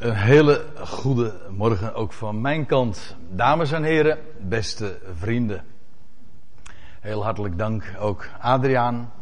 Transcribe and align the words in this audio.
Een 0.00 0.14
hele 0.14 0.64
goede 0.76 1.34
morgen 1.50 1.94
ook 1.94 2.12
van 2.12 2.40
mijn 2.40 2.66
kant. 2.66 3.16
Dames 3.30 3.72
en 3.72 3.82
heren, 3.82 4.18
beste 4.38 4.98
vrienden. 5.14 5.64
Heel 7.00 7.22
hartelijk 7.24 7.58
dank 7.58 7.94
ook 7.98 8.28
Adriaan 8.38 9.12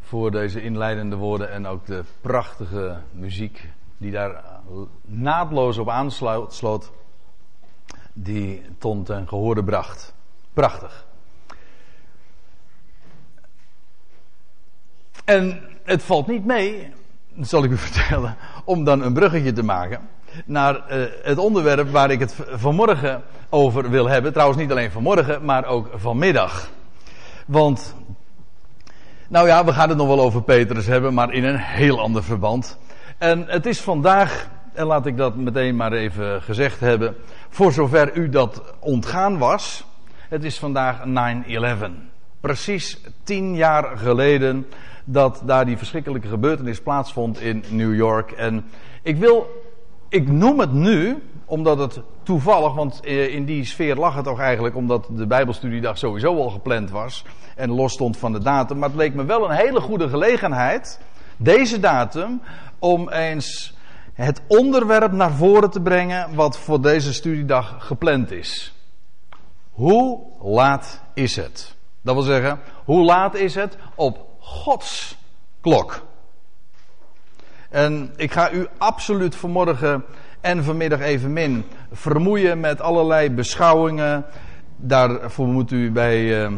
voor 0.00 0.30
deze 0.30 0.62
inleidende 0.62 1.16
woorden 1.16 1.50
en 1.50 1.66
ook 1.66 1.86
de 1.86 2.04
prachtige 2.20 3.00
muziek 3.12 3.68
die 3.96 4.10
daar 4.10 4.44
naadloos 5.02 5.78
op 5.78 5.88
aansloot, 5.88 6.92
die 8.12 8.62
Ton 8.78 9.02
ten 9.02 9.28
gehoorde 9.28 9.64
bracht. 9.64 10.14
Prachtig. 10.52 11.06
En 15.24 15.62
het 15.84 16.02
valt 16.02 16.26
niet 16.26 16.44
mee, 16.44 16.92
zal 17.40 17.64
ik 17.64 17.70
u 17.70 17.76
vertellen, 17.88 18.36
om 18.64 18.84
dan 18.84 19.02
een 19.02 19.12
bruggetje 19.12 19.52
te 19.52 19.62
maken 19.62 20.00
naar 20.44 20.74
uh, 20.74 21.04
het 21.22 21.38
onderwerp 21.38 21.90
waar 21.90 22.10
ik 22.10 22.20
het 22.20 22.36
vanmorgen 22.50 23.22
over 23.48 23.90
wil 23.90 24.08
hebben. 24.08 24.32
Trouwens 24.32 24.60
niet 24.60 24.70
alleen 24.70 24.90
vanmorgen, 24.90 25.44
maar 25.44 25.64
ook 25.64 25.90
vanmiddag. 25.94 26.70
Want, 27.46 27.94
nou 29.28 29.46
ja, 29.46 29.64
we 29.64 29.72
gaan 29.72 29.88
het 29.88 29.98
nog 29.98 30.06
wel 30.06 30.20
over 30.20 30.42
Petrus 30.42 30.86
hebben, 30.86 31.14
maar 31.14 31.32
in 31.32 31.44
een 31.44 31.58
heel 31.58 32.00
ander 32.00 32.24
verband. 32.24 32.78
En 33.18 33.44
het 33.46 33.66
is 33.66 33.80
vandaag, 33.80 34.48
en 34.72 34.86
laat 34.86 35.06
ik 35.06 35.16
dat 35.16 35.36
meteen 35.36 35.76
maar 35.76 35.92
even 35.92 36.42
gezegd 36.42 36.80
hebben, 36.80 37.16
voor 37.48 37.72
zover 37.72 38.16
u 38.16 38.28
dat 38.28 38.62
ontgaan 38.78 39.38
was, 39.38 39.84
het 40.28 40.44
is 40.44 40.58
vandaag 40.58 40.96
9-11. 40.98 41.90
Precies 42.40 43.00
tien 43.24 43.54
jaar 43.54 43.98
geleden 43.98 44.66
dat 45.04 45.42
daar 45.44 45.64
die 45.64 45.76
verschrikkelijke 45.76 46.28
gebeurtenis 46.28 46.80
plaatsvond 46.80 47.40
in 47.40 47.64
New 47.68 47.94
York. 47.94 48.30
En 48.30 48.64
ik 49.02 49.16
wil, 49.16 49.46
ik 50.08 50.28
noem 50.28 50.60
het 50.60 50.72
nu, 50.72 51.22
omdat 51.44 51.78
het 51.78 52.00
toevallig, 52.22 52.74
want 52.74 53.00
eh, 53.00 53.34
in 53.34 53.44
die 53.44 53.64
sfeer 53.64 53.96
lag 53.96 54.14
het 54.14 54.24
toch 54.24 54.40
eigenlijk, 54.40 54.76
omdat 54.76 55.08
de 55.10 55.26
Bijbelstudiedag 55.26 55.98
sowieso 55.98 56.36
al 56.36 56.50
gepland 56.50 56.90
was 56.90 57.24
en 57.56 57.70
los 57.70 57.92
stond 57.92 58.16
van 58.16 58.32
de 58.32 58.42
datum. 58.42 58.78
Maar 58.78 58.88
het 58.88 58.98
leek 58.98 59.14
me 59.14 59.24
wel 59.24 59.44
een 59.44 59.56
hele 59.56 59.80
goede 59.80 60.08
gelegenheid, 60.08 61.00
deze 61.36 61.80
datum, 61.80 62.42
om 62.78 63.08
eens 63.08 63.76
het 64.12 64.42
onderwerp 64.46 65.12
naar 65.12 65.32
voren 65.32 65.70
te 65.70 65.80
brengen 65.80 66.34
wat 66.34 66.58
voor 66.58 66.82
deze 66.82 67.12
studiedag 67.12 67.76
gepland 67.78 68.30
is. 68.30 68.74
Hoe 69.70 70.20
laat 70.42 71.02
is 71.14 71.36
het? 71.36 71.76
Dat 72.02 72.14
wil 72.14 72.24
zeggen, 72.24 72.60
hoe 72.84 73.04
laat 73.04 73.34
is 73.34 73.54
het 73.54 73.76
op 73.94 74.31
Gods 74.42 75.16
klok. 75.60 76.02
En 77.70 78.10
ik 78.16 78.32
ga 78.32 78.52
u 78.52 78.66
absoluut 78.78 79.34
vanmorgen 79.36 80.04
en 80.40 80.64
vanmiddag 80.64 81.00
evenmin 81.00 81.64
vermoeien 81.92 82.60
met 82.60 82.80
allerlei 82.80 83.30
beschouwingen. 83.30 84.24
Daarvoor 84.76 85.46
moet 85.46 85.70
u 85.70 85.90
bij, 85.90 86.44
uh, 86.44 86.52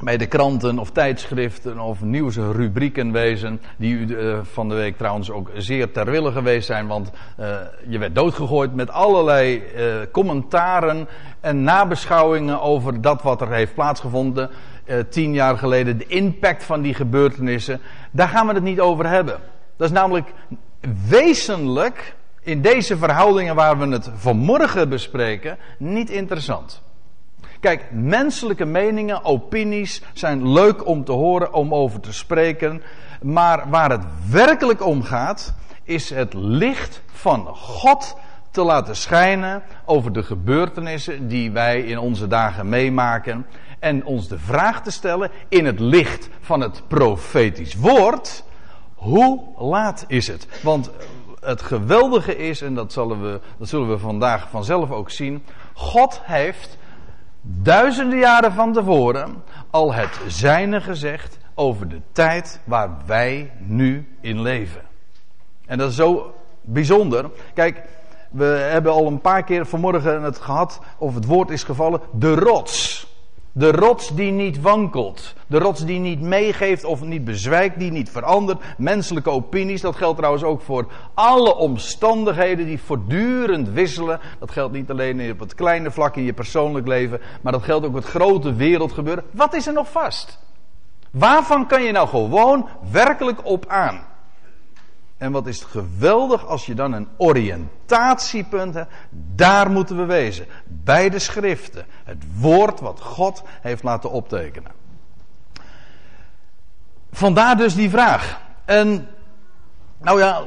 bij 0.00 0.16
de 0.16 0.26
kranten 0.26 0.78
of 0.78 0.90
tijdschriften 0.90 1.78
of 1.78 2.00
nieuwsrubrieken 2.02 3.12
wezen. 3.12 3.60
Die 3.76 3.94
u 3.94 4.06
uh, 4.06 4.38
van 4.42 4.68
de 4.68 4.74
week 4.74 4.96
trouwens 4.96 5.30
ook 5.30 5.50
zeer 5.54 5.92
ter 5.92 6.10
wille 6.10 6.32
geweest 6.32 6.66
zijn. 6.66 6.86
Want 6.86 7.10
uh, 7.40 7.46
je 7.88 7.98
werd 7.98 8.14
doodgegooid 8.14 8.74
met 8.74 8.90
allerlei 8.90 9.62
commentaren 10.12 11.08
en 11.40 11.62
nabeschouwingen 11.62 12.60
over 12.60 13.00
dat 13.00 13.22
wat 13.22 13.40
er 13.40 13.50
heeft 13.50 13.74
plaatsgevonden 13.74 14.50
uh, 14.90 14.98
tien 15.10 15.32
jaar 15.32 15.58
geleden, 15.58 15.98
de 15.98 16.06
impact 16.06 16.64
van 16.64 16.82
die 16.82 16.94
gebeurtenissen, 16.94 17.80
daar 18.10 18.28
gaan 18.28 18.46
we 18.46 18.54
het 18.54 18.62
niet 18.62 18.80
over 18.80 19.06
hebben. 19.06 19.38
Dat 19.76 19.88
is 19.88 19.94
namelijk 19.94 20.32
wezenlijk 21.08 22.14
in 22.42 22.62
deze 22.62 22.96
verhoudingen 22.96 23.54
waar 23.54 23.78
we 23.78 23.86
het 23.86 24.10
vanmorgen 24.16 24.88
bespreken 24.88 25.58
niet 25.78 26.10
interessant. 26.10 26.82
Kijk, 27.60 27.84
menselijke 27.90 28.64
meningen, 28.64 29.24
opinies 29.24 30.02
zijn 30.12 30.52
leuk 30.52 30.86
om 30.86 31.04
te 31.04 31.12
horen, 31.12 31.52
om 31.52 31.74
over 31.74 32.00
te 32.00 32.12
spreken. 32.12 32.82
Maar 33.22 33.68
waar 33.68 33.90
het 33.90 34.04
werkelijk 34.30 34.86
om 34.86 35.02
gaat, 35.02 35.54
is 35.82 36.10
het 36.10 36.34
licht 36.34 37.02
van 37.12 37.46
God 37.46 38.16
te 38.50 38.62
laten 38.62 38.96
schijnen 38.96 39.62
over 39.84 40.12
de 40.12 40.22
gebeurtenissen 40.22 41.28
die 41.28 41.50
wij 41.50 41.80
in 41.80 41.98
onze 41.98 42.26
dagen 42.26 42.68
meemaken 42.68 43.46
en 43.80 44.04
ons 44.04 44.28
de 44.28 44.38
vraag 44.38 44.82
te 44.82 44.90
stellen 44.90 45.30
in 45.48 45.66
het 45.66 45.80
licht 45.80 46.28
van 46.40 46.60
het 46.60 46.82
profetisch 46.88 47.74
woord. 47.74 48.44
Hoe 48.94 49.40
laat 49.58 50.04
is 50.08 50.26
het? 50.26 50.46
Want 50.62 50.90
het 51.40 51.62
geweldige 51.62 52.36
is, 52.36 52.62
en 52.62 52.74
dat 52.74 52.92
zullen, 52.92 53.22
we, 53.22 53.40
dat 53.58 53.68
zullen 53.68 53.88
we 53.88 53.98
vandaag 53.98 54.48
vanzelf 54.50 54.90
ook 54.90 55.10
zien. 55.10 55.44
God 55.74 56.20
heeft 56.22 56.78
duizenden 57.42 58.18
jaren 58.18 58.52
van 58.52 58.72
tevoren 58.72 59.42
al 59.70 59.94
het 59.94 60.20
zijne 60.26 60.80
gezegd 60.80 61.38
over 61.54 61.88
de 61.88 62.00
tijd 62.12 62.60
waar 62.64 62.90
wij 63.06 63.52
nu 63.58 64.08
in 64.20 64.40
leven. 64.40 64.80
En 65.66 65.78
dat 65.78 65.90
is 65.90 65.96
zo 65.96 66.34
bijzonder. 66.60 67.30
Kijk, 67.54 67.82
we 68.30 68.44
hebben 68.44 68.92
al 68.92 69.06
een 69.06 69.20
paar 69.20 69.44
keer 69.44 69.66
vanmorgen 69.66 70.22
het 70.22 70.38
gehad, 70.38 70.80
of 70.98 71.14
het 71.14 71.24
woord 71.24 71.50
is 71.50 71.62
gevallen, 71.62 72.00
de 72.12 72.34
rots. 72.34 73.08
De 73.60 73.72
rots 73.72 74.08
die 74.14 74.32
niet 74.32 74.60
wankelt. 74.60 75.34
De 75.46 75.58
rots 75.58 75.84
die 75.84 75.98
niet 75.98 76.20
meegeeft 76.20 76.84
of 76.84 77.02
niet 77.02 77.24
bezwijkt, 77.24 77.78
die 77.78 77.90
niet 77.90 78.10
verandert. 78.10 78.62
Menselijke 78.78 79.30
opinies, 79.30 79.80
dat 79.80 79.96
geldt 79.96 80.16
trouwens 80.16 80.44
ook 80.44 80.60
voor 80.60 80.86
alle 81.14 81.56
omstandigheden 81.56 82.66
die 82.66 82.80
voortdurend 82.80 83.68
wisselen. 83.68 84.20
Dat 84.38 84.50
geldt 84.50 84.72
niet 84.72 84.90
alleen 84.90 85.30
op 85.30 85.38
het 85.38 85.54
kleine 85.54 85.90
vlak 85.90 86.16
in 86.16 86.22
je 86.22 86.32
persoonlijk 86.32 86.86
leven, 86.86 87.20
maar 87.40 87.52
dat 87.52 87.62
geldt 87.62 87.84
ook 87.84 87.90
op 87.90 87.96
het 87.96 88.10
grote 88.10 88.54
wereldgebeuren. 88.54 89.24
Wat 89.30 89.54
is 89.54 89.66
er 89.66 89.72
nog 89.72 89.90
vast? 89.90 90.38
Waarvan 91.10 91.66
kan 91.66 91.82
je 91.82 91.92
nou 91.92 92.08
gewoon 92.08 92.68
werkelijk 92.90 93.46
op 93.46 93.66
aan? 93.66 94.09
En 95.20 95.32
wat 95.32 95.46
is 95.46 95.58
het 95.58 95.68
geweldig 95.68 96.46
als 96.46 96.66
je 96.66 96.74
dan 96.74 96.92
een 96.92 97.08
oriëntatiepunt 97.16 98.74
hebt. 98.74 98.92
Daar 99.34 99.70
moeten 99.70 99.96
we 99.96 100.04
wezen. 100.04 100.46
Bij 100.66 101.10
de 101.10 101.18
schriften. 101.18 101.86
Het 102.04 102.24
woord 102.38 102.80
wat 102.80 103.00
God 103.00 103.42
heeft 103.60 103.82
laten 103.82 104.10
optekenen. 104.10 104.72
Vandaar 107.12 107.56
dus 107.56 107.74
die 107.74 107.90
vraag. 107.90 108.40
En, 108.64 109.08
nou 109.98 110.18
ja, 110.18 110.42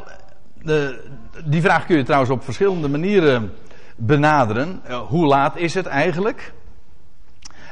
de, 0.62 1.04
die 1.46 1.62
vraag 1.62 1.86
kun 1.86 1.98
je 1.98 2.04
trouwens 2.04 2.32
op 2.32 2.44
verschillende 2.44 2.88
manieren 2.88 3.54
benaderen. 3.96 4.82
Uh, 4.90 5.00
hoe 5.00 5.26
laat 5.26 5.58
is 5.58 5.74
het 5.74 5.86
eigenlijk? 5.86 6.54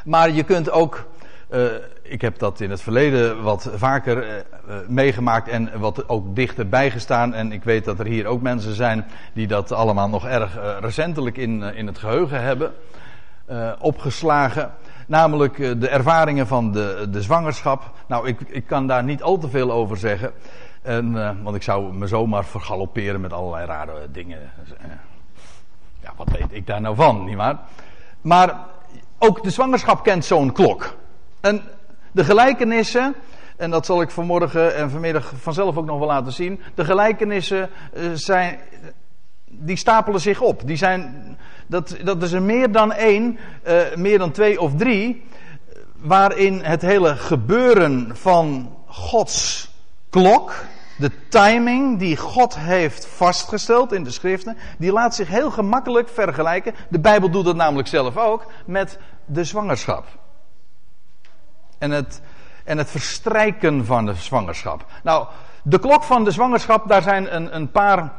Maar 0.06 0.32
je 0.32 0.44
kunt 0.44 0.72
ook 0.72 1.08
uh, 1.54 1.66
ik 2.02 2.22
heb 2.22 2.40
dat 2.40 2.60
in 2.60 2.70
het 2.70 2.82
verleden 2.82 3.44
wat 3.44 3.70
vaker 3.76 4.28
uh, 4.28 4.76
meegemaakt 4.88 5.48
en 5.48 5.80
wat 5.80 6.10
ook 6.10 6.36
dichterbij 6.36 6.92
gestaan. 6.92 7.34
En 7.34 7.52
ik 7.52 7.64
weet 7.64 7.86
dat 7.86 8.00
er 8.00 8.06
hier 8.06 8.26
ook 8.26 8.42
mensen 8.42 8.76
zijn 8.76 9.06
die 9.34 9.48
dat 9.48 9.72
allemaal 9.72 10.10
nog 10.10 10.28
erg 10.28 10.58
recentelijk 10.80 11.38
in, 11.38 11.62
in 11.62 11.88
het 11.88 11.98
geheugen 11.98 12.42
hebben 12.42 12.72
opgeslagen. 13.80 14.72
Namelijk 15.08 15.58
de 15.58 15.88
ervaringen 15.88 16.48
van 16.48 16.72
de, 16.72 17.08
de 17.10 17.22
zwangerschap. 17.22 17.92
Nou, 18.08 18.28
ik, 18.28 18.40
ik 18.48 18.66
kan 18.66 18.88
daar 18.88 19.04
niet 19.04 19.24
al 19.24 19.38
te 19.38 19.50
veel 19.50 19.72
over 19.72 19.98
zeggen. 19.98 20.32
En, 20.82 21.14
want 21.44 21.56
ik 21.56 21.64
zou 21.64 21.94
me 21.94 22.08
zomaar 22.08 22.46
vergalopperen 22.46 23.22
met 23.22 23.34
allerlei 23.34 23.66
rare 23.66 24.08
dingen. 24.12 24.40
ja, 26.02 26.14
wat 26.16 26.30
weet 26.30 26.48
ik 26.50 26.68
daar 26.68 26.82
nou 26.82 26.96
van, 26.96 27.24
nietwaar? 27.24 27.60
Maar 28.22 28.56
ook 29.20 29.44
de 29.44 29.50
zwangerschap 29.50 30.04
kent 30.04 30.26
zo'n 30.26 30.52
klok. 30.52 31.00
En 31.42 31.62
de 32.12 32.24
gelijkenissen, 32.24 33.16
en 33.58 33.72
dat 33.72 33.86
zal 33.86 34.02
ik 34.02 34.10
vanmorgen 34.10 34.76
en 34.76 34.90
vanmiddag 34.90 35.34
vanzelf 35.36 35.78
ook 35.78 35.86
nog 35.86 36.00
wel 36.00 36.08
laten 36.08 36.32
zien. 36.32 36.60
De 36.76 36.86
gelijkenissen 36.86 37.70
uh, 37.94 38.12
zijn, 38.14 38.60
die 39.46 39.76
stapelen 39.76 40.22
zich 40.22 40.42
op. 40.42 40.62
Die 40.66 40.78
zijn, 40.78 41.38
dat, 41.68 41.98
dat 42.04 42.24
is 42.24 42.32
er 42.32 42.42
meer 42.42 42.72
dan 42.72 42.92
één, 42.92 43.38
uh, 43.68 43.96
meer 43.96 44.18
dan 44.18 44.32
twee 44.32 44.62
of 44.62 44.76
drie, 44.76 45.24
waarin 45.96 46.64
het 46.64 46.82
hele 46.82 47.16
gebeuren 47.16 48.18
van 48.18 48.76
Gods 48.86 49.70
klok, 50.10 50.54
de 50.98 51.12
timing 51.30 52.00
die 52.00 52.18
God 52.18 52.58
heeft 52.58 53.06
vastgesteld 53.06 53.94
in 53.94 54.04
de 54.04 54.12
schriften, 54.12 54.58
die 54.78 54.92
laat 54.92 55.16
zich 55.16 55.28
heel 55.28 55.52
gemakkelijk 55.52 56.10
vergelijken. 56.10 56.74
De 56.90 57.00
Bijbel 57.00 57.30
doet 57.30 57.46
dat 57.46 57.56
namelijk 57.56 57.88
zelf 57.88 58.18
ook 58.18 58.46
met 58.66 59.00
de 59.26 59.44
zwangerschap 59.44 60.21
en 61.82 61.92
het, 61.92 62.22
en 62.64 62.78
het 62.78 62.90
verstrijken 62.90 63.86
van 63.86 64.06
de 64.06 64.14
zwangerschap. 64.14 64.86
Nou, 65.04 65.28
de 65.64 65.80
klok 65.80 66.04
van 66.04 66.24
de 66.24 66.32
zwangerschap, 66.32 66.88
daar 66.88 67.02
zijn 67.02 67.36
een, 67.36 67.56
een 67.56 67.72
paar, 67.72 68.14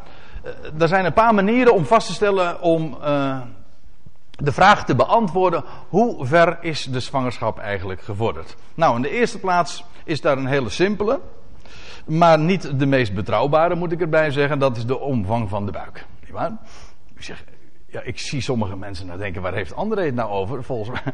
daar 0.73 0.89
zijn 0.89 1.05
een 1.05 1.13
paar 1.13 1.35
manieren 1.35 1.75
om 1.75 1.85
vast 1.85 2.07
te 2.07 2.13
stellen 2.13 2.61
om 2.61 2.99
uh, 3.03 3.41
de 4.31 4.53
vraag 4.53 4.85
te 4.85 4.95
beantwoorden: 4.95 5.65
hoe 5.89 6.27
ver 6.27 6.59
is 6.61 6.85
de 6.85 7.01
zwangerschap 7.01 7.59
eigenlijk 7.59 8.03
gevorderd? 8.03 8.57
Nou, 8.75 8.97
in 8.97 9.03
de 9.03 9.11
eerste 9.11 9.39
plaats 9.39 9.85
is 10.05 10.21
daar 10.21 10.39
een 10.39 10.47
hele 10.47 10.69
simpele. 10.69 11.21
Maar 12.07 12.39
niet 12.39 12.79
de 12.79 12.87
meest 12.87 13.15
betrouwbare, 13.15 13.75
moet 13.75 13.93
ik 13.93 14.01
erbij 14.01 14.31
zeggen. 14.31 14.59
Dat 14.59 14.77
is 14.77 14.87
de 14.87 14.99
omvang 14.99 15.49
van 15.49 15.67
de 15.67 15.73
buik. 15.73 16.07
Niet 16.21 16.31
waar? 16.31 16.53
Ik 17.17 17.45
ja, 17.87 18.01
ik 18.01 18.19
zie 18.19 18.41
sommige 18.41 18.77
mensen 18.77 19.07
nou 19.07 19.19
denken, 19.19 19.43
waar 19.43 19.55
heeft 19.55 19.75
André 19.75 20.05
het 20.05 20.15
nou 20.15 20.31
over? 20.31 20.65
Volgens 20.65 21.01
mij. 21.01 21.13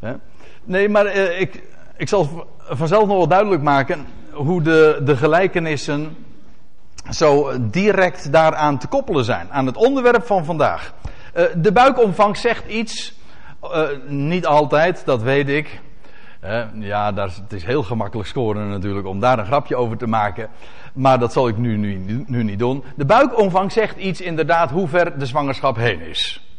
nee, 0.64 0.88
maar 0.88 1.06
eh, 1.06 1.40
ik, 1.40 1.62
ik 1.96 2.08
zal 2.08 2.46
vanzelf 2.68 3.06
nog 3.06 3.16
wel 3.16 3.28
duidelijk 3.28 3.62
maken 3.62 4.06
hoe 4.32 4.62
de, 4.62 5.00
de 5.04 5.16
gelijkenissen 5.16 6.16
zo 7.10 7.52
direct 7.60 8.32
daaraan 8.32 8.78
te 8.78 8.86
koppelen 8.86 9.24
zijn. 9.24 9.50
Aan 9.50 9.66
het 9.66 9.76
onderwerp 9.76 10.26
van 10.26 10.44
vandaag. 10.44 10.94
Uh, 11.36 11.44
de 11.56 11.72
buikomvang 11.72 12.36
zegt 12.36 12.66
iets. 12.66 13.18
Uh, 13.62 13.82
niet 14.06 14.46
altijd, 14.46 15.02
dat 15.04 15.22
weet 15.22 15.48
ik. 15.48 15.80
Ja, 16.74 17.12
daar, 17.12 17.28
het 17.42 17.52
is 17.52 17.64
heel 17.64 17.82
gemakkelijk 17.82 18.28
scoren 18.28 18.68
natuurlijk 18.68 19.06
om 19.06 19.20
daar 19.20 19.38
een 19.38 19.46
grapje 19.46 19.76
over 19.76 19.96
te 19.96 20.06
maken. 20.06 20.48
Maar 20.92 21.18
dat 21.18 21.32
zal 21.32 21.48
ik 21.48 21.56
nu, 21.56 21.76
nu, 21.76 22.24
nu 22.26 22.42
niet 22.42 22.58
doen. 22.58 22.84
De 22.96 23.04
buikomvang 23.04 23.72
zegt 23.72 23.96
iets 23.96 24.20
inderdaad 24.20 24.70
hoe 24.70 24.88
ver 24.88 25.18
de 25.18 25.26
zwangerschap 25.26 25.76
heen 25.76 26.00
is. 26.00 26.49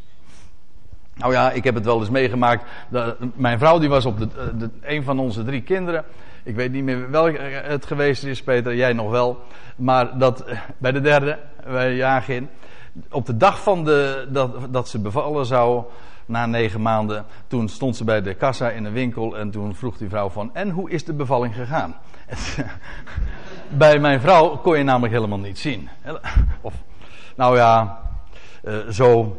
Nou 1.15 1.33
ja, 1.33 1.51
ik 1.51 1.63
heb 1.63 1.75
het 1.75 1.85
wel 1.85 1.99
eens 1.99 2.09
meegemaakt. 2.09 2.63
De, 2.89 3.15
mijn 3.35 3.59
vrouw 3.59 3.79
die 3.79 3.89
was 3.89 4.05
op 4.05 4.19
de, 4.19 4.27
de, 4.57 4.69
een 4.81 5.03
van 5.03 5.19
onze 5.19 5.43
drie 5.43 5.61
kinderen. 5.61 6.03
Ik 6.43 6.55
weet 6.55 6.71
niet 6.71 6.83
meer 6.83 7.11
welk 7.11 7.37
het 7.51 7.85
geweest 7.85 8.23
is, 8.23 8.43
Peter, 8.43 8.75
jij 8.75 8.93
nog 8.93 9.09
wel. 9.09 9.39
Maar 9.75 10.17
dat 10.17 10.45
bij 10.77 10.91
de 10.91 11.01
derde, 11.01 11.39
bij 11.63 11.95
Jagin. 11.95 12.49
Op 13.11 13.25
de 13.25 13.37
dag 13.37 13.63
van 13.63 13.83
de, 13.83 14.27
dat, 14.29 14.73
dat 14.73 14.89
ze 14.89 14.99
bevallen 14.99 15.45
zou, 15.45 15.83
na 16.25 16.45
negen 16.45 16.81
maanden, 16.81 17.25
toen 17.47 17.69
stond 17.69 17.95
ze 17.95 18.03
bij 18.03 18.21
de 18.21 18.33
kassa 18.33 18.69
in 18.69 18.85
een 18.85 18.93
winkel 18.93 19.37
en 19.37 19.51
toen 19.51 19.75
vroeg 19.75 19.97
die 19.97 20.09
vrouw 20.09 20.29
van, 20.29 20.49
en 20.53 20.69
hoe 20.69 20.89
is 20.89 21.05
de 21.05 21.13
bevalling 21.13 21.55
gegaan? 21.55 21.95
bij 23.69 23.99
mijn 23.99 24.19
vrouw 24.19 24.57
kon 24.57 24.77
je 24.77 24.83
namelijk 24.83 25.13
helemaal 25.13 25.39
niet 25.39 25.59
zien. 25.59 25.89
Of, 26.61 26.73
nou 27.35 27.55
ja, 27.55 28.01
zo 28.89 29.37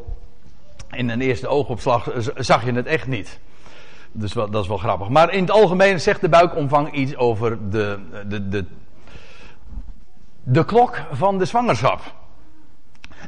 in 0.93 1.09
een 1.09 1.21
eerste 1.21 1.49
oogopslag 1.49 2.11
zag 2.37 2.65
je 2.65 2.73
het 2.73 2.87
echt 2.87 3.07
niet. 3.07 3.39
Dus 4.13 4.33
dat 4.33 4.55
is 4.55 4.69
wel 4.69 4.77
grappig. 4.77 5.09
Maar 5.09 5.33
in 5.33 5.41
het 5.41 5.51
algemeen 5.51 6.01
zegt 6.01 6.21
de 6.21 6.29
buikomvang 6.29 6.93
iets 6.93 7.17
over 7.17 7.71
de, 7.71 7.99
de, 8.27 8.49
de, 8.49 8.65
de 10.43 10.65
klok 10.65 11.01
van 11.13 11.39
de 11.39 11.45
zwangerschap. 11.45 12.01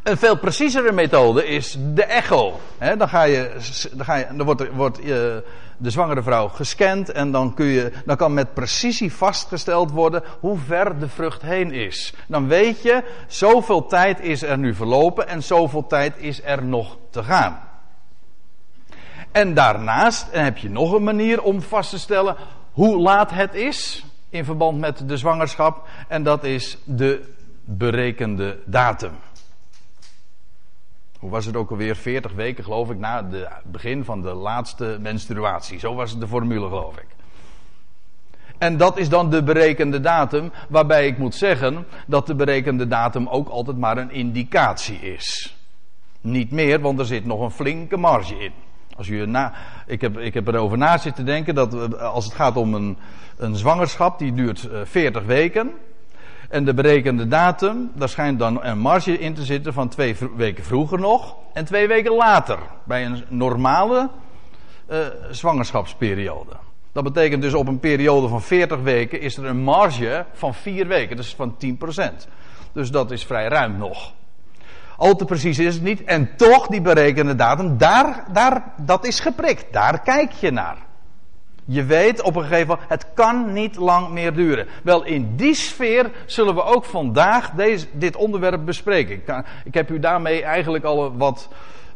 Een 0.03 0.17
veel 0.17 0.39
preciezere 0.39 0.93
methode 0.93 1.47
is 1.47 1.77
de 1.95 2.05
echo. 2.05 2.61
dan, 2.99 3.09
ga 3.09 3.23
je, 3.23 3.57
dan, 3.93 4.05
ga 4.05 4.15
je, 4.15 4.27
dan 4.37 4.47
wordt, 4.47 4.71
wordt 4.71 5.05
uh, 5.05 5.37
de 5.77 5.91
zwangere 5.91 6.23
vrouw 6.23 6.49
gescand 6.49 7.13
en 7.13 7.31
dan, 7.31 7.55
kun 7.55 7.67
je, 7.67 7.93
dan 8.05 8.17
kan 8.17 8.35
met 8.35 8.55
precisie 8.55 9.13
vastgesteld 9.13 9.91
worden 9.91 10.23
hoe 10.41 10.59
ver 10.59 10.99
de 10.99 11.09
vrucht 11.09 11.43
heen 11.43 11.73
is. 11.73 12.15
Dan 12.27 12.49
weet 12.49 12.83
je, 12.83 13.05
zoveel 13.27 13.87
tijd 13.87 14.21
is 14.21 14.43
er 14.43 14.59
nu 14.59 14.75
verlopen 14.75 15.29
en 15.29 15.43
zoveel 15.43 15.87
tijd 15.87 16.19
is 16.19 16.43
er 16.45 16.65
nog 16.65 16.97
te 17.11 17.23
gaan. 17.23 17.61
En 19.33 19.55
daarnaast 19.55 20.27
heb 20.31 20.59
je 20.59 20.71
nog 20.71 20.93
een 20.93 21.03
manier 21.03 21.43
om 21.43 21.63
vast 21.63 21.91
te 21.91 21.99
stellen 21.99 22.37
hoe 22.73 22.99
laat 22.99 23.31
het 23.31 23.55
is 23.55 24.05
in 24.29 24.45
verband 24.45 24.79
met 24.79 25.09
de 25.09 25.17
zwangerschap. 25.17 25.89
En 26.09 26.23
dat 26.23 26.45
is 26.45 26.79
de 26.85 27.33
berekende 27.65 28.59
datum. 28.65 29.13
Was 31.29 31.47
het 31.47 31.57
ook 31.57 31.71
alweer? 31.71 31.97
40 31.97 32.33
weken 32.33 32.65
geloof 32.65 32.91
ik 32.91 32.99
na 32.99 33.27
het 33.27 33.49
begin 33.65 34.05
van 34.05 34.23
de 34.23 34.33
laatste 34.33 34.99
menstruatie. 35.01 35.79
Zo 35.79 35.95
was 35.95 36.19
de 36.19 36.29
formule 36.29 36.69
geloof 36.69 36.97
ik. 36.97 37.07
En 38.59 38.77
dat 38.77 38.99
is 38.99 39.09
dan 39.09 39.31
de 39.31 39.43
berekende 39.43 40.01
datum, 40.01 40.53
waarbij 40.69 41.07
ik 41.07 41.19
moet 41.19 41.35
zeggen 41.35 41.87
dat 42.07 42.27
de 42.27 42.35
berekende 42.35 42.89
datum 42.89 43.29
ook 43.29 43.49
altijd 43.49 43.79
maar 43.79 43.99
een 43.99 44.11
indicatie 44.11 44.99
is. 44.99 45.57
Niet 46.21 46.51
meer, 46.51 46.81
want 46.81 46.99
er 46.99 47.07
zit 47.07 47.25
nog 47.25 47.41
een 47.41 47.51
flinke 47.51 47.97
marge 47.97 48.39
in. 48.39 48.53
Als 48.97 49.09
u 49.09 49.27
na, 49.27 49.53
ik, 49.87 50.01
heb, 50.01 50.19
ik 50.19 50.35
heb 50.35 50.49
erover 50.49 50.79
na 50.79 50.99
zitten 50.99 51.25
denken 51.25 51.55
dat 51.55 51.99
als 51.99 52.25
het 52.25 52.35
gaat 52.35 52.57
om 52.57 52.75
een, 52.75 52.99
een 53.37 53.57
zwangerschap, 53.57 54.19
die 54.19 54.35
duurt 54.35 54.69
40 54.85 55.23
eh, 55.23 55.29
weken. 55.29 55.71
En 56.55 56.65
de 56.65 56.75
berekende 56.75 57.29
datum, 57.29 57.91
daar 57.95 58.09
schijnt 58.09 58.39
dan 58.39 58.65
een 58.65 58.79
marge 58.79 59.19
in 59.19 59.35
te 59.35 59.45
zitten 59.45 59.73
van 59.73 59.89
twee 59.89 60.17
weken 60.37 60.65
vroeger 60.65 60.99
nog 60.99 61.37
en 61.53 61.65
twee 61.65 61.89
weken 61.89 62.15
later. 62.15 62.59
Bij 62.85 63.05
een 63.05 63.25
normale 63.29 64.11
uh, 64.91 64.99
zwangerschapsperiode. 65.31 66.53
Dat 66.93 67.05
betekent 67.05 67.43
dus 67.43 67.55
op 67.55 67.69
een 67.69 67.79
periode 67.79 68.29
van 68.29 68.43
40 68.43 68.81
weken 68.81 69.21
is 69.21 69.37
er 69.37 69.45
een 69.45 69.63
marge 69.63 70.25
van 70.33 70.55
4 70.55 70.87
weken, 70.87 71.17
dus 71.17 71.35
van 71.35 71.57
10%. 71.65 71.69
Dus 72.73 72.91
dat 72.91 73.11
is 73.11 73.25
vrij 73.25 73.49
ruim 73.49 73.77
nog. 73.79 74.13
Al 74.97 75.17
te 75.17 75.25
precies 75.25 75.59
is 75.59 75.75
het 75.75 75.83
niet. 75.83 76.05
En 76.05 76.37
toch, 76.37 76.67
die 76.67 76.81
berekende 76.81 77.35
datum, 77.35 77.79
daar, 77.79 78.25
daar, 78.33 78.73
dat 78.77 79.07
is 79.07 79.21
geprikt. 79.21 79.73
Daar 79.73 80.01
kijk 80.01 80.33
je 80.33 80.51
naar. 80.51 80.77
Je 81.65 81.85
weet 81.85 82.23
op 82.23 82.37
een 82.37 82.43
gegeven 82.43 82.67
moment, 82.67 82.89
het 82.89 83.07
kan 83.15 83.53
niet 83.53 83.77
lang 83.77 84.09
meer 84.09 84.35
duren. 84.35 84.67
Wel, 84.83 85.05
in 85.05 85.37
die 85.37 85.55
sfeer 85.55 86.11
zullen 86.27 86.55
we 86.55 86.63
ook 86.63 86.85
vandaag 86.85 87.51
deze, 87.51 87.87
dit 87.93 88.17
onderwerp 88.17 88.65
bespreken. 88.65 89.23
Ik, 89.65 89.75
heb 89.75 89.91
u 89.91 89.99
daarmee 89.99 90.43
eigenlijk 90.43 90.85
al 90.85 91.17
wat 91.17 91.49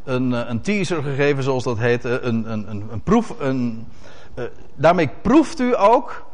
een, 0.03 0.33
eh, 0.33 0.41
een 0.45 0.61
teaser 0.61 1.03
gegeven, 1.03 1.43
zoals 1.43 1.63
dat 1.63 1.77
heet. 1.77 2.05
Eh, 2.05 2.11
een, 2.11 2.51
een, 2.51 2.87
een, 2.91 3.01
proef. 3.03 3.33
Uh, 3.41 4.43
daarmee 4.75 5.09
proeft 5.21 5.59
u 5.59 5.77
ook 5.77 6.25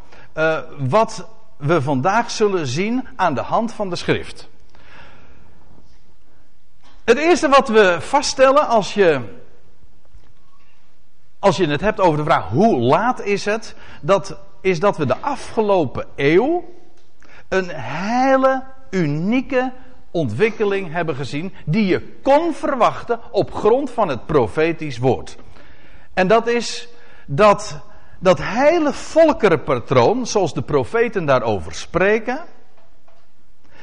wat 0.77 1.27
we 1.57 1.81
vandaag 1.81 2.31
zullen 2.31 2.67
zien 2.67 3.07
aan 3.15 3.33
de 3.33 3.41
hand 3.41 3.73
van 3.73 3.89
de 3.89 3.95
schrift. 3.95 4.49
Het 7.03 7.17
eerste 7.17 7.49
wat 7.49 7.67
we 7.67 7.97
vaststellen 7.99 8.67
als 8.67 8.93
je, 8.93 9.21
als 11.45 11.57
je 11.57 11.67
het 11.67 11.81
hebt 11.81 11.99
over 11.99 12.17
de 12.17 12.23
vraag 12.23 12.49
hoe 12.49 12.79
laat 12.79 13.21
is 13.21 13.45
het, 13.45 13.75
dat 14.01 14.37
is 14.61 14.79
dat 14.79 14.97
we 14.97 15.05
de 15.05 15.17
afgelopen 15.17 16.05
eeuw 16.15 16.63
een 17.49 17.69
hele 17.75 18.63
unieke 18.89 19.71
ontwikkeling 20.11 20.91
hebben 20.91 21.15
gezien 21.15 21.53
die 21.65 21.85
je 21.85 22.19
kon 22.23 22.53
verwachten 22.53 23.19
op 23.31 23.53
grond 23.53 23.91
van 23.91 24.07
het 24.07 24.25
profetisch 24.25 24.97
woord. 24.97 25.37
En 26.13 26.27
dat 26.27 26.47
is 26.47 26.87
dat 27.25 27.79
dat 28.19 28.41
hele 28.41 28.93
volkerenpatroon, 28.93 30.27
zoals 30.27 30.53
de 30.53 30.61
profeten 30.61 31.25
daarover 31.25 31.73
spreken, 31.73 32.39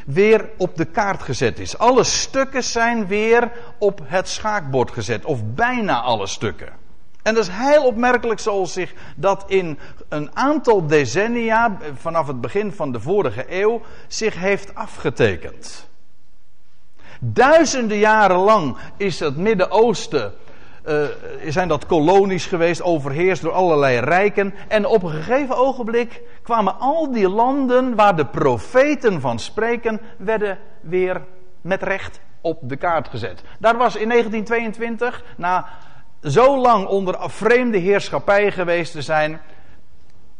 weer 0.06 0.50
op 0.56 0.76
de 0.76 0.84
kaart 0.84 1.22
gezet 1.22 1.58
is. 1.58 1.78
Alle 1.78 2.04
stukken 2.04 2.64
zijn 2.64 3.06
weer 3.06 3.52
op 3.78 4.00
het 4.04 4.28
schaakbord 4.28 4.90
gezet, 4.90 5.24
of 5.24 5.40
bijna 5.44 6.00
alle 6.00 6.26
stukken. 6.26 6.81
En 7.22 7.34
dat 7.34 7.42
is 7.42 7.50
heel 7.52 7.84
opmerkelijk 7.84 8.40
zoals 8.40 8.72
zich 8.72 8.94
dat 9.16 9.44
in 9.46 9.78
een 10.08 10.30
aantal 10.36 10.86
decennia, 10.86 11.76
vanaf 11.94 12.26
het 12.26 12.40
begin 12.40 12.72
van 12.72 12.92
de 12.92 13.00
vorige 13.00 13.44
eeuw, 13.48 13.80
zich 14.06 14.34
heeft 14.34 14.74
afgetekend. 14.74 15.88
Duizenden 17.20 17.98
jaren 17.98 18.36
lang 18.36 18.76
is 18.96 19.20
het 19.20 19.36
Midden-Oosten 19.36 20.32
uh, 20.84 21.04
zijn 21.48 21.68
dat 21.68 21.86
kolonies 21.86 22.46
geweest, 22.46 22.82
overheerst 22.82 23.42
door 23.42 23.52
allerlei 23.52 23.98
rijken. 23.98 24.54
En 24.68 24.86
op 24.86 25.02
een 25.02 25.10
gegeven 25.10 25.56
ogenblik 25.56 26.22
kwamen 26.42 26.78
al 26.78 27.12
die 27.12 27.28
landen 27.28 27.94
waar 27.94 28.16
de 28.16 28.26
profeten 28.26 29.20
van 29.20 29.38
spreken, 29.38 30.00
werden 30.18 30.58
weer 30.80 31.22
met 31.60 31.82
recht 31.82 32.20
op 32.40 32.58
de 32.62 32.76
kaart 32.76 33.08
gezet. 33.08 33.42
Daar 33.58 33.76
was 33.76 33.96
in 33.96 34.08
1922, 34.08 35.24
na 35.36 35.66
zo 36.22 36.58
lang 36.58 36.86
onder 36.86 37.30
vreemde 37.30 37.78
heerschappij 37.78 38.52
geweest 38.52 38.92
te 38.92 39.02
zijn, 39.02 39.40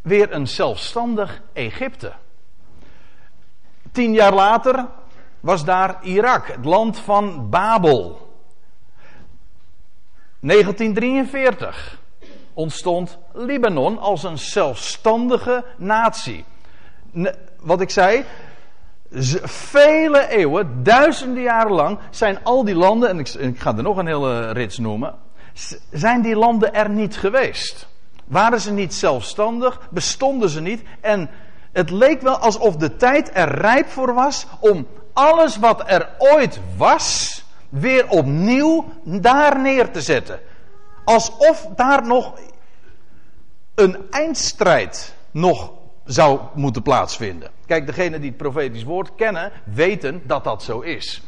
weer 0.02 0.32
een 0.32 0.48
zelfstandig 0.48 1.42
Egypte. 1.52 2.12
Tien 3.92 4.12
jaar 4.12 4.34
later 4.34 4.86
was 5.40 5.64
daar 5.64 5.98
Irak, 6.02 6.46
het 6.46 6.64
land 6.64 6.98
van 6.98 7.50
Babel. 7.50 8.30
1943 10.40 11.98
ontstond 12.54 13.18
Libanon 13.32 13.98
als 13.98 14.22
een 14.22 14.38
zelfstandige 14.38 15.64
natie. 15.76 16.44
Wat 17.60 17.80
ik 17.80 17.90
zei, 17.90 18.24
vele 19.42 20.28
eeuwen, 20.28 20.82
duizenden 20.82 21.42
jaren 21.42 21.72
lang 21.72 21.98
zijn 22.10 22.44
al 22.44 22.64
die 22.64 22.74
landen, 22.74 23.08
en 23.08 23.18
ik, 23.18 23.60
ga 23.60 23.76
er 23.76 23.82
nog 23.82 23.96
een 23.96 24.06
hele 24.06 24.50
rits 24.50 24.78
noemen, 24.78 25.14
zijn 25.90 26.22
die 26.22 26.36
landen 26.36 26.74
er 26.74 26.90
niet 26.90 27.16
geweest. 27.16 27.88
Waren 28.24 28.60
ze 28.60 28.72
niet 28.72 28.94
zelfstandig, 28.94 29.80
bestonden 29.90 30.48
ze 30.48 30.60
niet 30.60 30.82
en 31.00 31.30
het 31.72 31.90
leek 31.90 32.20
wel 32.20 32.36
alsof 32.36 32.76
de 32.76 32.96
tijd 32.96 33.30
er 33.32 33.48
rijp 33.48 33.88
voor 33.88 34.14
was 34.14 34.46
om 34.60 34.86
alles 35.12 35.56
wat 35.56 35.90
er 35.90 36.08
ooit 36.18 36.60
was, 36.76 37.44
weer 37.68 38.08
opnieuw 38.08 38.84
daar 39.04 39.60
neer 39.60 39.90
te 39.90 40.00
zetten. 40.00 40.40
Alsof 41.04 41.68
daar 41.76 42.06
nog 42.06 42.34
een 43.74 43.96
eindstrijd 44.10 45.14
nog 45.30 45.72
zou 46.04 46.40
moeten 46.54 46.82
plaatsvinden. 46.82 47.50
Kijk, 47.66 47.86
degenen 47.86 48.20
die 48.20 48.28
het 48.28 48.38
profetisch 48.38 48.84
woord 48.84 49.14
kennen, 49.14 49.52
weten 49.64 50.22
dat 50.26 50.44
dat 50.44 50.62
zo 50.62 50.80
is. 50.80 51.22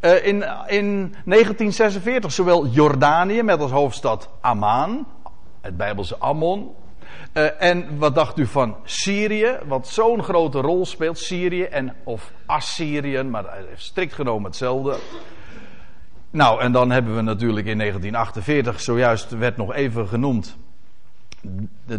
Uh, 0.00 0.26
in, 0.26 0.44
in 0.66 1.14
1946 1.24 2.32
zowel 2.32 2.66
Jordanië 2.66 3.42
met 3.42 3.60
als 3.60 3.70
hoofdstad 3.70 4.28
Amman, 4.40 5.06
het 5.60 5.76
Bijbelse 5.76 6.16
Ammon. 6.18 6.70
Uh, 7.34 7.62
en 7.62 7.98
wat 7.98 8.14
dacht 8.14 8.38
u 8.38 8.46
van 8.46 8.76
Syrië, 8.84 9.58
wat 9.66 9.88
zo'n 9.88 10.22
grote 10.22 10.60
rol 10.60 10.86
speelt, 10.86 11.18
Syrië 11.18 11.62
en 11.62 11.94
of 12.04 12.32
Assyrië, 12.46 13.22
maar 13.22 13.44
strikt 13.74 14.12
genomen 14.12 14.44
hetzelfde. 14.44 14.96
Nou, 16.30 16.60
en 16.60 16.72
dan 16.72 16.90
hebben 16.90 17.16
we 17.16 17.22
natuurlijk 17.22 17.66
in 17.66 17.78
1948, 17.78 18.80
zojuist 18.80 19.30
werd 19.30 19.56
nog 19.56 19.74
even 19.74 20.08
genoemd, 20.08 20.56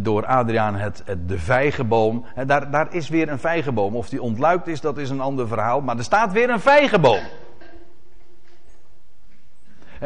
door 0.02 0.26
Adriaan 0.26 0.76
het, 0.76 1.02
het, 1.06 1.30
de 1.30 1.40
vijgenboom. 1.40 2.26
daar, 2.46 2.72
daar 2.72 2.94
is 2.94 3.10
weer 3.10 3.30
een 3.30 3.40
vijgenboom. 3.40 3.96
Of 3.96 4.10
die 4.10 4.22
ontluikt 4.22 4.68
is, 4.68 4.82
dat 4.82 4.98
is 4.98 5.10
een 5.10 5.22
ander 5.22 5.48
verhaal. 5.48 5.82
Maar 5.82 5.98
er 5.98 6.04
staat 6.04 6.32
weer 6.32 6.50
een 6.50 6.60
vijgenboom. 6.60 7.22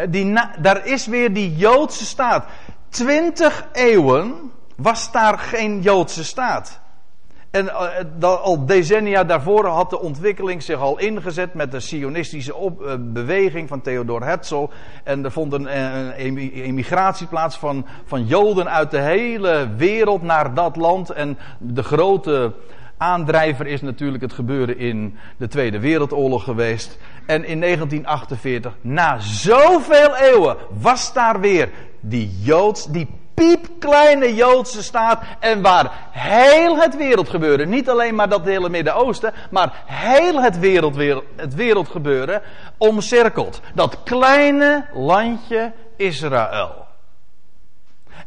Die, 0.09 0.39
daar 0.59 0.85
is 0.85 1.07
weer 1.07 1.33
die 1.33 1.55
Joodse 1.55 2.05
staat. 2.05 2.45
Twintig 2.89 3.67
eeuwen 3.71 4.51
was 4.75 5.11
daar 5.11 5.39
geen 5.39 5.81
Joodse 5.81 6.23
staat. 6.23 6.81
En 7.53 7.65
uh, 7.65 8.41
al 8.41 8.65
decennia 8.65 9.23
daarvoor 9.23 9.65
had 9.65 9.89
de 9.89 9.99
ontwikkeling 9.99 10.63
zich 10.63 10.79
al 10.79 10.99
ingezet 10.99 11.53
met 11.53 11.71
de 11.71 11.79
sionistische 11.79 12.53
uh, 12.81 12.93
beweging 12.99 13.67
van 13.67 13.81
Theodor 13.81 14.23
Herzl. 14.23 14.69
En 15.03 15.25
er 15.25 15.31
vond 15.31 15.53
een, 15.53 15.77
een 16.25 16.37
emigratie 16.37 17.27
plaats 17.27 17.57
van, 17.57 17.85
van 18.05 18.25
Joden 18.25 18.69
uit 18.69 18.91
de 18.91 18.99
hele 18.99 19.69
wereld 19.77 20.21
naar 20.21 20.53
dat 20.53 20.75
land. 20.75 21.09
En 21.09 21.37
de 21.59 21.83
grote 21.83 22.53
aandrijver 23.03 23.67
is 23.67 23.81
natuurlijk 23.81 24.23
het 24.23 24.33
gebeuren 24.33 24.77
in 24.77 25.17
de 25.37 25.47
Tweede 25.47 25.79
Wereldoorlog 25.79 26.43
geweest. 26.43 26.97
En 27.25 27.45
in 27.45 27.59
1948, 27.59 28.73
na 28.81 29.19
zoveel 29.19 30.15
eeuwen, 30.15 30.57
was 30.81 31.13
daar 31.13 31.39
weer 31.39 31.69
die 31.99 32.39
Joods, 32.41 32.85
die 32.85 33.07
piepkleine 33.33 34.35
Joodse 34.35 34.83
staat 34.83 35.23
en 35.39 35.61
waar 35.61 35.91
heel 36.11 36.77
het 36.77 36.97
wereldgebeuren, 36.97 37.69
niet 37.69 37.89
alleen 37.89 38.15
maar 38.15 38.29
dat 38.29 38.45
hele 38.45 38.69
Midden-Oosten, 38.69 39.33
maar 39.51 39.83
heel 39.85 40.41
het, 40.41 40.59
wereld, 40.59 41.23
het 41.35 41.55
wereldgebeuren 41.55 42.41
omcirkelt. 42.77 43.61
Dat 43.73 43.97
kleine 44.03 44.85
landje 44.93 45.71
Israël. 45.95 46.85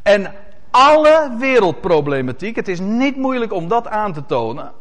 En 0.03 0.35
alle 0.77 1.37
wereldproblematiek, 1.39 2.57
het 2.57 2.69
is 2.69 2.81
niet 2.81 3.17
moeilijk 3.17 3.53
om 3.53 3.69
dat 3.69 3.89
aan 3.89 4.13
te 4.13 4.27
tonen, 4.27 4.73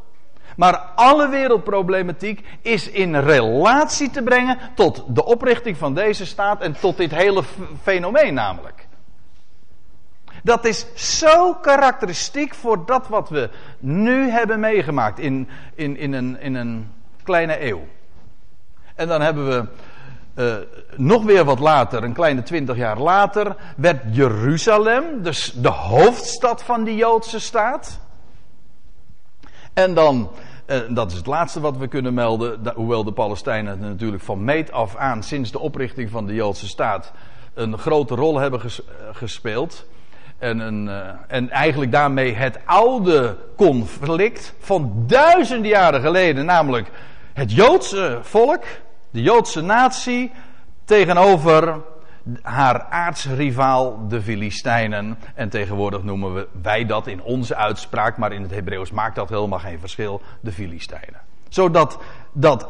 maar 0.55 0.77
alle 0.95 1.29
wereldproblematiek 1.29 2.45
is 2.61 2.89
in 2.89 3.15
relatie 3.15 4.09
te 4.09 4.21
brengen 4.21 4.57
tot 4.75 5.03
de 5.07 5.25
oprichting 5.25 5.77
van 5.77 5.93
deze 5.93 6.25
staat 6.25 6.61
en 6.61 6.79
tot 6.79 6.97
dit 6.97 7.11
hele 7.11 7.43
fenomeen 7.81 8.33
namelijk. 8.33 8.87
Dat 10.43 10.65
is 10.65 10.85
zo 10.95 11.53
karakteristiek 11.53 12.55
voor 12.55 12.85
dat 12.85 13.07
wat 13.07 13.29
we 13.29 13.49
nu 13.79 14.29
hebben 14.29 14.59
meegemaakt 14.59 15.19
in, 15.19 15.49
in, 15.75 15.97
in, 15.97 16.13
een, 16.13 16.39
in 16.39 16.55
een 16.55 16.91
kleine 17.23 17.67
eeuw. 17.67 17.81
En 18.95 19.07
dan 19.07 19.21
hebben 19.21 19.47
we 19.47 19.67
uh, 20.35 20.55
nog 20.95 21.23
weer 21.23 21.43
wat 21.43 21.59
later, 21.59 22.03
een 22.03 22.13
kleine 22.13 22.43
twintig 22.43 22.77
jaar 22.77 22.99
later, 22.99 23.55
werd 23.77 24.01
Jeruzalem, 24.11 25.23
dus 25.23 25.51
de 25.51 25.69
hoofdstad 25.69 26.63
van 26.63 26.83
die 26.83 26.95
Joodse 26.95 27.39
staat. 27.39 27.99
En 29.73 29.93
dan, 29.93 30.29
uh, 30.67 30.77
dat 30.89 31.11
is 31.11 31.17
het 31.17 31.25
laatste 31.25 31.59
wat 31.59 31.77
we 31.77 31.87
kunnen 31.87 32.13
melden, 32.13 32.59
hoewel 32.75 33.03
de 33.03 33.11
Palestijnen 33.11 33.79
natuurlijk 33.79 34.23
van 34.23 34.43
meet 34.43 34.71
af 34.71 34.95
aan 34.95 35.23
sinds 35.23 35.51
de 35.51 35.59
oprichting 35.59 36.09
van 36.09 36.25
de 36.25 36.33
Joodse 36.33 36.67
staat 36.67 37.11
een 37.53 37.77
grote 37.77 38.15
rol 38.15 38.39
hebben 38.39 38.61
uh, 38.63 38.69
gespeeld. 39.11 39.85
En, 40.37 40.59
een, 40.59 40.89
en 41.27 41.49
eigenlijk 41.49 41.91
daarmee 41.91 42.33
het 42.33 42.59
oude 42.65 43.37
conflict 43.55 44.53
van 44.59 45.03
duizenden 45.07 45.71
jaren 45.71 46.01
geleden, 46.01 46.45
namelijk 46.45 46.91
het 47.33 47.51
Joodse 47.51 48.19
volk, 48.21 48.63
de 49.15 49.21
Joodse 49.21 49.61
natie, 49.61 50.31
tegenover 50.85 51.81
haar 52.41 52.81
aartsrivaal, 52.81 54.07
de 54.07 54.21
Filistijnen. 54.21 55.17
En 55.35 55.49
tegenwoordig 55.49 56.03
noemen 56.03 56.33
we, 56.33 56.47
wij 56.61 56.85
dat 56.85 57.07
in 57.07 57.21
onze 57.21 57.55
uitspraak, 57.55 58.17
maar 58.17 58.31
in 58.31 58.41
het 58.41 58.51
Hebreeuws 58.51 58.91
maakt 58.91 59.15
dat 59.15 59.29
helemaal 59.29 59.59
geen 59.59 59.79
verschil, 59.79 60.21
de 60.39 60.51
Filistijnen. 60.51 61.21
Zodat 61.49 61.97
dat 62.31 62.67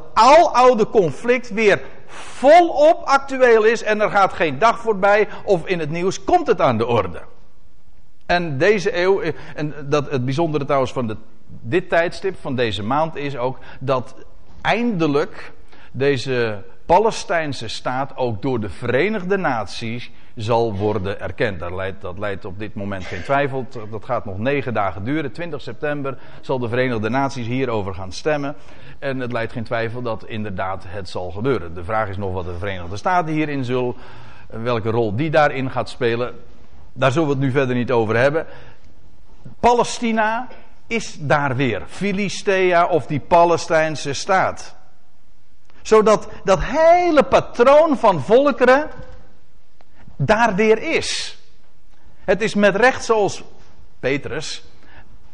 oude 0.53 0.89
conflict 0.89 1.49
weer 1.49 1.81
volop 2.07 3.01
actueel 3.03 3.63
is 3.63 3.83
en 3.83 4.01
er 4.01 4.09
gaat 4.09 4.33
geen 4.33 4.59
dag 4.59 4.79
voorbij 4.79 5.27
of 5.43 5.67
in 5.67 5.79
het 5.79 5.89
nieuws 5.89 6.23
komt 6.23 6.47
het 6.47 6.61
aan 6.61 6.77
de 6.77 6.85
orde. 6.85 7.21
En 8.25 8.57
deze 8.57 8.97
eeuw, 8.97 9.21
en 9.55 9.73
dat 9.89 10.11
het 10.11 10.25
bijzondere 10.25 10.65
trouwens 10.65 10.93
van 10.93 11.17
dit 11.47 11.89
tijdstip, 11.89 12.35
van 12.41 12.55
deze 12.55 12.83
maand, 12.83 13.15
is 13.15 13.37
ook 13.37 13.57
dat 13.79 14.15
eindelijk 14.61 15.53
deze 15.97 16.63
Palestijnse 16.85 17.67
staat 17.67 18.17
ook 18.17 18.41
door 18.41 18.59
de 18.59 18.69
Verenigde 18.69 19.37
Naties 19.37 20.11
zal 20.35 20.75
worden 20.75 21.19
erkend. 21.19 21.59
Dat 21.59 21.71
leidt, 21.71 22.01
dat 22.01 22.17
leidt 22.17 22.45
op 22.45 22.59
dit 22.59 22.73
moment 22.73 23.05
geen 23.05 23.23
twijfel. 23.23 23.67
Dat 23.91 24.05
gaat 24.05 24.25
nog 24.25 24.37
negen 24.37 24.73
dagen 24.73 25.03
duren. 25.03 25.31
20 25.31 25.61
september 25.61 26.17
zal 26.41 26.59
de 26.59 26.69
Verenigde 26.69 27.09
Naties 27.09 27.47
hierover 27.47 27.93
gaan 27.93 28.11
stemmen. 28.11 28.55
En 28.99 29.19
het 29.19 29.31
leidt 29.31 29.51
geen 29.51 29.63
twijfel 29.63 30.01
dat 30.01 30.25
inderdaad 30.25 30.83
het 30.87 31.09
zal 31.09 31.31
gebeuren. 31.31 31.73
De 31.73 31.83
vraag 31.83 32.09
is 32.09 32.17
nog 32.17 32.33
wat 32.33 32.45
de 32.45 32.57
Verenigde 32.57 32.97
Staten 32.97 33.33
hierin 33.33 33.63
zullen, 33.63 33.95
welke 34.47 34.89
rol 34.89 35.15
die 35.15 35.29
daarin 35.29 35.71
gaat 35.71 35.89
spelen. 35.89 36.33
Daar 36.93 37.11
zullen 37.11 37.27
we 37.27 37.33
het 37.33 37.43
nu 37.43 37.51
verder 37.51 37.75
niet 37.75 37.91
over 37.91 38.17
hebben. 38.17 38.45
Palestina 39.59 40.47
is 40.87 41.17
daar 41.19 41.55
weer. 41.55 41.81
Filistea 41.87 42.85
of 42.85 43.05
die 43.05 43.19
Palestijnse 43.19 44.13
staat. 44.13 44.75
Zodat 45.85 46.27
dat 46.43 46.59
hele 46.61 47.23
patroon 47.23 47.97
van 47.97 48.21
volkeren 48.21 48.89
daar 50.15 50.55
weer 50.55 50.81
is. 50.81 51.37
Het 52.23 52.41
is 52.41 52.55
met 52.55 52.75
recht 52.75 53.05
zoals 53.05 53.43
Petrus 53.99 54.63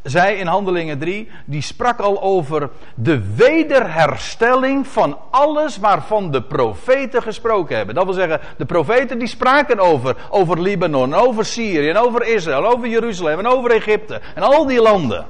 zij 0.03 0.35
in 0.35 0.47
Handelingen 0.47 0.99
3, 0.99 1.29
die 1.45 1.61
sprak 1.61 1.99
al 1.99 2.21
over 2.21 2.69
de 2.95 3.35
wederherstelling 3.35 4.87
van 4.87 5.17
alles 5.29 5.77
waarvan 5.77 6.31
de 6.31 6.41
profeten 6.41 7.21
gesproken 7.21 7.75
hebben. 7.75 7.95
Dat 7.95 8.05
wil 8.05 8.13
zeggen, 8.13 8.39
de 8.57 8.65
profeten 8.65 9.19
die 9.19 9.27
spraken 9.27 9.79
over, 9.79 10.15
over 10.29 10.61
Libanon, 10.61 11.13
over 11.13 11.45
Syrië, 11.45 11.89
en 11.89 11.97
over 11.97 12.27
Israël, 12.27 12.65
over 12.65 12.87
Jeruzalem 12.87 13.39
en 13.39 13.47
over 13.47 13.71
Egypte 13.71 14.21
en 14.35 14.43
al 14.43 14.65
die 14.65 14.81
landen. 14.81 15.25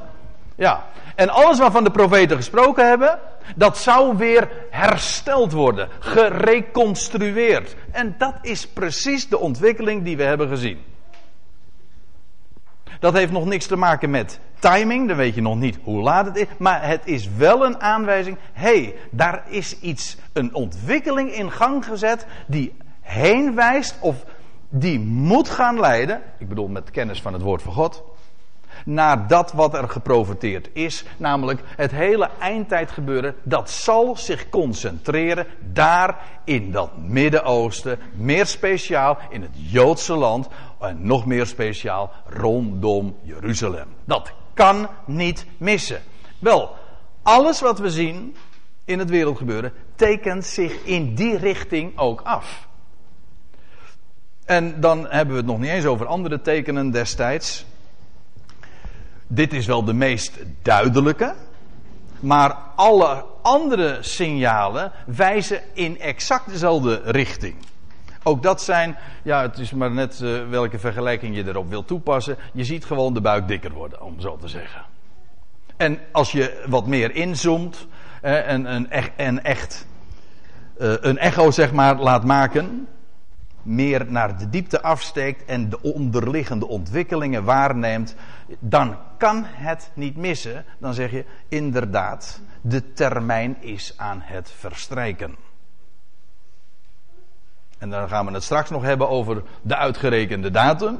Ja, 0.62 0.86
en 1.15 1.30
alles 1.30 1.60
waarvan 1.60 1.84
de 1.84 1.91
profeten 1.91 2.38
gesproken 2.38 2.88
hebben, 2.88 3.20
dat 3.56 3.77
zou 3.77 4.18
weer 4.18 4.50
hersteld 4.70 5.51
worden, 5.51 5.89
gereconstrueerd. 6.00 7.75
En 7.91 8.15
dat 8.18 8.34
is 8.41 8.68
precies 8.68 9.30
de 9.30 9.38
ontwikkeling 9.38 10.03
die 10.03 10.18
we 10.18 10.24
hebben 10.24 10.48
gezien. 10.48 10.82
Dat 13.00 13.13
heeft 13.13 13.32
nog 13.32 13.46
niks 13.46 13.65
te 13.65 13.75
maken 13.75 14.10
met 14.10 14.39
timing, 14.60 15.08
dan 15.08 15.18
weet 15.18 15.36
je 15.36 15.41
nog 15.41 15.56
niet 15.56 15.80
hoe 15.84 16.01
laat 16.01 16.25
het 16.25 16.36
is. 16.36 16.46
Maar 16.58 16.88
het 16.88 17.01
is 17.03 17.30
wel 17.38 17.65
een 17.65 17.82
aanwijzing. 17.82 18.38
Hey, 18.53 18.96
daar 19.12 19.44
is 19.48 19.80
iets, 19.80 20.18
een 20.34 20.56
ontwikkeling 20.56 21.34
in 21.34 21.51
gang 21.51 21.86
gezet 21.86 22.25
die 22.48 22.74
heen 23.01 23.56
wijst 23.56 23.98
of 24.00 24.15
die 24.70 25.00
moet 25.00 25.50
gaan 25.50 25.80
leiden. 25.80 26.22
Ik 26.38 26.50
bedoel 26.50 26.68
met 26.68 26.91
kennis 26.91 27.22
van 27.22 27.34
het 27.34 27.41
woord 27.41 27.62
van 27.62 27.74
God. 27.74 28.03
Naar 28.85 29.27
dat 29.27 29.51
wat 29.51 29.73
er 29.73 29.89
geprofiteerd 29.89 30.69
is, 30.73 31.03
namelijk 31.17 31.61
het 31.75 31.91
hele 31.91 32.29
eindtijdgebeuren, 32.39 33.35
dat 33.43 33.69
zal 33.69 34.17
zich 34.17 34.50
concentreren 34.50 35.47
daar 35.59 36.17
in 36.43 36.71
dat 36.71 36.97
Midden-Oosten, 36.97 38.00
meer 38.13 38.45
speciaal 38.45 39.17
in 39.29 39.41
het 39.41 39.51
Joodse 39.53 40.13
land 40.13 40.47
en 40.79 40.97
nog 41.01 41.25
meer 41.25 41.45
speciaal 41.45 42.11
rondom 42.25 43.17
Jeruzalem. 43.21 43.88
Dat 44.05 44.31
kan 44.53 44.88
niet 45.05 45.45
missen. 45.57 46.01
Wel, 46.39 46.75
alles 47.21 47.61
wat 47.61 47.79
we 47.79 47.89
zien 47.89 48.35
in 48.85 49.00
het 49.00 49.09
wereldgebeuren 49.09 49.73
tekent 49.95 50.45
zich 50.45 50.83
in 50.83 51.15
die 51.15 51.38
richting 51.38 51.97
ook 51.97 52.21
af. 52.21 52.67
En 54.45 54.81
dan 54.81 55.07
hebben 55.09 55.33
we 55.33 55.41
het 55.41 55.50
nog 55.50 55.59
niet 55.59 55.69
eens 55.69 55.85
over 55.85 56.05
andere 56.05 56.41
tekenen 56.41 56.91
destijds. 56.91 57.65
Dit 59.33 59.53
is 59.53 59.65
wel 59.65 59.83
de 59.83 59.93
meest 59.93 60.39
duidelijke. 60.61 61.35
Maar 62.19 62.57
alle 62.75 63.25
andere 63.41 63.97
signalen 64.00 64.91
wijzen 65.05 65.61
in 65.73 66.00
exact 66.00 66.50
dezelfde 66.50 67.01
richting. 67.05 67.55
Ook 68.23 68.43
dat 68.43 68.61
zijn, 68.61 68.97
ja, 69.23 69.41
het 69.41 69.57
is 69.57 69.71
maar 69.71 69.91
net 69.91 70.19
uh, 70.23 70.50
welke 70.50 70.79
vergelijking 70.79 71.35
je 71.35 71.47
erop 71.47 71.69
wil 71.69 71.85
toepassen. 71.85 72.38
Je 72.53 72.63
ziet 72.63 72.85
gewoon 72.85 73.13
de 73.13 73.21
buik 73.21 73.47
dikker 73.47 73.71
worden, 73.71 74.01
om 74.01 74.19
zo 74.19 74.38
te 74.38 74.47
zeggen. 74.47 74.81
En 75.77 76.00
als 76.11 76.31
je 76.31 76.63
wat 76.67 76.88
meer 76.88 77.15
inzoomt 77.15 77.88
en 78.21 78.73
een, 78.73 78.89
en 79.15 79.43
echt 79.43 79.85
eh, 80.77 80.93
een 81.00 81.17
echo 81.17 81.51
zeg 81.51 81.71
maar 81.71 81.95
laat 81.95 82.23
maken, 82.25 82.88
meer 83.63 84.06
naar 84.12 84.38
de 84.38 84.50
diepte 84.50 84.82
afsteekt 84.82 85.46
en 85.46 85.70
de 85.70 85.82
onderliggende 85.82 86.68
ontwikkelingen 86.68 87.44
waarneemt, 87.44 88.15
dan 88.60 88.98
kan 89.18 89.44
het 89.46 89.91
niet 89.94 90.18
missen. 90.18 90.65
Dan 90.80 90.94
zeg 90.94 91.12
je 91.12 91.25
inderdaad, 91.48 92.41
de 92.62 92.94
termijn 92.94 93.58
is 93.60 93.94
aan 93.98 94.22
het 94.24 94.51
verstrijken. 94.51 95.36
En 97.77 97.89
dan 97.89 98.10
gaan 98.10 98.25
we 98.25 98.32
het 98.32 98.44
straks 98.44 98.70
nog 98.70 98.84
hebben 98.84 99.10
over 99.10 99.44
de 99.62 99.75
uitgerekende 99.75 100.51
datum. 100.51 101.00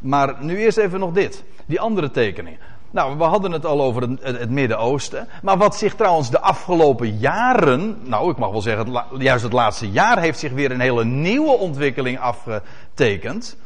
Maar 0.00 0.44
nu 0.44 0.56
eerst 0.56 0.78
even 0.78 1.00
nog 1.00 1.12
dit. 1.12 1.44
Die 1.66 1.80
andere 1.80 2.10
tekening. 2.10 2.58
Nou, 2.94 3.16
we 3.18 3.24
hadden 3.24 3.52
het 3.52 3.66
al 3.66 3.82
over 3.82 4.02
het, 4.20 4.50
Midden-Oosten. 4.50 5.28
Maar 5.42 5.56
wat 5.56 5.76
zich 5.76 5.94
trouwens 5.94 6.30
de 6.30 6.40
afgelopen 6.40 7.18
jaren. 7.18 7.98
Nou, 8.02 8.30
ik 8.30 8.36
mag 8.36 8.50
wel 8.50 8.60
zeggen, 8.60 9.02
juist 9.18 9.42
het 9.44 9.52
laatste 9.52 9.90
jaar 9.90 10.20
heeft 10.20 10.38
zich 10.38 10.52
weer 10.52 10.70
een 10.70 10.80
hele 10.80 11.04
nieuwe 11.04 11.50
ontwikkeling 11.50 12.18
afgetekend. 12.18 13.56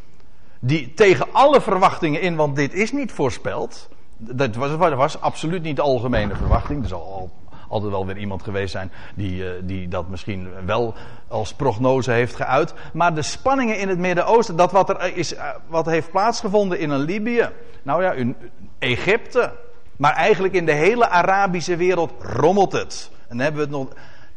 Die 0.58 0.94
tegen 0.94 1.26
alle 1.32 1.60
verwachtingen 1.60 2.20
in, 2.20 2.36
want 2.36 2.56
dit 2.56 2.74
is 2.74 2.92
niet 2.92 3.12
voorspeld. 3.12 3.88
Dat 4.16 4.54
was, 4.54 4.76
was 4.76 5.20
absoluut 5.20 5.62
niet 5.62 5.76
de 5.76 5.82
algemene 5.82 6.34
verwachting. 6.34 6.82
Er 6.82 6.88
zal 6.88 7.00
al 7.02 7.30
altijd 7.68 7.92
wel 7.92 8.06
weer 8.06 8.18
iemand 8.18 8.42
geweest 8.42 8.72
zijn 8.72 8.92
die, 9.14 9.42
uh, 9.42 9.50
die 9.62 9.88
dat 9.88 10.08
misschien 10.08 10.48
wel 10.66 10.94
als 11.28 11.54
prognose 11.54 12.10
heeft 12.10 12.34
geuit. 12.34 12.74
Maar 12.92 13.14
de 13.14 13.22
spanningen 13.22 13.78
in 13.78 13.88
het 13.88 13.98
Midden-Oosten, 13.98 14.56
dat 14.56 14.72
wat 14.72 14.88
er 14.88 15.16
is, 15.16 15.34
uh, 15.34 15.48
wat 15.66 15.86
heeft 15.86 16.10
plaatsgevonden 16.10 16.78
in 16.78 16.90
een 16.90 17.00
Libië, 17.00 17.48
nou 17.82 18.02
ja, 18.02 18.12
in 18.12 18.36
Egypte, 18.78 19.52
maar 19.96 20.12
eigenlijk 20.12 20.54
in 20.54 20.66
de 20.66 20.72
hele 20.72 21.08
Arabische 21.08 21.76
wereld 21.76 22.12
rommelt 22.18 22.72
het. 22.72 23.10
En 23.12 23.36
dan 23.36 23.38
hebben 23.38 23.68
we 23.68 23.76
het 23.76 23.76
nog, 23.76 23.88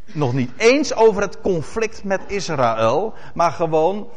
nog 0.05 0.33
niet 0.33 0.51
eens 0.57 0.95
over 0.95 1.21
het 1.21 1.41
conflict 1.41 2.03
met 2.03 2.21
Israël, 2.27 3.13
maar 3.33 3.51
gewoon 3.51 4.09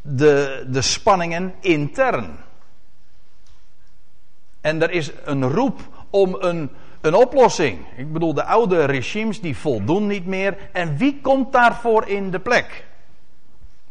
de, 0.00 0.66
de 0.70 0.82
spanningen 0.82 1.54
intern. 1.60 2.36
En 4.60 4.82
er 4.82 4.90
is 4.90 5.10
een 5.24 5.50
roep 5.50 5.80
om 6.10 6.36
een 6.40 6.70
een 7.02 7.14
oplossing. 7.14 7.86
Ik 7.96 8.12
bedoel, 8.12 8.34
de 8.34 8.44
oude 8.44 8.84
regimes 8.84 9.40
die 9.40 9.56
voldoen 9.56 10.06
niet 10.06 10.26
meer. 10.26 10.56
En 10.72 10.96
wie 10.96 11.20
komt 11.20 11.52
daarvoor 11.52 12.08
in 12.08 12.30
de 12.30 12.40
plek? 12.40 12.86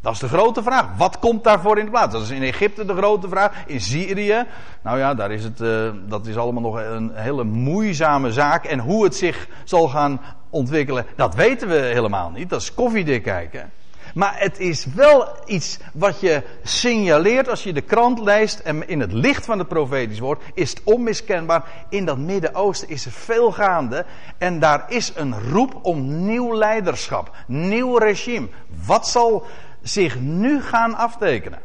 Dat 0.02 0.12
is 0.12 0.18
de 0.18 0.28
grote 0.28 0.62
vraag. 0.62 0.86
Wat 0.96 1.18
komt 1.18 1.44
daarvoor 1.44 1.78
in 1.78 1.84
de 1.84 1.90
plaats? 1.90 2.12
Dat 2.12 2.22
is 2.22 2.30
in 2.30 2.42
Egypte 2.42 2.84
de 2.84 2.94
grote 2.94 3.28
vraag. 3.28 3.66
In 3.66 3.80
Syrië. 3.80 4.44
Nou 4.82 4.98
ja, 4.98 5.14
daar 5.14 5.30
is 5.30 5.44
het, 5.44 5.60
uh, 5.60 5.90
dat 6.06 6.26
is 6.26 6.36
allemaal 6.36 6.62
nog 6.62 6.76
een 6.76 7.10
hele 7.14 7.44
moeizame 7.44 8.32
zaak. 8.32 8.64
En 8.64 8.78
hoe 8.78 9.04
het 9.04 9.16
zich 9.16 9.48
zal 9.64 9.88
gaan 9.88 10.20
ontwikkelen, 10.50 11.06
dat 11.16 11.34
weten 11.34 11.68
we 11.68 11.74
helemaal 11.74 12.30
niet. 12.30 12.50
Dat 12.50 12.60
is 12.60 12.74
koffiedik 12.74 13.22
kijken. 13.22 13.70
Maar 14.14 14.34
het 14.38 14.58
is 14.58 14.86
wel 14.94 15.28
iets 15.46 15.78
wat 15.92 16.20
je 16.20 16.42
signaleert 16.62 17.48
als 17.48 17.62
je 17.62 17.72
de 17.72 17.80
krant 17.80 18.18
leest 18.18 18.58
en 18.58 18.88
in 18.88 19.00
het 19.00 19.12
licht 19.12 19.44
van 19.44 19.58
het 19.58 19.68
profetisch 19.68 20.18
woord 20.18 20.42
is 20.54 20.70
het 20.70 20.80
onmiskenbaar. 20.84 21.64
In 21.88 22.04
dat 22.04 22.18
Midden-Oosten 22.18 22.88
is 22.88 23.04
er 23.04 23.12
veel 23.12 23.52
gaande 23.52 24.04
en 24.38 24.58
daar 24.58 24.84
is 24.88 25.12
een 25.14 25.50
roep 25.50 25.78
om 25.82 26.24
nieuw 26.26 26.54
leiderschap, 26.54 27.36
nieuw 27.46 27.96
regime. 27.96 28.48
Wat 28.86 29.08
zal 29.08 29.46
zich 29.82 30.20
nu 30.20 30.62
gaan 30.62 30.94
aftekenen? 30.94 31.60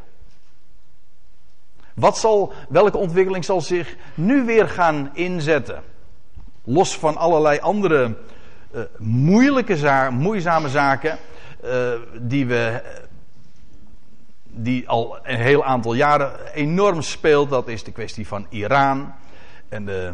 Wat 1.93 2.17
zal, 2.17 2.53
welke 2.69 2.97
ontwikkeling 2.97 3.45
zal 3.45 3.61
zich 3.61 3.95
nu 4.13 4.45
weer 4.45 4.69
gaan 4.69 5.09
inzetten? 5.13 5.83
Los 6.63 6.97
van 6.97 7.17
allerlei 7.17 7.59
andere 7.59 8.17
uh, 8.75 8.81
moeilijke 8.97 9.77
zaken, 9.77 10.13
moeizame 10.13 10.69
zaken 10.69 11.17
uh, 11.63 11.93
die 12.21 12.45
we 12.45 12.81
die 14.59 14.89
al 14.89 15.17
een 15.23 15.39
heel 15.39 15.63
aantal 15.63 15.93
jaren 15.93 16.53
enorm 16.53 17.01
speelt. 17.01 17.49
Dat 17.49 17.67
is 17.67 17.83
de 17.83 17.91
kwestie 17.91 18.27
van 18.27 18.45
Iran 18.49 19.13
en 19.69 19.85
de, 19.85 20.13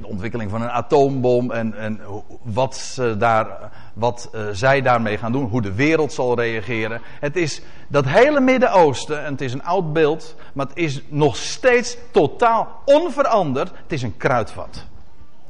de 0.00 0.06
ontwikkeling 0.06 0.50
van 0.50 0.62
een 0.62 0.70
atoombom 0.70 1.50
en, 1.50 1.74
en 1.78 2.00
wat, 2.42 3.00
daar, 3.18 3.46
wat 3.92 4.30
uh, 4.34 4.42
zij 4.52 4.82
daarmee 4.82 5.18
gaan 5.18 5.32
doen, 5.32 5.48
hoe 5.48 5.62
de 5.62 5.74
wereld 5.74 6.12
zal 6.12 6.40
reageren. 6.40 7.00
Het 7.20 7.36
is 7.36 7.62
dat 7.88 8.04
hele 8.04 8.40
Midden-Oosten, 8.40 9.24
en 9.24 9.32
het 9.32 9.40
is 9.40 9.52
een 9.52 9.64
oud 9.64 9.92
beeld, 9.92 10.36
maar 10.52 10.66
het 10.66 10.76
is 10.76 11.02
nog 11.08 11.36
steeds 11.36 11.96
totaal 12.10 12.68
onveranderd. 12.84 13.70
Het 13.82 13.92
is 13.92 14.02
een 14.02 14.16
kruidvat. 14.16 14.86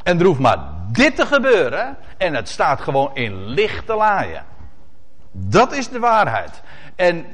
En 0.03 0.19
er 0.19 0.27
hoeft 0.27 0.41
maar 0.41 0.59
dit 0.93 1.17
te 1.17 1.27
gebeuren 1.27 1.97
en 2.17 2.35
het 2.35 2.49
staat 2.49 2.81
gewoon 2.81 3.11
in 3.15 3.47
lichte 3.47 3.95
laaien. 3.95 4.45
Dat 5.33 5.73
is 5.73 5.89
de 5.89 5.99
waarheid. 5.99 6.63
En 6.95 7.27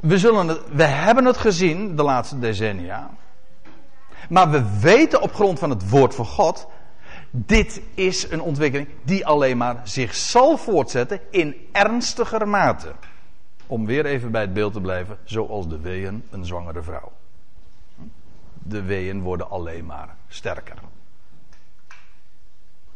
we, 0.00 0.18
zullen 0.18 0.48
het, 0.48 0.60
we 0.72 0.84
hebben 0.84 1.24
het 1.24 1.36
gezien 1.36 1.96
de 1.96 2.02
laatste 2.02 2.38
decennia. 2.38 3.10
Maar 4.28 4.50
we 4.50 4.78
weten 4.80 5.22
op 5.22 5.34
grond 5.34 5.58
van 5.58 5.70
het 5.70 5.90
woord 5.90 6.14
van 6.14 6.26
God. 6.26 6.68
Dit 7.30 7.82
is 7.94 8.30
een 8.30 8.40
ontwikkeling 8.40 8.88
die 9.02 9.26
alleen 9.26 9.56
maar 9.56 9.80
zich 9.84 10.14
zal 10.14 10.56
voortzetten 10.56 11.20
in 11.30 11.68
ernstiger 11.72 12.48
mate. 12.48 12.92
Om 13.66 13.86
weer 13.86 14.06
even 14.06 14.30
bij 14.30 14.40
het 14.40 14.52
beeld 14.52 14.72
te 14.72 14.80
blijven, 14.80 15.18
zoals 15.24 15.68
de 15.68 15.80
weeën 15.80 16.24
een 16.30 16.44
zwangere 16.44 16.82
vrouw. 16.82 17.12
De 18.52 18.82
weeën 18.82 19.22
worden 19.22 19.50
alleen 19.50 19.86
maar 19.86 20.16
sterker. 20.28 20.78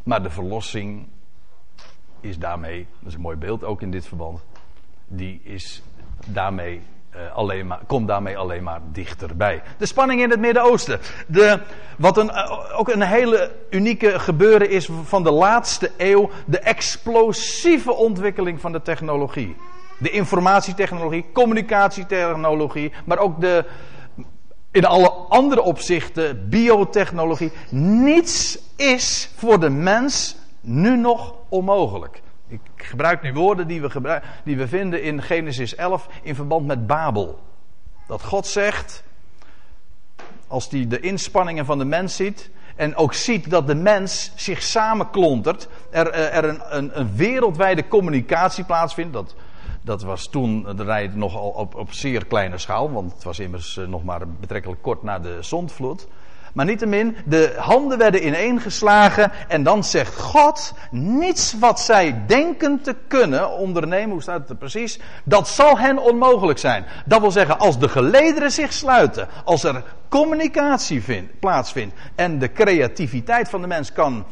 Maar 0.02 0.22
de 0.22 0.30
verlossing 0.30 1.08
is 2.20 2.38
daarmee, 2.38 2.86
dat 2.98 3.08
is 3.08 3.14
een 3.14 3.20
mooi 3.20 3.36
beeld 3.36 3.64
ook 3.64 3.82
in 3.82 3.90
dit 3.90 4.06
verband, 4.06 4.44
die 5.06 5.40
is 5.42 5.82
daarmee 6.26 6.82
uh, 7.16 7.36
alleen 7.36 7.66
maar, 7.66 7.80
daarmee 8.06 8.36
alleen 8.36 8.62
maar 8.62 8.80
dichterbij. 8.92 9.62
De 9.78 9.86
spanning 9.86 10.22
in 10.22 10.30
het 10.30 10.40
Midden-Oosten. 10.40 11.00
De, 11.26 11.60
wat 11.98 12.16
een, 12.16 12.26
uh, 12.26 12.78
ook 12.78 12.88
een 12.88 13.02
hele 13.02 13.52
unieke 13.70 14.18
gebeuren 14.18 14.70
is 14.70 14.88
van 15.04 15.22
de 15.22 15.30
laatste 15.30 15.90
eeuw. 15.96 16.30
De 16.46 16.58
explosieve 16.58 17.92
ontwikkeling 17.92 18.60
van 18.60 18.72
de 18.72 18.82
technologie. 18.82 19.56
De 19.98 20.10
informatietechnologie, 20.10 21.24
communicatietechnologie, 21.32 22.92
maar 23.04 23.18
ook 23.18 23.40
de, 23.40 23.64
in 24.70 24.84
alle 24.84 25.10
andere 25.10 25.62
opzichten, 25.62 26.48
biotechnologie. 26.48 27.52
Niets 27.70 28.58
is 28.76 29.30
voor 29.36 29.60
de 29.60 29.70
mens 29.70 30.36
nu 30.60 30.96
nog 30.96 31.34
onmogelijk. 31.48 32.22
Ik 32.52 32.60
gebruik 32.76 33.22
nu 33.22 33.32
woorden 33.32 33.66
die 33.66 33.80
we, 33.80 34.20
die 34.44 34.56
we 34.56 34.68
vinden 34.68 35.02
in 35.02 35.22
Genesis 35.22 35.74
11 35.74 36.08
in 36.22 36.34
verband 36.34 36.66
met 36.66 36.86
Babel. 36.86 37.38
Dat 38.06 38.22
God 38.22 38.46
zegt, 38.46 39.04
als 40.46 40.70
hij 40.70 40.86
de 40.88 41.00
inspanningen 41.00 41.64
van 41.64 41.78
de 41.78 41.84
mens 41.84 42.16
ziet. 42.16 42.50
En 42.76 42.96
ook 42.96 43.14
ziet 43.14 43.50
dat 43.50 43.66
de 43.66 43.74
mens 43.74 44.32
zich 44.34 44.62
samenklontert. 44.62 45.68
Er, 45.90 46.08
eh, 46.08 46.36
er 46.36 46.44
een, 46.44 46.60
een, 46.68 46.98
een 47.00 47.16
wereldwijde 47.16 47.88
communicatie 47.88 48.64
plaatsvindt. 48.64 49.12
Dat, 49.12 49.34
dat 49.82 50.02
was 50.02 50.28
toen 50.28 50.76
de 50.76 50.84
rij 50.84 51.10
nogal 51.14 51.48
op, 51.48 51.74
op 51.74 51.92
zeer 51.92 52.26
kleine 52.26 52.58
schaal. 52.58 52.92
Want 52.92 53.12
het 53.12 53.24
was 53.24 53.38
immers 53.38 53.76
eh, 53.76 53.86
nog 53.86 54.04
maar 54.04 54.28
betrekkelijk 54.28 54.82
kort 54.82 55.02
na 55.02 55.18
de 55.18 55.38
zondvloed. 55.40 56.08
Maar 56.52 56.64
niettemin, 56.64 57.16
de 57.24 57.54
handen 57.56 57.98
werden 57.98 58.26
ineengeslagen 58.26 59.32
en 59.48 59.62
dan 59.62 59.84
zegt 59.84 60.16
God, 60.16 60.74
niets 60.90 61.58
wat 61.58 61.80
zij 61.80 62.22
denken 62.26 62.80
te 62.80 62.96
kunnen 63.08 63.50
ondernemen, 63.50 64.10
hoe 64.10 64.22
staat 64.22 64.40
het 64.40 64.50
er 64.50 64.56
precies, 64.56 64.98
dat 65.24 65.48
zal 65.48 65.78
hen 65.78 65.98
onmogelijk 65.98 66.58
zijn. 66.58 66.84
Dat 67.06 67.20
wil 67.20 67.30
zeggen, 67.30 67.58
als 67.58 67.78
de 67.78 67.88
gelederen 67.88 68.52
zich 68.52 68.72
sluiten, 68.72 69.28
als 69.44 69.64
er 69.64 69.82
communicatie 70.08 71.02
vind, 71.02 71.40
plaatsvindt 71.40 71.94
en 72.14 72.38
de 72.38 72.52
creativiteit 72.52 73.48
van 73.48 73.60
de 73.60 73.66
mens 73.66 73.92
kan, 73.92 74.24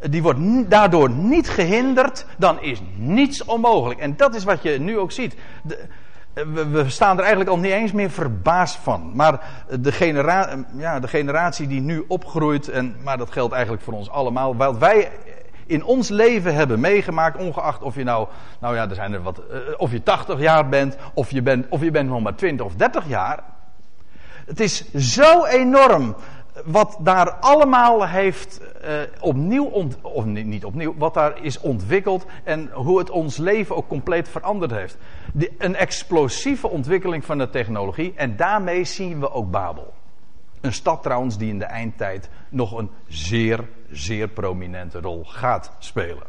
die 0.00 0.22
wordt 0.22 0.70
daardoor 0.70 1.10
niet 1.10 1.48
gehinderd, 1.48 2.26
dan 2.36 2.62
is 2.62 2.80
niets 2.96 3.44
onmogelijk. 3.44 4.00
En 4.00 4.16
dat 4.16 4.34
is 4.34 4.44
wat 4.44 4.62
je 4.62 4.78
nu 4.78 4.98
ook 4.98 5.12
ziet. 5.12 5.34
De, 5.62 5.78
we, 6.46 6.68
we, 6.68 6.90
staan 6.90 7.14
er 7.16 7.20
eigenlijk 7.20 7.50
al 7.50 7.58
niet 7.58 7.72
eens 7.72 7.92
meer 7.92 8.10
verbaasd 8.10 8.76
van. 8.76 9.10
Maar 9.14 9.40
de, 9.80 9.92
ja, 10.76 11.00
de 11.00 11.08
generatie 11.08 11.66
die 11.66 11.80
nu 11.80 12.04
opgroeit, 12.08 12.68
en, 12.68 12.96
maar 13.02 13.18
dat 13.18 13.30
geldt 13.30 13.52
eigenlijk 13.52 13.82
voor 13.82 13.94
ons 13.94 14.10
allemaal. 14.10 14.56
Wat 14.56 14.78
wij 14.78 15.10
in 15.66 15.84
ons 15.84 16.08
leven 16.08 16.54
hebben 16.54 16.80
meegemaakt, 16.80 17.36
ongeacht 17.36 17.82
of 17.82 17.94
je 17.94 18.04
nou, 18.04 18.28
nou 18.60 18.74
ja, 18.74 18.88
er 18.88 18.94
zijn 18.94 19.12
er 19.12 19.22
wat, 19.22 19.40
uh, 19.50 19.56
of 19.76 19.92
je 19.92 20.02
80 20.02 20.40
jaar 20.40 20.68
bent, 20.68 20.96
of 21.14 21.30
je 21.30 21.42
bent, 21.42 21.66
of 21.68 21.80
je 21.80 21.90
bent 21.90 22.08
nog 22.08 22.22
maar 22.22 22.34
20 22.34 22.66
of 22.66 22.74
30 22.74 23.08
jaar. 23.08 23.42
Het 24.46 24.60
is 24.60 24.92
zo 24.94 25.44
enorm 25.44 26.16
wat 26.64 26.98
daar 27.00 27.30
allemaal 27.30 28.06
heeft 28.06 28.60
uh, 28.84 29.00
opnieuw, 29.20 29.64
of 30.02 30.24
niet 30.24 30.64
opnieuw, 30.64 30.94
wat 30.96 31.14
daar 31.14 31.44
is 31.44 31.60
ontwikkeld 31.60 32.26
en 32.44 32.70
hoe 32.72 32.98
het 32.98 33.10
ons 33.10 33.36
leven 33.36 33.76
ook 33.76 33.88
compleet 33.88 34.28
veranderd 34.28 34.70
heeft. 34.70 34.96
Een 35.58 35.76
explosieve 35.76 36.68
ontwikkeling 36.68 37.24
van 37.24 37.38
de 37.38 37.50
technologie 37.50 38.12
en 38.16 38.36
daarmee 38.36 38.84
zien 38.84 39.20
we 39.20 39.32
ook 39.32 39.50
Babel. 39.50 39.94
Een 40.60 40.72
stad 40.72 41.02
trouwens 41.02 41.38
die 41.38 41.48
in 41.48 41.58
de 41.58 41.64
eindtijd 41.64 42.28
nog 42.48 42.72
een 42.72 42.90
zeer, 43.08 43.68
zeer 43.90 44.28
prominente 44.28 45.00
rol 45.00 45.24
gaat 45.24 45.72
spelen. 45.78 46.26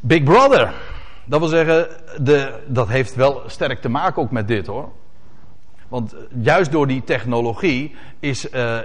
Big 0.00 0.22
Brother. 0.22 0.74
Dat 1.24 1.40
wil 1.40 1.48
zeggen, 1.48 1.88
de, 2.24 2.62
dat 2.66 2.88
heeft 2.88 3.14
wel 3.14 3.42
sterk 3.46 3.80
te 3.80 3.88
maken 3.88 4.22
ook 4.22 4.30
met 4.30 4.48
dit 4.48 4.66
hoor. 4.66 4.92
Want 5.88 6.14
juist 6.42 6.72
door 6.72 6.86
die 6.86 7.04
technologie 7.04 7.94
is, 8.20 8.50
uh, 8.52 8.78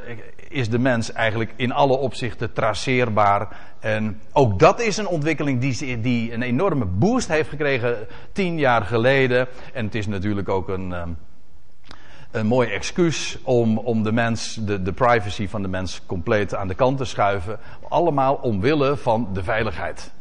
is 0.48 0.70
de 0.70 0.80
mens 0.80 1.12
eigenlijk 1.12 1.54
in 1.56 1.72
alle 1.72 1.98
opzichten 1.98 2.54
traceerbaar. 2.54 3.58
En 3.80 4.22
ook 4.32 4.60
dat 4.60 4.82
is 4.82 4.98
een 4.98 5.08
ontwikkeling 5.08 5.62
die, 5.62 6.02
die 6.02 6.34
een 6.34 6.42
enorme 6.42 6.86
boost 6.86 7.28
heeft 7.28 7.50
gekregen 7.50 8.08
tien 8.32 8.58
jaar 8.58 8.82
geleden. 8.82 9.48
En 9.74 9.86
het 9.86 9.96
is 9.96 10.08
natuurlijk 10.08 10.50
ook 10.50 10.70
een, 10.70 11.16
een 12.32 12.46
mooi 12.46 12.70
excuus 12.70 13.38
om, 13.44 13.78
om 13.78 14.04
de 14.04 14.12
mens, 14.12 14.56
de, 14.56 14.82
de 14.82 14.94
privacy 14.94 15.48
van 15.48 15.62
de 15.62 15.68
mens 15.68 16.02
compleet 16.06 16.56
aan 16.56 16.68
de 16.68 16.76
kant 16.76 16.98
te 16.98 17.06
schuiven. 17.06 17.60
Allemaal 17.90 18.36
omwille 18.36 18.98
van 18.98 19.30
de 19.34 19.44
veiligheid. 19.44 20.12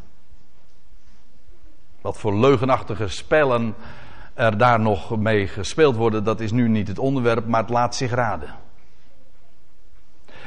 Wat 2.00 2.18
voor 2.18 2.34
leugenachtige 2.34 3.08
spellen 3.08 3.74
er 4.34 4.58
daar 4.58 4.80
nog 4.80 5.18
mee 5.18 5.46
gespeeld 5.46 5.96
worden, 5.96 6.24
dat 6.24 6.40
is 6.40 6.52
nu 6.52 6.68
niet 6.68 6.88
het 6.88 6.98
onderwerp, 6.98 7.46
maar 7.46 7.60
het 7.60 7.70
laat 7.70 7.94
zich 7.94 8.10
raden. 8.10 8.54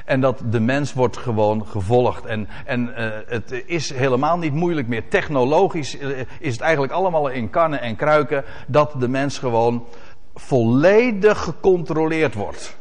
En 0.06 0.22
dat 0.22 0.42
de 0.50 0.60
mens 0.60 0.94
wordt 0.94 1.18
gewoon 1.18 1.66
gevolgd. 1.68 2.26
En, 2.26 2.48
en 2.66 2.88
uh, 2.88 3.10
het 3.28 3.64
is 3.66 3.94
helemaal 3.94 4.38
niet 4.38 4.54
moeilijk 4.54 4.88
meer. 4.88 5.08
Technologisch 5.08 6.00
uh, 6.00 6.20
is 6.40 6.54
het 6.54 6.62
eigenlijk 6.62 6.94
allemaal 6.94 7.30
in 7.30 7.50
kannen 7.50 7.82
en 7.82 7.96
kruiken 7.96 8.44
dat 8.68 8.94
de 9.00 9.08
mens 9.08 9.40
gewoon 9.40 9.86
volledig 10.34 11.44
gecontroleerd 11.44 12.34
wordt 12.34 12.78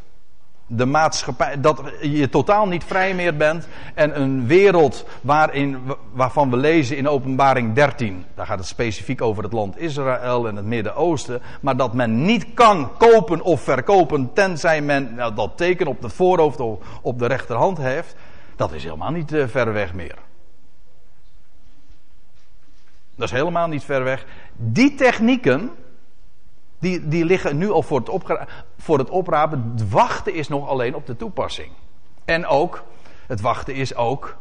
de 0.76 0.86
maatschappij, 0.86 1.60
dat 1.60 1.82
je 2.00 2.28
totaal 2.28 2.66
niet 2.66 2.84
vrij 2.84 3.14
meer 3.14 3.36
bent. 3.36 3.68
En 3.94 4.20
een 4.20 4.46
wereld 4.46 5.06
waarin, 5.20 5.78
waarvan 6.12 6.50
we 6.50 6.56
lezen 6.56 6.96
in 6.96 7.08
Openbaring 7.08 7.74
13. 7.74 8.24
Daar 8.34 8.46
gaat 8.46 8.58
het 8.58 8.66
specifiek 8.66 9.22
over 9.22 9.42
het 9.42 9.52
land 9.52 9.78
Israël 9.78 10.48
en 10.48 10.56
het 10.56 10.64
Midden-Oosten. 10.64 11.42
Maar 11.60 11.76
dat 11.76 11.94
men 11.94 12.24
niet 12.24 12.46
kan 12.54 12.90
kopen 12.98 13.40
of 13.40 13.60
verkopen 13.60 14.32
tenzij 14.32 14.82
men 14.82 15.14
nou, 15.14 15.34
dat 15.34 15.56
teken 15.56 15.86
op 15.86 16.02
het 16.02 16.12
voorhoofd 16.12 16.60
of 16.60 16.78
op 17.02 17.18
de 17.18 17.26
rechterhand 17.26 17.78
heeft. 17.78 18.14
Dat 18.56 18.72
is 18.72 18.84
helemaal 18.84 19.10
niet 19.10 19.32
uh, 19.32 19.46
ver 19.46 19.72
weg 19.72 19.94
meer. 19.94 20.16
Dat 23.16 23.28
is 23.28 23.30
helemaal 23.38 23.68
niet 23.68 23.84
ver 23.84 24.04
weg. 24.04 24.26
Die 24.56 24.94
technieken, 24.94 25.70
die, 26.84 27.08
die 27.08 27.24
liggen 27.24 27.56
nu 27.56 27.70
al 27.70 27.82
voor 27.82 27.98
het, 27.98 28.46
voor 28.78 28.98
het 28.98 29.10
oprapen. 29.10 29.72
Het 29.76 29.90
wachten 29.90 30.34
is 30.34 30.48
nog 30.48 30.68
alleen 30.68 30.94
op 30.94 31.06
de 31.06 31.16
toepassing. 31.16 31.70
En 32.24 32.46
ook, 32.46 32.82
het 33.26 33.40
wachten 33.40 33.74
is 33.74 33.94
ook 33.94 34.36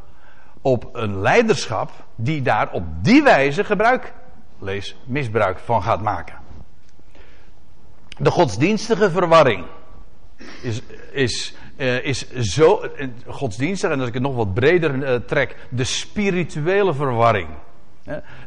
op 0.62 0.90
een 0.92 1.22
leiderschap 1.22 1.90
die 2.16 2.42
daar 2.42 2.72
op 2.72 2.84
die 3.02 3.24
wijze 3.24 3.64
gebruik, 3.64 4.14
lees 4.60 4.96
misbruik 5.06 5.60
van 5.60 5.84
gaat 5.84 6.02
maken. 6.02 6.36
De 8.18 8.32
godsdienstige 8.32 9.12
verwarring 9.12 9.66
is, 10.62 10.82
is, 11.12 11.56
uh, 11.78 12.06
is 12.06 12.32
zo 12.32 12.86
godsdienstig, 13.28 13.92
en 13.92 14.00
als 14.00 14.08
ik 14.08 14.14
het 14.14 14.24
nog 14.24 14.36
wat 14.36 14.54
breder 14.54 14.96
uh, 14.96 15.16
trek, 15.16 15.56
de 15.70 15.84
spirituele 15.84 16.94
verwarring. 16.94 17.50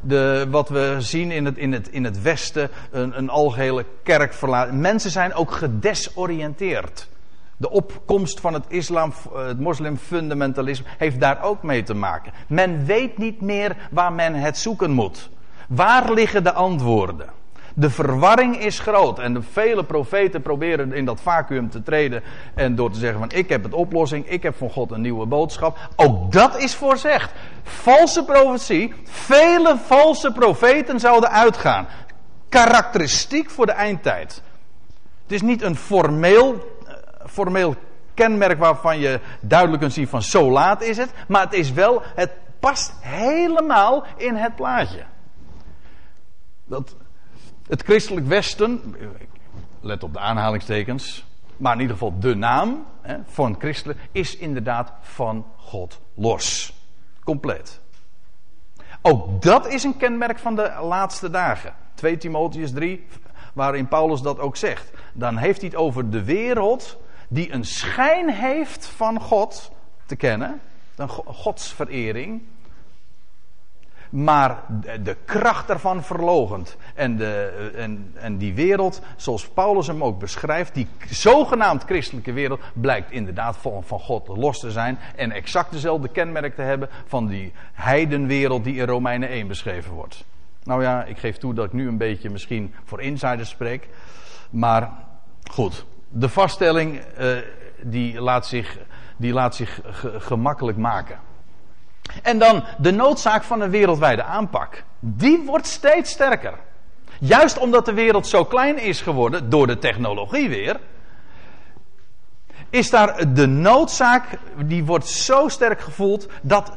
De, 0.00 0.46
wat 0.50 0.68
we 0.68 0.96
zien 0.98 1.30
in 1.30 1.44
het, 1.44 1.56
in 1.56 1.72
het, 1.72 1.88
in 1.88 2.04
het 2.04 2.22
Westen, 2.22 2.70
een, 2.90 3.18
een 3.18 3.28
algehele 3.28 3.84
kerkverlating. 4.02 4.80
Mensen 4.80 5.10
zijn 5.10 5.34
ook 5.34 5.50
gedesoriënteerd. 5.50 7.08
De 7.56 7.70
opkomst 7.70 8.40
van 8.40 8.54
het 8.54 8.64
islam, 8.68 9.12
het 9.34 9.60
moslimfundamentalisme, 9.60 10.86
heeft 10.98 11.20
daar 11.20 11.42
ook 11.42 11.62
mee 11.62 11.82
te 11.82 11.94
maken. 11.94 12.32
Men 12.48 12.84
weet 12.84 13.18
niet 13.18 13.40
meer 13.40 13.76
waar 13.90 14.12
men 14.12 14.34
het 14.34 14.58
zoeken 14.58 14.90
moet. 14.90 15.30
Waar 15.68 16.12
liggen 16.12 16.44
de 16.44 16.52
antwoorden? 16.52 17.28
De 17.78 17.90
verwarring 17.90 18.58
is 18.58 18.78
groot. 18.78 19.18
En 19.18 19.34
de 19.34 19.42
vele 19.42 19.84
profeten 19.84 20.42
proberen 20.42 20.92
in 20.92 21.04
dat 21.04 21.20
vacuüm 21.20 21.70
te 21.70 21.82
treden. 21.82 22.22
En 22.54 22.74
door 22.74 22.90
te 22.90 22.98
zeggen 22.98 23.18
van 23.18 23.30
ik 23.30 23.48
heb 23.48 23.62
het 23.62 23.72
oplossing. 23.72 24.28
Ik 24.28 24.42
heb 24.42 24.56
van 24.56 24.70
God 24.70 24.90
een 24.90 25.00
nieuwe 25.00 25.26
boodschap. 25.26 25.78
Ook 25.96 26.32
dat 26.32 26.58
is 26.58 26.74
voorzegd. 26.74 27.32
Valse 27.62 28.24
profetie. 28.24 28.94
Vele 29.04 29.76
valse 29.84 30.32
profeten 30.32 31.00
zouden 31.00 31.30
uitgaan. 31.30 31.86
Karakteristiek 32.48 33.50
voor 33.50 33.66
de 33.66 33.72
eindtijd. 33.72 34.42
Het 35.22 35.32
is 35.32 35.42
niet 35.42 35.62
een 35.62 35.76
formeel, 35.76 36.76
eh, 36.86 36.94
formeel 37.26 37.74
kenmerk 38.14 38.58
waarvan 38.58 38.98
je 38.98 39.20
duidelijk 39.40 39.80
kunt 39.80 39.92
zien 39.92 40.08
van 40.08 40.22
zo 40.22 40.50
laat 40.50 40.82
is 40.82 40.96
het. 40.96 41.10
Maar 41.28 41.42
het 41.42 41.52
is 41.52 41.72
wel, 41.72 42.02
het 42.14 42.30
past 42.60 42.92
helemaal 43.00 44.04
in 44.16 44.34
het 44.34 44.54
plaatje. 44.54 45.02
Dat, 46.64 46.96
het 47.68 47.82
christelijk 47.82 48.26
Westen, 48.26 48.96
let 49.80 50.02
op 50.02 50.12
de 50.12 50.18
aanhalingstekens, 50.18 51.24
maar 51.56 51.74
in 51.74 51.80
ieder 51.80 51.96
geval 51.96 52.18
de 52.18 52.34
naam 52.34 52.86
hè, 53.00 53.16
van 53.26 53.56
christelijk 53.58 53.98
is 54.12 54.36
inderdaad 54.36 54.92
van 55.00 55.46
God 55.56 56.00
los. 56.14 56.74
Compleet. 57.24 57.80
Ook 59.02 59.42
dat 59.42 59.68
is 59.68 59.84
een 59.84 59.96
kenmerk 59.96 60.38
van 60.38 60.56
de 60.56 60.72
laatste 60.82 61.30
dagen. 61.30 61.74
2 61.94 62.16
Timotheus 62.16 62.72
3, 62.72 63.06
waarin 63.52 63.88
Paulus 63.88 64.20
dat 64.20 64.38
ook 64.38 64.56
zegt. 64.56 64.90
Dan 65.12 65.36
heeft 65.36 65.60
hij 65.60 65.68
het 65.68 65.78
over 65.78 66.10
de 66.10 66.24
wereld 66.24 66.98
die 67.28 67.52
een 67.52 67.64
schijn 67.64 68.30
heeft 68.30 68.86
van 68.86 69.20
God 69.20 69.72
te 70.06 70.16
kennen. 70.16 70.60
Een 70.96 71.08
godsverering 71.08 72.42
maar 74.16 74.62
de 75.02 75.16
kracht 75.24 75.68
daarvan 75.68 76.02
verlogend. 76.02 76.76
En, 76.94 77.16
de, 77.16 77.72
en, 77.76 78.12
en 78.14 78.36
die 78.36 78.54
wereld, 78.54 79.02
zoals 79.16 79.48
Paulus 79.48 79.86
hem 79.86 80.04
ook 80.04 80.18
beschrijft, 80.18 80.74
die 80.74 80.88
zogenaamd 81.08 81.84
christelijke 81.84 82.32
wereld, 82.32 82.60
blijkt 82.72 83.10
inderdaad 83.10 83.56
van, 83.56 83.84
van 83.84 84.00
God 84.00 84.28
los 84.28 84.60
te 84.60 84.70
zijn. 84.70 84.98
En 85.16 85.32
exact 85.32 85.72
dezelfde 85.72 86.08
kenmerk 86.08 86.54
te 86.54 86.62
hebben 86.62 86.88
van 87.06 87.26
die 87.26 87.52
heidenwereld 87.72 88.64
die 88.64 88.76
in 88.76 88.86
Romeinen 88.86 89.28
1 89.28 89.48
beschreven 89.48 89.92
wordt. 89.92 90.24
Nou 90.62 90.82
ja, 90.82 91.04
ik 91.04 91.18
geef 91.18 91.36
toe 91.36 91.54
dat 91.54 91.64
ik 91.64 91.72
nu 91.72 91.88
een 91.88 91.98
beetje 91.98 92.30
misschien 92.30 92.74
voor 92.84 93.00
insiders 93.00 93.48
spreek. 93.48 93.88
Maar 94.50 94.90
goed, 95.50 95.84
de 96.08 96.28
vaststelling 96.28 97.00
uh, 97.20 97.36
die 97.82 98.20
laat 98.20 98.46
zich, 98.46 98.78
die 99.16 99.32
laat 99.32 99.54
zich 99.54 99.80
gemakkelijk 100.18 100.78
maken. 100.78 101.18
En 102.22 102.38
dan 102.38 102.64
de 102.78 102.92
noodzaak 102.92 103.42
van 103.42 103.60
een 103.60 103.70
wereldwijde 103.70 104.22
aanpak. 104.22 104.82
Die 104.98 105.42
wordt 105.46 105.66
steeds 105.66 106.10
sterker. 106.10 106.54
Juist 107.20 107.58
omdat 107.58 107.84
de 107.84 107.92
wereld 107.92 108.26
zo 108.26 108.44
klein 108.44 108.78
is 108.78 109.00
geworden 109.00 109.50
door 109.50 109.66
de 109.66 109.78
technologie 109.78 110.48
weer. 110.48 110.76
Is 112.70 112.90
daar 112.90 113.34
de 113.34 113.46
noodzaak, 113.46 114.24
die 114.64 114.84
wordt 114.84 115.06
zo 115.06 115.48
sterk 115.48 115.80
gevoeld 115.80 116.28
dat 116.42 116.72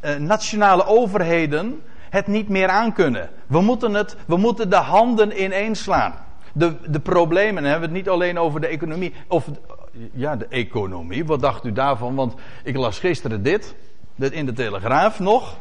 eh, 0.00 0.16
nationale 0.16 0.86
overheden 0.86 1.82
het 2.10 2.26
niet 2.26 2.48
meer 2.48 2.68
aankunnen. 2.68 3.30
We 3.46 3.60
moeten, 3.60 3.94
het, 3.94 4.16
we 4.26 4.36
moeten 4.36 4.70
de 4.70 4.76
handen 4.76 5.42
ineenslaan. 5.42 6.14
De, 6.52 6.76
de 6.86 7.00
problemen, 7.00 7.64
hebben 7.64 7.80
we 7.80 7.86
het 7.86 8.04
niet 8.04 8.08
alleen 8.08 8.38
over 8.38 8.60
de 8.60 8.66
economie. 8.66 9.14
Of 9.28 9.44
ja, 10.12 10.36
de 10.36 10.46
economie. 10.46 11.24
Wat 11.24 11.40
dacht 11.40 11.64
u 11.64 11.72
daarvan? 11.72 12.14
Want 12.14 12.34
ik 12.62 12.76
las 12.76 12.98
gisteren 12.98 13.42
dit. 13.42 13.74
dit 14.14 14.32
in 14.32 14.46
de 14.46 14.52
Telegraaf 14.52 15.18
nog. 15.18 15.56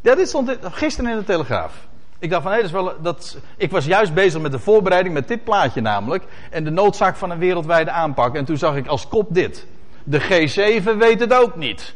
Ja, 0.00 0.14
dit 0.14 0.28
stond 0.28 0.56
gisteren 0.62 1.10
in 1.10 1.18
de 1.18 1.24
Telegraaf. 1.24 1.86
Ik 2.18 2.30
dacht 2.30 2.42
van, 2.42 2.52
hé, 2.52 2.56
dat 2.56 2.66
is 2.66 2.72
wel, 2.72 2.92
dat, 3.02 3.38
ik 3.56 3.70
was 3.70 3.84
juist 3.84 4.14
bezig 4.14 4.40
met 4.40 4.52
de 4.52 4.58
voorbereiding 4.58 5.14
met 5.14 5.28
dit 5.28 5.44
plaatje 5.44 5.80
namelijk. 5.80 6.24
En 6.50 6.64
de 6.64 6.70
noodzaak 6.70 7.16
van 7.16 7.30
een 7.30 7.38
wereldwijde 7.38 7.90
aanpak. 7.90 8.34
En 8.34 8.44
toen 8.44 8.56
zag 8.56 8.76
ik 8.76 8.86
als 8.86 9.08
kop 9.08 9.34
dit. 9.34 9.66
De 10.04 10.20
G7 10.20 10.96
weet 10.98 11.20
het 11.20 11.34
ook 11.34 11.56
niet. 11.56 11.94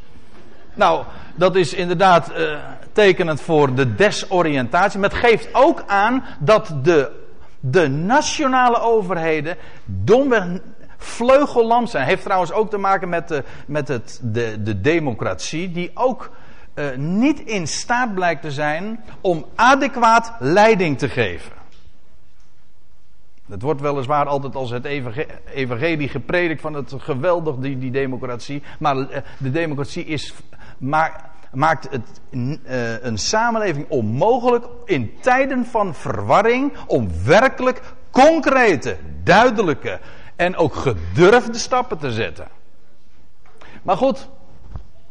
Nou, 0.75 1.05
dat 1.35 1.57
is 1.57 1.75
inderdaad 1.75 2.31
uh, 2.31 2.59
tekenend 2.93 3.41
voor 3.41 3.75
de 3.75 3.95
desoriëntatie. 3.95 5.01
Maar 5.01 5.11
het 5.11 5.19
geeft 5.19 5.49
ook 5.53 5.85
aan 5.87 6.25
dat 6.39 6.75
de 6.83 7.18
de 7.61 7.89
nationale 7.89 8.81
overheden 8.81 9.57
domweg 9.85 10.61
vleugellam 10.97 11.87
zijn. 11.87 12.07
Heeft 12.07 12.23
trouwens 12.23 12.53
ook 12.53 12.71
te 12.71 12.79
maken 12.79 13.09
met 13.09 13.29
de, 13.29 13.45
met 13.67 13.89
het, 13.89 14.21
de, 14.23 14.63
de 14.63 14.81
democratie, 14.81 15.73
die 15.73 15.91
ook 15.95 16.31
uh, 16.75 16.97
niet 16.97 17.41
in 17.41 17.69
staat 17.69 18.15
blijkt 18.15 18.43
te 18.43 18.51
zijn 18.51 19.05
om 19.21 19.47
adequaat 19.55 20.35
leiding 20.39 20.99
te 20.99 21.09
geven. 21.09 21.53
Het 23.49 23.63
wordt 23.63 23.81
weliswaar 23.81 24.27
altijd 24.27 24.55
als 24.55 24.71
het 24.71 24.85
evangelie 25.55 26.09
gepredikt 26.09 26.61
van 26.61 26.75
het 26.75 26.95
geweldig, 26.97 27.57
die, 27.57 27.79
die 27.79 27.91
democratie. 27.91 28.63
Maar 28.79 28.97
eh, 28.97 29.23
de 29.39 29.51
democratie 29.51 30.05
is 30.05 30.35
maar 30.79 31.31
maakt 31.53 31.89
het 31.91 32.21
uh, 32.31 33.03
een 33.03 33.19
samenleving 33.19 33.87
onmogelijk 33.89 34.67
in 34.85 35.17
tijden 35.21 35.67
van 35.67 35.95
verwarring 35.95 36.73
om 36.87 37.11
werkelijk 37.25 37.81
concrete, 38.11 38.97
duidelijke 39.25 40.01
en 40.37 40.57
ook 40.57 40.75
gedurfde 40.75 41.59
stappen 41.59 41.99
te 41.99 42.13
zetten. 42.13 42.47
Maar 43.83 43.97
goed, 43.97 44.29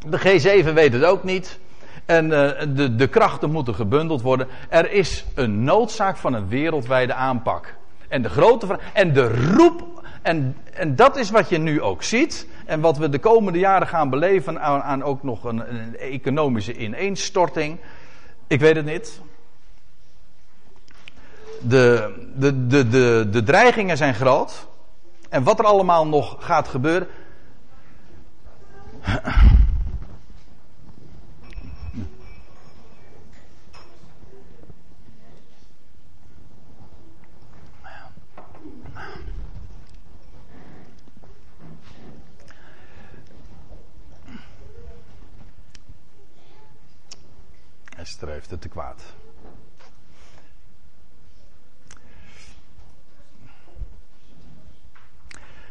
de 0.10 0.20
G7 0.20 0.74
weet 0.74 0.94
het 0.94 1.04
ook 1.04 1.24
niet. 1.24 1.60
En 2.06 2.26
uh, 2.26 2.52
de, 2.76 2.96
de 2.96 3.08
krachten 3.08 3.52
moeten 3.52 3.76
gebundeld 3.76 4.22
worden. 4.22 4.48
Er 4.70 4.92
is 4.92 5.26
een 5.36 5.64
noodzaak 5.64 6.18
van 6.18 6.34
een 6.34 6.48
wereldwijde 6.48 7.14
aanpak. 7.14 7.76
En 8.08 8.22
de 8.22 8.30
grote. 8.30 8.80
En 8.94 9.14
de 9.14 9.54
roep. 9.54 9.97
En, 10.22 10.58
en 10.74 10.96
dat 10.96 11.18
is 11.18 11.30
wat 11.30 11.50
je 11.50 11.58
nu 11.58 11.82
ook 11.82 12.04
ziet. 12.04 12.48
En 12.66 12.82
wat 12.82 12.98
we 12.98 13.10
de 13.10 13.20
komende 13.20 13.60
jaren 13.60 13.88
gaan 13.88 14.10
beleven 14.10 14.62
aan, 14.62 14.82
aan 14.82 15.04
ook 15.04 15.24
nog 15.24 15.44
een, 15.44 15.76
een 15.76 15.98
economische 15.98 16.78
ineenstorting. 16.78 17.80
Ik 18.48 18.60
weet 18.60 18.76
het 18.76 18.86
niet. 18.86 19.22
De, 21.62 22.14
de, 22.36 22.68
de, 22.68 22.88
de, 22.88 23.28
de 23.32 23.44
dreigingen 23.44 23.98
zijn 23.98 24.16
groot. 24.16 24.68
En 25.30 25.44
wat 25.44 25.60
er 25.60 25.66
allemaal 25.66 26.08
nog 26.08 26.36
gaat 26.40 26.68
gebeuren. 26.68 27.08
Esther 48.08 48.30
heeft 48.30 48.50
het 48.50 48.62
te 48.62 48.70
kwaad. 48.70 49.02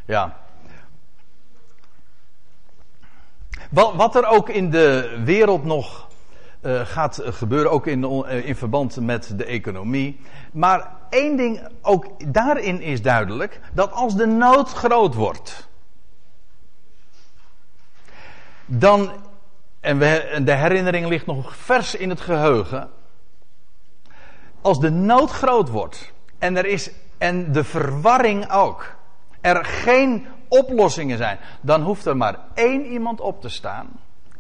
Ja. 0.05 0.37
Wat 3.71 4.15
er 4.15 4.27
ook 4.27 4.49
in 4.49 4.71
de 4.71 5.23
wereld 5.25 5.65
nog 5.65 6.09
uh, 6.61 6.87
gaat 6.87 7.21
gebeuren, 7.25 7.71
ook 7.71 7.87
in, 7.87 8.03
uh, 8.03 8.47
in 8.47 8.57
verband 8.57 9.01
met 9.01 9.39
de 9.39 9.45
economie. 9.45 10.21
Maar 10.53 10.91
één 11.11 11.37
ding 11.37 11.69
ook 11.83 12.33
daarin 12.33 12.81
is 12.81 13.03
duidelijk: 13.03 13.61
dat 13.73 13.93
als 13.93 14.17
de 14.17 14.27
nood 14.27 14.73
groot 14.73 15.15
wordt, 15.15 15.69
dan 18.67 19.26
en, 19.87 19.99
we, 19.99 20.41
de 20.45 20.55
herinnering 20.55 21.07
ligt 21.07 21.27
nog 21.27 21.57
vers 21.57 21.95
in 21.95 22.09
het 22.09 22.21
geheugen. 22.21 22.91
Als 24.61 24.81
de 24.81 24.91
nood 24.91 25.31
groot 25.31 25.69
wordt 25.69 26.13
en 26.39 26.57
er 26.57 26.67
is 26.67 26.91
en 27.19 27.53
de 27.53 27.65
verwarring 27.65 28.51
ook, 28.51 28.97
er 29.41 29.65
geen 29.65 30.27
oplossingen 30.49 31.17
zijn, 31.17 31.39
dan 31.61 31.83
hoeft 31.83 32.07
er 32.07 32.17
maar 32.17 32.39
één 32.55 32.87
iemand 32.87 33.21
op 33.21 33.41
te 33.41 33.49
staan 33.49 33.89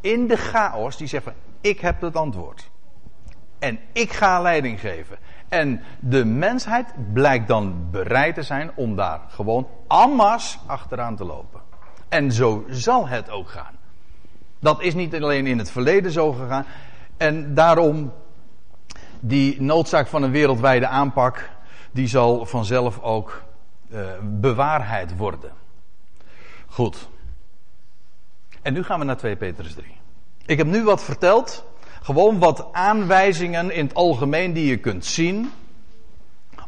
in 0.01 0.27
de 0.27 0.37
chaos 0.37 0.97
die 0.97 1.07
zegt 1.07 1.25
van 1.25 1.33
ik 1.61 1.81
heb 1.81 2.01
het 2.01 2.17
antwoord. 2.17 2.71
En 3.59 3.79
ik 3.93 4.13
ga 4.13 4.41
leiding 4.41 4.81
geven. 4.81 5.19
En 5.49 5.83
de 6.01 6.25
mensheid 6.25 7.13
blijkt 7.13 7.49
dan 7.49 7.91
bereid 7.91 8.35
te 8.35 8.43
zijn 8.43 8.71
om 8.75 8.97
daar 8.97 9.21
gewoon 9.29 9.69
amas 9.87 10.59
achteraan 10.67 11.17
te 11.17 11.25
lopen. 11.25 11.61
En 12.09 12.33
zo 12.33 12.65
zal 12.69 13.09
het 13.09 13.31
ook 13.31 13.49
gaan. 13.49 13.76
Dat 14.59 14.83
is 14.83 14.95
niet 14.95 15.15
alleen 15.15 15.47
in 15.47 15.59
het 15.59 15.71
verleden 15.71 16.13
zo 16.13 16.33
gegaan. 16.33 16.67
En 17.17 17.55
daarom, 17.55 18.13
die 19.21 19.63
noodzaak 19.63 20.07
van 20.07 20.23
een 20.23 20.31
wereldwijde 20.31 20.87
aanpak, 20.87 21.51
die 21.93 22.09
zal 22.09 22.47
vanzelf 22.47 23.01
ook 23.01 23.43
uh, 23.89 24.01
bewaarheid 24.23 25.17
worden. 25.17 25.53
Goed. 26.67 27.09
En 28.63 28.73
nu 28.73 28.83
gaan 28.83 28.99
we 28.99 29.05
naar 29.05 29.17
2 29.17 29.37
Petrus 29.37 29.75
3. 29.75 29.87
Ik 30.47 30.59
heb 30.59 30.67
nu 30.67 30.85
wat 30.85 31.03
verteld. 31.03 31.65
Gewoon 32.03 32.39
wat 32.39 32.73
aanwijzingen 32.73 33.71
in 33.71 33.85
het 33.85 33.95
algemeen 33.95 34.53
die 34.53 34.67
je 34.67 34.77
kunt 34.77 35.05
zien. 35.05 35.53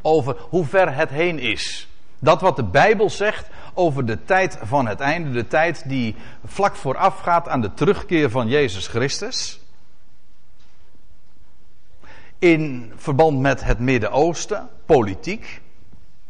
Over 0.02 0.36
hoe 0.48 0.64
ver 0.64 0.94
het 0.94 1.10
heen 1.10 1.38
is. 1.38 1.87
Dat 2.18 2.40
wat 2.40 2.56
de 2.56 2.64
Bijbel 2.64 3.10
zegt 3.10 3.46
over 3.74 4.06
de 4.06 4.24
tijd 4.24 4.58
van 4.62 4.86
het 4.86 5.00
einde, 5.00 5.30
de 5.30 5.46
tijd 5.46 5.88
die 5.88 6.16
vlak 6.44 6.76
vooraf 6.76 7.18
gaat 7.18 7.48
aan 7.48 7.60
de 7.60 7.74
terugkeer 7.74 8.30
van 8.30 8.48
Jezus 8.48 8.86
Christus. 8.86 9.60
In 12.38 12.92
verband 12.96 13.40
met 13.40 13.64
het 13.64 13.78
Midden-Oosten, 13.78 14.68
politiek, 14.86 15.60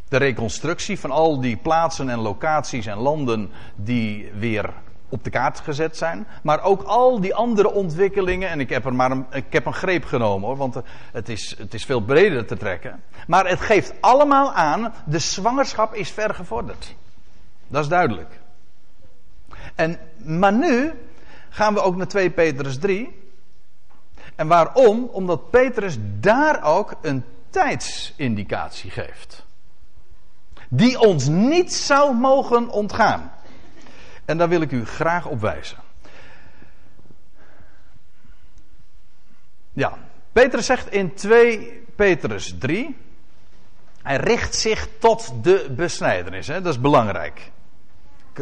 de 0.08 0.16
reconstructie 0.16 0.98
van 0.98 1.10
al 1.10 1.40
die 1.40 1.56
plaatsen 1.56 2.08
en 2.08 2.18
locaties 2.18 2.86
en 2.86 2.98
landen 2.98 3.50
die 3.76 4.30
weer 4.32 4.72
op 5.08 5.24
de 5.24 5.30
kaart 5.30 5.60
gezet 5.60 5.96
zijn. 5.96 6.26
Maar 6.42 6.62
ook 6.62 6.82
al 6.82 7.20
die 7.20 7.34
andere 7.34 7.72
ontwikkelingen. 7.72 8.48
En 8.48 8.60
ik 8.60 8.70
heb 8.70 8.84
er 8.84 8.94
maar 8.94 9.10
een, 9.10 9.26
ik 9.30 9.52
heb 9.52 9.66
een 9.66 9.74
greep 9.74 10.04
genomen 10.04 10.48
hoor, 10.48 10.56
want 10.56 10.76
het 11.12 11.28
is, 11.28 11.54
het 11.58 11.74
is 11.74 11.84
veel 11.84 12.00
breder 12.00 12.46
te 12.46 12.56
trekken. 12.56 13.02
Maar 13.26 13.48
het 13.48 13.60
geeft 13.60 13.92
allemaal 14.00 14.52
aan, 14.52 14.92
de 15.06 15.18
zwangerschap 15.18 15.94
is 15.94 16.10
ver 16.10 16.34
gevorderd. 16.34 16.94
Dat 17.68 17.82
is 17.82 17.88
duidelijk. 17.88 18.40
En, 19.74 19.98
maar 20.16 20.52
nu 20.52 20.92
gaan 21.48 21.74
we 21.74 21.80
ook 21.80 21.96
naar 21.96 22.08
2 22.08 22.30
Petrus 22.30 22.78
3. 22.78 23.16
En 24.34 24.46
waarom? 24.46 25.08
Omdat 25.12 25.50
Petrus 25.50 25.96
daar 26.00 26.62
ook 26.62 26.94
een 27.02 27.24
tijdsindicatie 27.50 28.90
geeft. 28.90 29.46
Die 30.68 31.00
ons 31.00 31.28
niet 31.28 31.74
zou 31.74 32.14
mogen 32.14 32.68
ontgaan. 32.68 33.32
En 34.28 34.38
daar 34.38 34.48
wil 34.48 34.60
ik 34.60 34.72
u 34.72 34.84
graag 34.84 35.26
op 35.26 35.40
wijzen. 35.40 35.78
Ja, 39.72 39.98
Petrus 40.32 40.66
zegt 40.66 40.92
in 40.92 41.14
2 41.14 41.84
Petrus 41.96 42.54
3. 42.58 42.96
Hij 44.02 44.16
richt 44.16 44.54
zich 44.54 44.88
tot 44.98 45.32
de 45.42 45.74
besnijdenis. 45.76 46.46
Hè? 46.46 46.60
Dat 46.60 46.72
is 46.72 46.80
belangrijk 46.80 47.50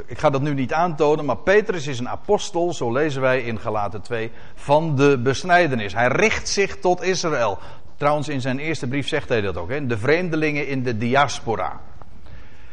ik 0.07 0.19
ga 0.19 0.31
dat 0.31 0.43
nu 0.43 0.55
niet 0.55 0.73
aantonen, 0.73 1.25
maar 1.25 1.37
Petrus 1.37 1.87
is 1.87 1.99
een 1.99 2.09
apostel, 2.09 2.75
zo 2.75 2.93
lezen 2.93 3.21
wij 3.21 3.43
in 3.43 3.61
Galaten 3.61 4.03
2, 4.03 4.31
van 4.55 4.97
de 4.97 5.19
besnijdenis. 5.19 5.93
Hij 5.93 6.09
richt 6.09 6.49
zich 6.49 6.79
tot 6.79 7.03
Israël. 7.03 7.59
Trouwens, 7.97 8.29
in 8.29 8.41
zijn 8.41 8.59
eerste 8.59 8.87
brief 8.87 9.09
zegt 9.09 9.29
hij 9.29 9.41
dat 9.41 9.57
ook, 9.57 9.71
hè? 9.71 9.87
de 9.87 9.99
vreemdelingen 9.99 10.69
in 10.69 10.83
de 10.83 10.97
diaspora. 10.97 11.81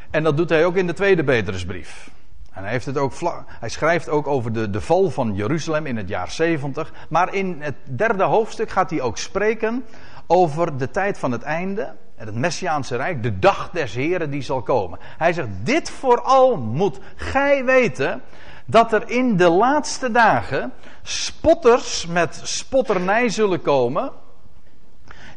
En 0.10 0.24
dat 0.24 0.38
doet 0.38 0.50
hij 0.50 0.66
ook 0.66 0.76
in 0.76 0.88
de 0.88 0.94
tweede 0.94 1.24
Petrusbrief. 1.24 2.10
En 2.54 2.64
hij, 2.64 2.72
heeft 2.72 2.86
het 2.86 2.98
ook 2.98 3.14
hij 3.60 3.70
schrijft 3.70 4.10
ook 4.10 4.28
over 4.28 4.54
de, 4.54 4.70
de 4.70 4.82
val 4.82 5.10
van 5.10 5.36
Jeruzalem 5.36 5.86
in 5.86 5.98
het 5.98 6.10
jaar 6.10 6.32
70. 6.32 6.94
Maar 7.10 7.34
in 7.34 7.58
het 7.60 7.76
derde 7.84 8.24
hoofdstuk 8.24 8.70
gaat 8.70 8.90
hij 8.90 9.02
ook 9.02 9.18
spreken 9.18 9.86
over 10.28 10.78
de 10.78 10.92
tijd 10.92 11.18
van 11.18 11.32
het 11.32 11.42
einde 11.42 11.96
en 12.16 12.26
het 12.26 12.36
Messiaanse 12.36 12.96
Rijk, 12.96 13.24
de 13.24 13.40
dag 13.40 13.70
des 13.70 13.94
Heren 13.94 14.30
die 14.30 14.42
zal 14.42 14.62
komen. 14.62 15.00
Hij 15.18 15.34
zegt, 15.34 15.48
dit 15.64 15.90
vooral 15.90 16.58
moet 16.58 17.00
gij 17.16 17.66
weten, 17.66 18.22
dat 18.66 18.94
er 18.94 19.10
in 19.10 19.38
de 19.38 19.50
laatste 19.50 20.12
dagen 20.12 20.74
spotters 21.02 22.06
met 22.06 22.42
spotternij 22.44 23.30
zullen 23.30 23.62
komen, 23.62 24.12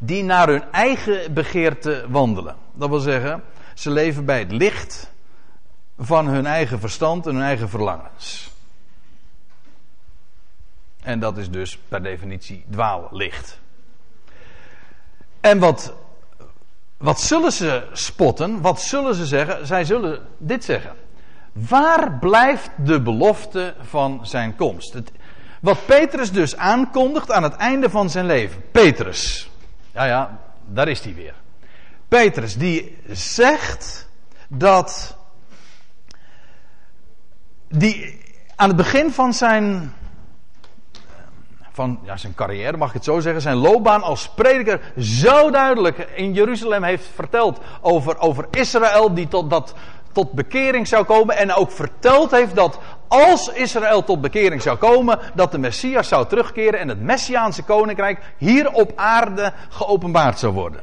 die 0.01 0.25
naar 0.25 0.49
hun 0.49 0.65
eigen 0.73 1.35
begeerte 1.35 2.05
wandelen. 2.09 2.57
Dat 2.73 2.89
wil 2.89 2.99
zeggen, 2.99 3.43
ze 3.75 3.91
leven 3.91 4.25
bij 4.25 4.39
het 4.39 4.53
licht 4.53 5.15
van 5.99 6.27
hun 6.27 6.47
eigen 6.47 6.81
verstand 6.81 7.27
en 7.27 7.35
hun 7.35 7.45
eigen 7.45 7.69
verlangens. 7.69 8.51
En 11.03 11.21
dat 11.21 11.37
is 11.37 11.51
dus 11.51 11.79
per 11.89 12.03
definitie 12.03 12.65
dwaallicht. 12.71 13.59
En 15.41 15.59
wat 15.59 15.95
wat 16.97 17.21
zullen 17.21 17.53
ze 17.53 17.87
spotten? 17.93 18.61
Wat 18.61 18.81
zullen 18.81 19.15
ze 19.15 19.27
zeggen? 19.27 19.67
Zij 19.67 19.85
zullen 19.85 20.27
dit 20.39 20.65
zeggen. 20.65 20.93
Waar 21.53 22.13
blijft 22.19 22.71
de 22.77 23.03
belofte 23.03 23.75
van 23.81 24.21
zijn 24.23 24.57
komst? 24.57 24.97
Wat 25.61 25.87
Petrus 25.87 26.33
dus 26.33 26.57
aankondigt 26.57 27.31
aan 27.31 27.43
het 27.43 27.55
einde 27.55 27.91
van 27.91 28.11
zijn 28.11 28.27
leven. 28.27 28.63
Petrus. 28.71 29.51
Ja, 29.93 30.05
ja, 30.05 30.41
daar 30.65 30.89
is 30.89 31.01
hij 31.01 31.15
weer. 31.15 31.35
Petrus 32.09 32.57
die 32.57 32.99
zegt 33.07 34.09
dat. 34.49 35.16
Die 37.69 38.21
aan 38.57 38.69
het 38.69 38.77
begin 38.77 39.11
van 39.11 39.35
zijn 39.35 39.93
van 41.77 41.99
ja, 42.03 42.17
zijn 42.17 42.35
carrière, 42.35 42.77
mag 42.77 42.89
ik 42.89 42.95
het 42.95 43.05
zo 43.05 43.21
zeggen, 43.21 43.43
zijn 43.43 43.57
loopbaan 43.57 44.03
als 44.03 44.29
prediker 44.29 44.93
zo 44.99 45.51
duidelijk 45.51 45.99
in 45.99 46.33
Jeruzalem 46.33 46.83
heeft 46.83 47.09
verteld 47.15 47.61
over, 47.81 48.19
over 48.19 48.47
Israël 48.51 49.15
die 49.15 49.29
tot, 49.29 49.51
dat, 49.51 49.75
tot 50.13 50.33
bekering 50.33 50.87
zou 50.89 51.05
komen. 51.05 51.37
En 51.37 51.55
ook 51.55 51.71
verteld 51.71 52.31
heeft 52.31 52.55
dat 52.55 52.79
als 53.09 53.49
Israël 53.49 54.05
tot 54.05 54.21
bekering 54.21 54.63
zou 54.63 54.77
komen, 54.77 55.19
dat 55.35 55.53
de 55.53 55.59
Messias 55.59 56.09
zou 56.09 56.27
terugkeren 56.27 56.81
en 56.81 56.89
het 56.89 57.01
Messiaanse 57.01 57.63
koninkrijk 57.63 58.35
hier 58.39 58.73
op 58.73 58.93
aarde 58.95 59.53
geopenbaard 59.69 60.39
zou 60.39 60.53
worden. 60.53 60.81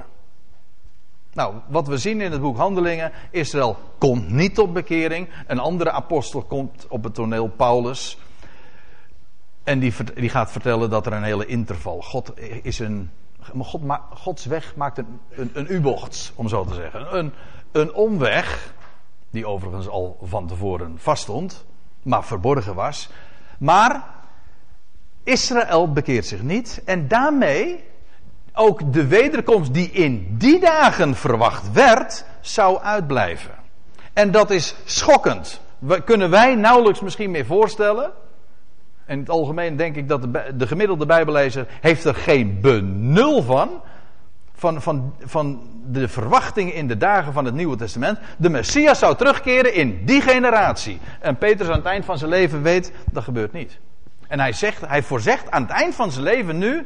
Nou, 1.33 1.55
wat 1.67 1.87
we 1.87 1.97
zien 1.97 2.21
in 2.21 2.31
het 2.31 2.41
boek 2.41 2.57
Handelingen, 2.57 3.11
Israël 3.31 3.77
komt 3.97 4.29
niet 4.29 4.55
tot 4.55 4.73
bekering. 4.73 5.29
Een 5.47 5.59
andere 5.59 5.91
apostel 5.91 6.41
komt 6.41 6.85
op 6.89 7.03
het 7.03 7.13
toneel, 7.13 7.47
Paulus. 7.47 8.17
En 9.63 9.79
die, 9.79 9.93
die 10.15 10.29
gaat 10.29 10.51
vertellen 10.51 10.89
dat 10.89 11.05
er 11.05 11.13
een 11.13 11.23
hele 11.23 11.45
interval. 11.45 12.01
God 12.01 12.33
is 12.61 12.79
een. 12.79 13.11
God, 13.59 13.81
Gods 14.13 14.45
weg 14.45 14.75
maakt 14.75 14.97
een, 14.97 15.19
een, 15.29 15.49
een 15.53 15.65
U-bocht, 15.69 16.31
om 16.35 16.47
zo 16.47 16.65
te 16.65 16.73
zeggen. 16.73 17.17
Een, 17.17 17.33
een 17.71 17.93
omweg, 17.93 18.73
die 19.29 19.47
overigens 19.47 19.87
al 19.87 20.17
van 20.21 20.47
tevoren 20.47 20.95
vaststond, 20.97 21.65
maar 22.03 22.23
verborgen 22.23 22.75
was. 22.75 23.09
Maar 23.57 24.05
Israël 25.23 25.91
bekeert 25.91 26.25
zich 26.25 26.41
niet. 26.41 26.81
En 26.85 27.07
daarmee 27.07 27.83
ook 28.53 28.93
de 28.93 29.07
wederkomst 29.07 29.73
die 29.73 29.91
in 29.91 30.35
die 30.37 30.59
dagen 30.59 31.15
verwacht 31.15 31.71
werd, 31.71 32.25
zou 32.41 32.79
uitblijven. 32.81 33.51
En 34.13 34.31
dat 34.31 34.51
is 34.51 34.75
schokkend. 34.85 35.61
Kunnen 36.05 36.29
wij 36.29 36.55
nauwelijks 36.55 37.01
misschien 37.01 37.31
meer 37.31 37.45
voorstellen. 37.45 38.11
En 39.05 39.13
in 39.13 39.19
het 39.19 39.29
algemeen 39.29 39.75
denk 39.75 39.95
ik 39.95 40.07
dat 40.07 40.21
de, 40.21 40.53
de 40.55 40.67
gemiddelde 40.67 41.05
Bijbellezer 41.05 41.67
heeft 41.81 42.05
er 42.05 42.15
geen 42.15 42.61
benul 42.61 43.43
van. 43.43 43.81
Van, 44.55 44.81
van, 44.81 45.13
van 45.23 45.61
de 45.85 46.07
verwachting 46.07 46.73
in 46.73 46.87
de 46.87 46.97
dagen 46.97 47.33
van 47.33 47.45
het 47.45 47.53
Nieuwe 47.53 47.75
Testament. 47.75 48.19
De 48.37 48.49
Messias 48.49 48.99
zou 48.99 49.15
terugkeren 49.15 49.73
in 49.73 50.05
die 50.05 50.21
generatie. 50.21 50.99
En 51.19 51.37
Petrus 51.37 51.67
aan 51.67 51.75
het 51.75 51.85
eind 51.85 52.05
van 52.05 52.17
zijn 52.17 52.29
leven 52.29 52.61
weet, 52.61 52.91
dat 53.11 53.23
gebeurt 53.23 53.53
niet. 53.53 53.79
En 54.27 54.39
hij, 54.39 54.53
zegt, 54.53 54.87
hij 54.87 55.03
voorzegt 55.03 55.51
aan 55.51 55.61
het 55.61 55.71
eind 55.71 55.95
van 55.95 56.11
zijn 56.11 56.23
leven 56.23 56.57
nu 56.57 56.85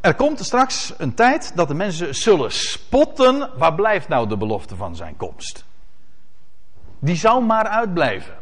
er 0.00 0.14
komt 0.14 0.44
straks 0.44 0.92
een 0.98 1.14
tijd 1.14 1.52
dat 1.54 1.68
de 1.68 1.74
mensen 1.74 2.14
zullen 2.14 2.52
spotten. 2.52 3.50
Waar 3.56 3.74
blijft 3.74 4.08
nou 4.08 4.28
de 4.28 4.36
belofte 4.36 4.76
van 4.76 4.96
zijn 4.96 5.16
komst? 5.16 5.64
Die 6.98 7.16
zou 7.16 7.44
maar 7.44 7.66
uitblijven. 7.66 8.34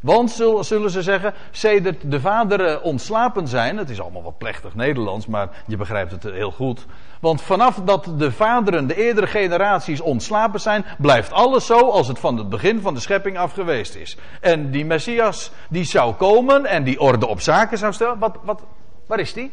Want 0.00 0.30
zullen 0.60 0.90
ze 0.90 1.02
zeggen, 1.02 1.34
sedert 1.50 2.10
de 2.10 2.20
vaderen 2.20 2.82
ontslapen 2.82 3.48
zijn, 3.48 3.76
het 3.76 3.90
is 3.90 4.00
allemaal 4.00 4.22
wat 4.22 4.38
plechtig 4.38 4.74
Nederlands, 4.74 5.26
maar 5.26 5.48
je 5.66 5.76
begrijpt 5.76 6.10
het 6.10 6.22
heel 6.22 6.50
goed. 6.50 6.86
Want 7.20 7.42
vanaf 7.42 7.80
dat 7.84 8.08
de 8.18 8.32
vaderen, 8.32 8.86
de 8.86 8.96
eerdere 8.96 9.26
generaties 9.26 10.00
ontslapen 10.00 10.60
zijn, 10.60 10.84
blijft 10.98 11.32
alles 11.32 11.66
zo 11.66 11.78
als 11.78 12.08
het 12.08 12.18
van 12.18 12.36
het 12.36 12.48
begin 12.48 12.80
van 12.80 12.94
de 12.94 13.00
schepping 13.00 13.38
af 13.38 13.52
geweest 13.52 13.94
is. 13.94 14.16
En 14.40 14.70
die 14.70 14.84
Messias, 14.84 15.50
die 15.68 15.84
zou 15.84 16.14
komen 16.14 16.66
en 16.66 16.84
die 16.84 17.00
orde 17.00 17.26
op 17.26 17.40
zaken 17.40 17.78
zou 17.78 17.92
stellen, 17.92 18.18
wat, 18.18 18.38
wat, 18.42 18.62
waar 19.06 19.20
is 19.20 19.32
die? 19.32 19.52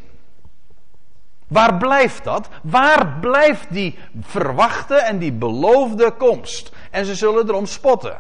Waar 1.54 1.78
blijft 1.78 2.24
dat? 2.24 2.50
Waar 2.62 3.18
blijft 3.22 3.74
die 3.74 3.98
verwachte 4.22 4.96
en 4.96 5.18
die 5.18 5.32
beloofde 5.32 6.12
komst? 6.12 6.72
En 6.92 7.06
ze 7.06 7.16
zullen 7.16 7.48
erom 7.48 7.66
spotten. 7.66 8.18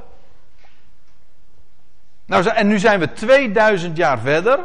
Nou, 2.25 2.47
en 2.47 2.67
nu 2.67 2.79
zijn 2.79 2.99
we 2.99 3.13
2000 3.13 3.97
jaar 3.97 4.19
verder. 4.19 4.59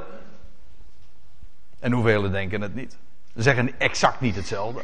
En 1.81 1.93
hoeveel 1.93 2.31
denken 2.31 2.61
het 2.61 2.75
niet? 2.75 2.97
Ze 3.35 3.43
zeggen 3.43 3.79
exact 3.79 4.21
niet 4.21 4.37
hetzelfde. 4.37 4.81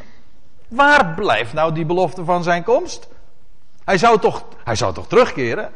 Waar 0.67 1.13
blijft 1.13 1.53
nou 1.53 1.73
die 1.73 1.85
belofte 1.85 2.23
van 2.23 2.43
zijn 2.43 2.63
komst? 2.63 3.07
Hij 3.83 3.97
zou 3.97 4.19
toch, 4.19 4.45
hij 4.63 4.75
zou 4.75 4.93
toch 4.93 5.07
terugkeren? 5.07 5.71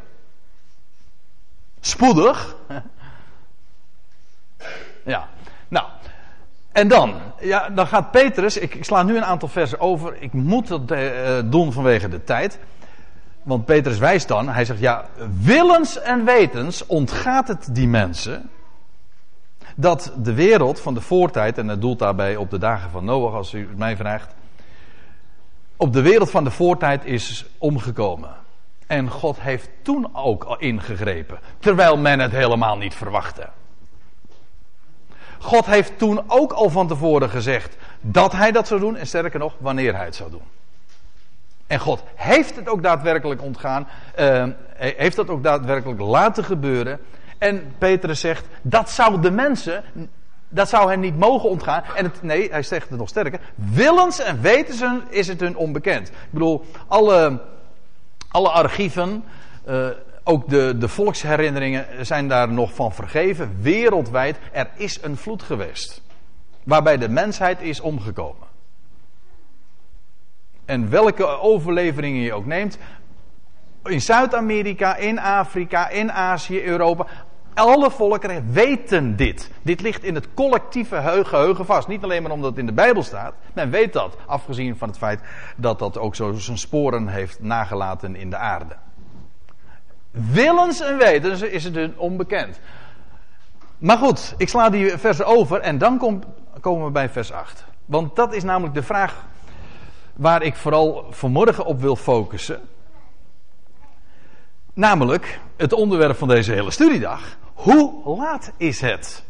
Spoedig. 1.80 2.56
Ja. 5.06 5.30
En 6.72 6.88
dan, 6.88 7.14
ja, 7.40 7.70
dan 7.70 7.88
gaat 7.88 8.12
Petrus, 8.12 8.58
ik, 8.58 8.76
ik, 8.76 8.86
sla 8.86 9.04
nu 9.04 9.18
een 9.18 9.26
aantal 9.26 9.48
versen 9.48 9.80
over, 9.80 10.16
ik 10.20 10.34
moet 10.34 10.68
dat 10.68 10.92
uh, 10.92 11.40
doen 11.46 11.74
vanwege 11.74 12.10
de 12.10 12.24
tijd. 12.24 12.60
Want 13.44 13.66
Petrus 13.66 13.98
wijst 13.98 14.28
dan, 14.28 14.50
hij 14.50 14.66
zegt 14.66 14.80
ja, 14.80 15.06
willens 15.42 16.00
en 16.00 16.26
wetens 16.26 16.86
ontgaat 16.86 17.48
het 17.48 17.70
die 17.72 17.88
mensen 17.88 18.50
dat 19.76 20.14
de 20.18 20.34
wereld 20.34 20.80
van 20.80 20.94
de 20.94 21.02
voortijd, 21.02 21.58
en 21.58 21.68
het 21.68 21.82
doelt 21.82 22.00
daarbij 22.00 22.36
op 22.36 22.50
de 22.50 22.58
dagen 22.58 22.90
van 22.90 23.06
Noach 23.06 23.34
als 23.34 23.54
u 23.54 23.70
mij 23.76 23.96
vraagt, 23.96 24.36
op 25.76 25.94
de 25.94 26.02
wereld 26.02 26.32
van 26.32 26.44
de 26.44 26.52
voortijd 26.52 27.06
is 27.06 27.46
omgekomen. 27.58 28.30
En 28.88 29.10
God 29.10 29.42
heeft 29.42 29.70
toen 29.82 30.16
ook 30.16 30.56
ingegrepen, 30.58 31.40
terwijl 31.60 31.98
men 31.98 32.20
het 32.20 32.32
helemaal 32.32 32.78
niet 32.78 32.96
verwachtte. 32.96 33.50
God 35.40 35.66
heeft 35.66 35.98
toen 35.98 36.22
ook 36.28 36.52
al 36.52 36.70
van 36.70 36.88
tevoren 36.88 37.30
gezegd 37.30 37.78
dat 38.02 38.32
hij 38.32 38.52
dat 38.52 38.68
zou 38.68 38.80
doen 38.80 38.96
en 38.96 39.08
sterker 39.08 39.40
nog, 39.40 39.54
wanneer 39.58 39.96
hij 39.96 40.06
het 40.06 40.16
zou 40.16 40.30
doen. 40.32 40.42
En 41.68 41.80
God 41.80 42.04
heeft 42.16 42.56
het 42.56 42.70
ook 42.70 42.84
daadwerkelijk 42.84 43.42
ontgaan, 43.42 43.88
uh, 44.20 44.46
heeft 44.78 45.16
dat 45.16 45.30
ook 45.30 45.44
daadwerkelijk 45.44 46.00
laten 46.00 46.44
gebeuren. 46.44 47.00
En 47.38 47.74
Petrus 47.78 48.20
zegt, 48.20 48.46
dat 48.62 48.90
zou 48.90 49.22
de 49.22 49.32
mensen, 49.32 49.84
dat 50.50 50.70
zou 50.70 50.90
hen 50.90 51.00
niet 51.00 51.18
mogen 51.18 51.50
ontgaan. 51.50 51.84
En 51.96 52.06
het, 52.06 52.22
nee, 52.24 52.50
hij 52.52 52.64
zegt 52.64 52.90
het 52.90 53.00
nog 53.00 53.10
sterker, 53.10 53.40
willens 53.56 54.20
en 54.20 54.42
weten 54.42 54.76
ze 54.76 55.00
is 55.10 55.28
het 55.28 55.40
hun 55.40 55.58
onbekend. 55.58 56.08
Ik 56.08 56.16
bedoel, 56.30 56.66
alle, 56.88 57.42
alle 58.30 58.50
archieven, 58.50 59.24
uh, 59.68 59.88
ook 60.30 60.50
de, 60.50 60.76
de 60.78 60.88
volksherinneringen 60.88 62.06
zijn 62.06 62.28
daar 62.28 62.52
nog 62.52 62.74
van 62.74 62.94
vergeven. 62.94 63.58
Wereldwijd, 63.62 64.38
er 64.52 64.70
is 64.76 65.04
een 65.04 65.18
vloed 65.18 65.44
geweest. 65.44 66.02
Waarbij 66.64 66.98
de 66.98 67.10
mensheid 67.10 67.62
is 67.62 67.80
omgekomen. 67.80 68.48
En 70.66 70.90
welke 70.90 71.26
overleveringen 71.26 72.22
je 72.22 72.34
ook 72.34 72.46
neemt. 72.46 72.78
In 73.84 74.02
Zuid-Amerika, 74.02 74.96
in 74.96 75.20
Afrika, 75.20 75.90
in 75.90 76.12
Azië, 76.12 76.64
Europa. 76.64 77.06
Alle 77.54 77.92
volkeren 77.92 78.52
weten 78.52 79.16
dit. 79.16 79.52
Dit 79.62 79.82
ligt 79.82 80.04
in 80.04 80.16
het 80.16 80.28
collectieve 80.34 81.24
geheugen 81.24 81.66
vast. 81.66 81.88
Niet 81.88 82.04
alleen 82.04 82.22
maar 82.22 82.32
omdat 82.32 82.50
het 82.50 82.60
in 82.60 82.66
de 82.66 82.74
Bijbel 82.74 83.04
staat. 83.04 83.34
Men 83.54 83.70
weet 83.70 83.94
dat. 83.94 84.18
Afgezien 84.26 84.78
van 84.78 84.88
het 84.88 84.98
feit 84.98 85.22
dat 85.56 85.80
dat 85.80 85.98
ook 85.98 86.16
zo 86.16 86.32
zijn 86.34 86.58
sporen 86.58 87.08
heeft 87.08 87.40
nagelaten 87.42 88.16
in 88.16 88.30
de 88.30 88.38
aarde. 88.38 88.76
Willens 90.12 90.80
en 90.80 90.98
wetens 90.98 91.42
is 91.42 91.64
het 91.64 91.76
hun 91.76 91.98
onbekend. 91.98 92.60
Maar 93.78 93.98
goed, 93.98 94.34
ik 94.38 94.50
sla 94.50 94.70
die 94.70 94.98
versen 94.98 95.26
over 95.26 95.60
en 95.60 95.78
dan 95.78 95.98
kom, 95.98 96.24
komen 96.60 96.86
we 96.86 96.92
bij 96.92 97.10
vers 97.10 97.32
8. 97.32 97.66
Want 97.86 98.16
dat 98.16 98.34
is 98.34 98.44
namelijk 98.44 98.74
de 98.74 98.84
vraag 98.84 99.26
waar 100.16 100.42
ik 100.42 100.56
vooral 100.56 101.08
vanmorgen 101.10 101.66
op 101.66 101.82
wil 101.82 101.96
focussen. 101.96 102.62
Namelijk 104.74 105.40
het 105.58 105.74
onderwerp 105.74 106.18
van 106.18 106.28
deze 106.28 106.52
hele 106.52 106.72
studiedag. 106.72 107.38
Hoe 107.54 108.16
laat 108.18 108.52
is 108.58 108.82
het? 108.82 109.24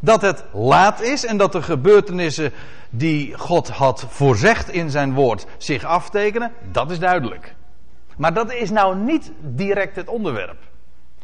Dat 0.00 0.22
het 0.22 0.44
laat 0.52 1.00
is 1.00 1.24
en 1.24 1.36
dat 1.36 1.52
de 1.52 1.62
gebeurtenissen 1.62 2.52
die 2.90 3.38
God 3.38 3.68
had 3.68 4.06
voorzegd 4.08 4.68
in 4.68 4.90
zijn 4.90 5.14
woord 5.14 5.46
zich 5.56 5.84
aftekenen, 5.84 6.52
dat 6.70 6.90
is 6.90 6.98
duidelijk. 6.98 7.54
Maar 8.16 8.34
dat 8.34 8.52
is 8.52 8.70
nou 8.70 8.96
niet 8.96 9.32
direct 9.40 9.96
het 9.96 10.08
onderwerp. 10.08 10.58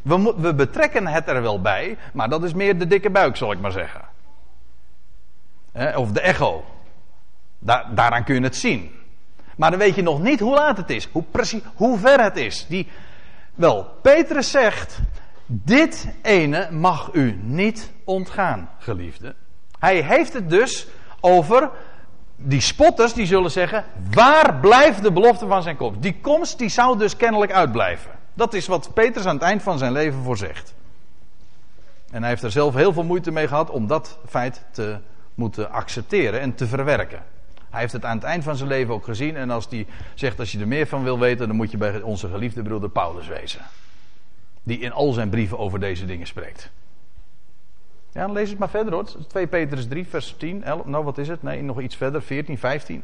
We, 0.01 0.33
we 0.37 0.53
betrekken 0.53 1.07
het 1.07 1.27
er 1.27 1.41
wel 1.41 1.61
bij, 1.61 1.97
maar 2.13 2.29
dat 2.29 2.43
is 2.43 2.53
meer 2.53 2.79
de 2.79 2.87
dikke 2.87 3.09
buik, 3.09 3.35
zal 3.35 3.51
ik 3.51 3.59
maar 3.59 3.71
zeggen. 3.71 4.01
of 5.95 6.11
de 6.11 6.21
echo. 6.21 6.63
daaraan 7.93 8.23
kun 8.23 8.35
je 8.35 8.41
het 8.41 8.55
zien. 8.55 8.91
Maar 9.55 9.69
dan 9.69 9.79
weet 9.79 9.95
je 9.95 10.01
nog 10.01 10.21
niet 10.21 10.39
hoe 10.39 10.55
laat 10.55 10.77
het 10.77 10.89
is, 10.89 11.09
hoe 11.11 11.23
precies, 11.31 11.61
hoe 11.75 11.97
ver 11.97 12.23
het 12.23 12.37
is. 12.37 12.65
Die, 12.67 12.87
wel, 13.55 13.87
Petrus 14.01 14.51
zegt: 14.51 14.99
Dit 15.45 16.13
ene 16.21 16.71
mag 16.71 17.09
u 17.13 17.39
niet 17.41 17.91
ontgaan, 18.03 18.69
geliefde. 18.77 19.35
Hij 19.79 20.01
heeft 20.01 20.33
het 20.33 20.49
dus 20.49 20.87
over 21.19 21.69
die 22.41 22.61
spotters 22.61 23.13
die 23.13 23.25
zullen 23.25 23.51
zeggen: 23.51 23.85
waar 24.11 24.55
blijft 24.55 25.03
de 25.03 25.11
belofte 25.11 25.47
van 25.47 25.63
zijn 25.63 25.75
komst? 25.75 26.01
Die 26.01 26.19
komst 26.21 26.57
die 26.57 26.69
zou 26.69 26.97
dus 26.97 27.15
kennelijk 27.15 27.51
uitblijven. 27.51 28.11
Dat 28.33 28.53
is 28.53 28.67
wat 28.67 28.93
Petrus 28.93 29.25
aan 29.25 29.35
het 29.35 29.43
eind 29.43 29.63
van 29.63 29.77
zijn 29.77 29.91
leven 29.91 30.23
voorzegt. 30.23 30.73
En 32.11 32.19
hij 32.19 32.29
heeft 32.29 32.43
er 32.43 32.51
zelf 32.51 32.73
heel 32.73 32.93
veel 32.93 33.03
moeite 33.03 33.31
mee 33.31 33.47
gehad 33.47 33.69
om 33.69 33.87
dat 33.87 34.17
feit 34.27 34.65
te 34.71 34.97
moeten 35.35 35.71
accepteren 35.71 36.39
en 36.39 36.55
te 36.55 36.67
verwerken. 36.67 37.23
Hij 37.69 37.79
heeft 37.79 37.93
het 37.93 38.05
aan 38.05 38.15
het 38.15 38.25
eind 38.25 38.43
van 38.43 38.55
zijn 38.55 38.69
leven 38.69 38.93
ook 38.93 39.03
gezien. 39.03 39.35
En 39.35 39.49
als 39.49 39.67
hij 39.69 39.87
zegt: 40.13 40.39
als 40.39 40.51
je 40.51 40.59
er 40.59 40.67
meer 40.67 40.87
van 40.87 41.03
wil 41.03 41.19
weten, 41.19 41.47
dan 41.47 41.55
moet 41.55 41.71
je 41.71 41.77
bij 41.77 42.01
onze 42.01 42.29
geliefde 42.29 42.61
broeder 42.61 42.89
Paulus 42.89 43.27
wezen. 43.27 43.61
Die 44.63 44.79
in 44.79 44.91
al 44.91 45.11
zijn 45.11 45.29
brieven 45.29 45.57
over 45.57 45.79
deze 45.79 46.05
dingen 46.05 46.27
spreekt. 46.27 46.69
Ja, 48.11 48.27
lees 48.27 48.49
het 48.49 48.59
maar 48.59 48.69
verder 48.69 48.93
hoor. 48.93 49.05
2 49.27 49.47
Petrus 49.47 49.87
3, 49.87 50.07
vers 50.07 50.35
10, 50.37 50.63
11, 50.63 50.85
nou 50.85 51.03
wat 51.03 51.17
is 51.17 51.27
het? 51.27 51.43
Nee, 51.43 51.61
nog 51.61 51.81
iets 51.81 51.95
verder, 51.95 52.21
14, 52.21 52.57
15. 52.57 53.03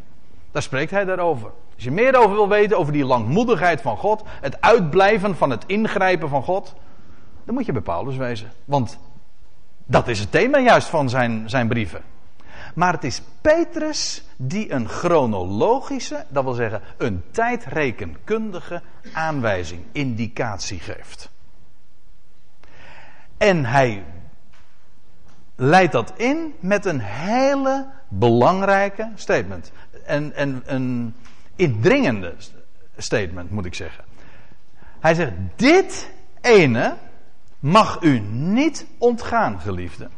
Daar 0.51 0.62
spreekt 0.62 0.91
hij 0.91 1.06
daarover. 1.06 1.51
Als 1.76 1.84
je 1.84 1.91
meer 1.91 2.18
over 2.18 2.36
wil 2.36 2.49
weten, 2.49 2.78
over 2.78 2.93
die 2.93 3.06
langmoedigheid 3.06 3.82
van 3.82 3.97
God, 3.97 4.24
het 4.41 4.62
uitblijven 4.62 5.36
van 5.36 5.49
het 5.49 5.64
ingrijpen 5.66 6.30
van 6.30 6.43
God, 6.43 6.76
dan 7.43 7.53
moet 7.53 7.66
je 7.66 7.72
bij 7.72 7.82
Paulus 7.82 8.16
wezen. 8.16 8.51
Want 8.66 8.97
dat 9.86 10.08
is 10.08 10.20
het 10.20 10.32
thema 10.32 10.60
juist 10.60 10.88
van 10.88 11.10
zijn, 11.10 11.49
zijn 11.49 11.68
brieven. 11.68 12.01
Maar 12.76 12.93
het 12.93 13.03
is 13.03 13.22
Petrus 13.41 14.24
die 14.38 14.72
een 14.72 14.88
chronologische, 14.88 16.26
dat 16.30 16.43
wil 16.43 16.53
zeggen 16.53 16.82
een 16.97 17.24
tijdrekenkundige 17.32 18.82
aanwijzing, 19.14 19.82
indicatie 19.91 20.80
geeft. 20.80 21.30
En 23.38 23.66
hij 23.66 24.03
leidt 25.56 25.91
dat 25.91 26.14
in 26.16 26.53
met 26.60 26.86
een 26.86 26.99
hele 26.99 27.88
belangrijke 28.08 29.12
statement. 29.16 29.72
En, 30.06 30.34
en 30.36 30.64
een 30.66 31.16
indringende 31.56 32.34
statement, 32.97 33.51
moet 33.51 33.66
ik 33.66 33.76
zeggen. 33.76 34.03
Hij 34.99 35.14
zegt: 35.14 35.32
Dit 35.56 36.12
ene 36.41 36.95
mag 37.60 38.01
u 38.01 38.20
niet 38.30 38.86
ontgaan, 38.97 39.60
geliefde. 39.60 40.10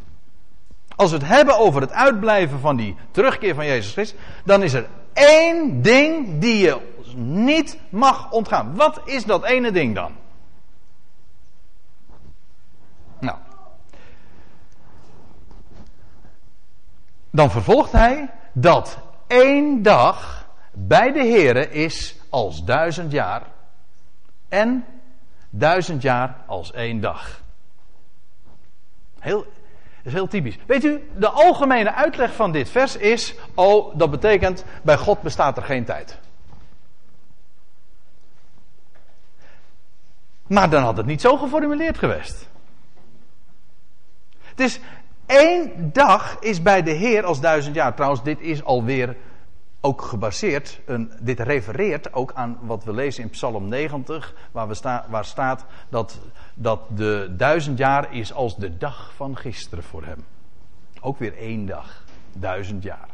Als 0.95 1.11
we 1.11 1.17
het 1.17 1.27
hebben 1.27 1.57
over 1.57 1.81
het 1.81 1.91
uitblijven 1.91 2.59
van 2.59 2.75
die 2.75 2.95
terugkeer 3.11 3.55
van 3.55 3.65
Jezus 3.65 3.91
Christus, 3.91 4.19
dan 4.45 4.63
is 4.63 4.73
er 4.73 4.88
één 5.13 5.81
ding 5.81 6.39
die 6.39 6.57
je 6.57 6.77
niet 7.15 7.77
mag 7.89 8.31
ontgaan. 8.31 8.75
Wat 8.75 9.01
is 9.05 9.25
dat 9.25 9.45
ene 9.45 9.71
ding 9.71 9.95
dan? 9.95 10.11
Dan 17.30 17.51
vervolgt 17.51 17.91
hij 17.91 18.30
dat 18.53 18.97
één 19.28 19.82
dag 19.82 20.47
bij 20.71 21.11
de 21.11 21.25
Here 21.25 21.71
is 21.71 22.15
als 22.30 22.63
duizend 22.63 23.11
jaar. 23.11 23.41
En 24.49 24.86
duizend 25.49 26.01
jaar 26.01 26.36
als 26.45 26.71
één 26.71 27.01
dag. 27.01 27.41
Heel, 29.19 29.45
is 30.03 30.13
heel 30.13 30.28
typisch. 30.28 30.57
Weet 30.65 30.84
u, 30.84 31.09
de 31.15 31.30
algemene 31.30 31.93
uitleg 31.93 32.34
van 32.34 32.51
dit 32.51 32.69
vers 32.69 32.95
is: 32.95 33.36
oh, 33.55 33.97
dat 33.97 34.11
betekent 34.11 34.65
bij 34.82 34.97
God 34.97 35.21
bestaat 35.21 35.57
er 35.57 35.63
geen 35.63 35.86
tijd. 35.86 36.19
Maar 40.47 40.69
dan 40.69 40.84
had 40.84 40.97
het 40.97 41.05
niet 41.05 41.21
zo 41.21 41.38
geformuleerd 41.38 41.97
geweest. 41.97 42.47
Het 44.39 44.59
is 44.59 44.80
één 45.28 45.89
dag 45.93 46.38
is 46.39 46.61
bij 46.61 46.84
de 46.84 46.91
Heer 46.91 47.25
als 47.25 47.39
duizend 47.39 47.75
jaar. 47.75 47.93
Trouwens, 47.95 48.23
dit 48.23 48.39
is 48.39 48.63
alweer 48.63 49.15
ook 49.82 50.01
gebaseerd, 50.01 50.80
dit 51.19 51.39
refereert 51.39 52.13
ook 52.13 52.34
aan 52.34 52.57
wat 52.61 52.84
we 52.84 52.93
lezen 52.93 53.23
in 53.23 53.30
Psalm 53.30 53.67
90, 53.67 54.34
waar, 54.51 54.67
we 54.67 54.73
sta, 54.73 55.05
waar 55.09 55.25
staat 55.25 55.65
dat, 55.89 56.19
dat 56.53 56.82
de 56.95 57.34
duizend 57.38 57.78
jaar 57.78 58.13
is 58.13 58.34
als 58.34 58.57
de 58.57 58.78
dag 58.78 59.11
van 59.15 59.38
gisteren 59.38 59.84
voor 59.84 60.03
hem. 60.03 60.25
Ook 61.01 61.19
weer 61.19 61.38
één 61.38 61.65
dag, 61.65 62.03
duizend 62.34 62.84
jaar. 62.84 63.07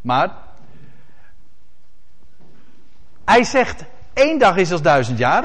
Maar 0.00 0.30
hij 3.24 3.44
zegt 3.44 3.84
één 4.12 4.38
dag 4.38 4.56
is 4.56 4.72
als 4.72 4.82
duizend 4.82 5.18
jaar. 5.18 5.44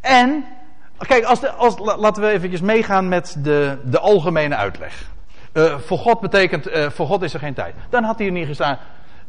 En, 0.00 0.44
kijk, 0.98 1.24
als 1.24 1.46
als, 1.56 1.74
laten 1.78 2.22
we 2.22 2.28
eventjes 2.28 2.60
meegaan 2.60 3.08
met 3.08 3.36
de, 3.38 3.78
de 3.84 3.98
algemene 3.98 4.56
uitleg. 4.56 5.12
Uh, 5.52 5.78
voor 5.78 5.98
God 5.98 6.20
betekent, 6.20 6.68
uh, 6.68 6.90
voor 6.90 7.06
God 7.06 7.22
is 7.22 7.34
er 7.34 7.40
geen 7.40 7.54
tijd. 7.54 7.74
Dan 7.90 8.04
had 8.04 8.18
hij 8.18 8.30
niet 8.30 8.46
gestaan, 8.46 8.78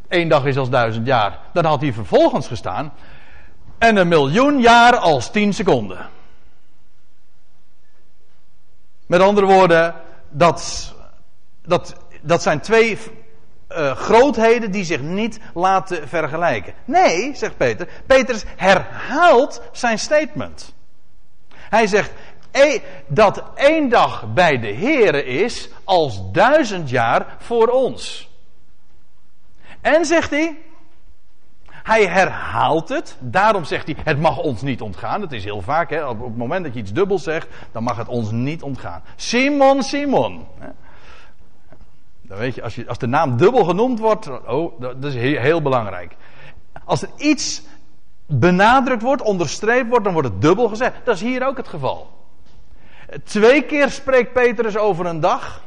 één 0.07 0.29
dag 0.29 0.45
is 0.45 0.57
als 0.57 0.69
duizend 0.69 1.07
jaar. 1.07 1.39
Dan 1.53 1.65
had 1.65 1.81
hij 1.81 1.93
vervolgens 1.93 2.47
gestaan. 2.47 2.93
En 3.77 3.95
een 3.95 4.07
miljoen 4.07 4.59
jaar 4.59 4.97
als 4.97 5.31
tien 5.31 5.53
seconden. 5.53 6.09
Met 9.05 9.21
andere 9.21 9.45
woorden, 9.45 9.93
dat, 10.29 10.93
dat, 11.65 11.95
dat 12.21 12.41
zijn 12.41 12.59
twee 12.59 12.99
uh, 13.69 13.95
grootheden 13.95 14.71
die 14.71 14.83
zich 14.83 15.01
niet 15.01 15.39
laten 15.53 16.07
vergelijken. 16.07 16.73
Nee, 16.85 17.35
zegt 17.35 17.57
Peter. 17.57 17.87
Petrus 18.05 18.43
herhaalt 18.55 19.61
zijn 19.71 19.99
statement. 19.99 20.74
Hij 21.69 21.87
zegt 21.87 22.11
e, 22.51 22.79
dat 23.07 23.43
één 23.55 23.89
dag 23.89 24.33
bij 24.33 24.59
de 24.59 24.73
Here 24.73 25.25
is 25.25 25.69
als 25.83 26.31
duizend 26.31 26.89
jaar 26.89 27.35
voor 27.39 27.67
ons. 27.67 28.29
En 29.81 30.05
zegt 30.05 30.29
hij, 30.29 30.57
hij 31.85 32.05
herhaalt 32.05 32.89
het. 32.89 33.17
Daarom 33.19 33.63
zegt 33.63 33.85
hij: 33.85 33.95
Het 34.03 34.19
mag 34.19 34.37
ons 34.37 34.61
niet 34.61 34.81
ontgaan. 34.81 35.21
Dat 35.21 35.31
is 35.31 35.43
heel 35.43 35.61
vaak. 35.61 35.89
Hè? 35.89 36.07
Op 36.07 36.23
het 36.23 36.37
moment 36.37 36.63
dat 36.63 36.73
je 36.73 36.79
iets 36.79 36.93
dubbel 36.93 37.19
zegt, 37.19 37.47
dan 37.71 37.83
mag 37.83 37.97
het 37.97 38.07
ons 38.07 38.31
niet 38.31 38.63
ontgaan. 38.63 39.03
Simon, 39.15 39.83
Simon. 39.83 40.45
Dan 42.21 42.37
weet 42.37 42.55
je, 42.55 42.63
als, 42.63 42.75
je, 42.75 42.87
als 42.87 42.97
de 42.97 43.07
naam 43.07 43.37
dubbel 43.37 43.63
genoemd 43.63 43.99
wordt, 43.99 44.29
oh, 44.47 44.79
dat 44.79 45.03
is 45.03 45.15
heel, 45.15 45.39
heel 45.39 45.61
belangrijk. 45.61 46.15
Als 46.85 47.01
er 47.01 47.09
iets 47.17 47.61
benadrukt 48.25 49.01
wordt, 49.01 49.21
onderstreept 49.21 49.89
wordt, 49.89 50.03
dan 50.03 50.13
wordt 50.13 50.27
het 50.27 50.41
dubbel 50.41 50.67
gezegd. 50.67 50.93
Dat 51.03 51.15
is 51.15 51.21
hier 51.21 51.47
ook 51.47 51.57
het 51.57 51.67
geval. 51.67 52.13
Twee 53.23 53.61
keer 53.61 53.89
spreekt 53.89 54.33
Petrus 54.33 54.77
over 54.77 55.05
een 55.05 55.19
dag 55.19 55.63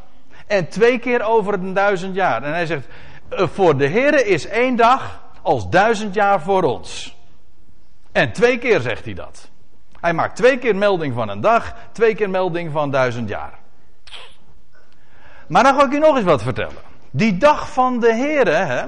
en 0.47 0.69
twee 0.69 0.99
keer 0.99 1.23
over 1.23 1.55
een 1.55 1.73
duizend 1.73 2.15
jaar. 2.15 2.43
En 2.43 2.53
hij 2.53 2.67
zegt, 2.67 2.87
eh, 3.29 3.47
voor 3.53 3.77
de 3.77 3.87
Heer 3.87 4.27
is 4.27 4.47
één 4.47 4.77
dag 4.77 5.23
als 5.43 5.71
duizend 5.71 6.15
jaar 6.15 6.41
voor 6.41 6.63
ons. 6.63 7.17
En 8.13 8.33
twee 8.33 8.59
keer 8.59 8.81
zegt 8.81 9.05
hij 9.05 9.15
dat. 9.15 9.51
Hij 10.01 10.13
maakt 10.13 10.37
twee 10.37 10.59
keer 10.59 10.77
melding 10.77 11.15
van 11.15 11.29
een 11.29 11.41
dag, 11.41 11.75
twee 11.93 12.15
keer 12.15 12.31
melding 12.31 12.73
van 12.73 12.91
duizend 12.91 13.29
jaar. 13.29 13.59
Maar 15.47 15.63
dan 15.63 15.75
ga 15.75 15.85
ik 15.85 15.93
u 15.93 15.99
nog 15.99 16.17
eens 16.17 16.25
wat 16.25 16.43
vertellen. 16.43 16.83
Die 17.11 17.37
dag 17.37 17.73
van 17.73 18.01
de 18.01 18.15
Heer, 18.15 18.67
hè, 18.67 18.85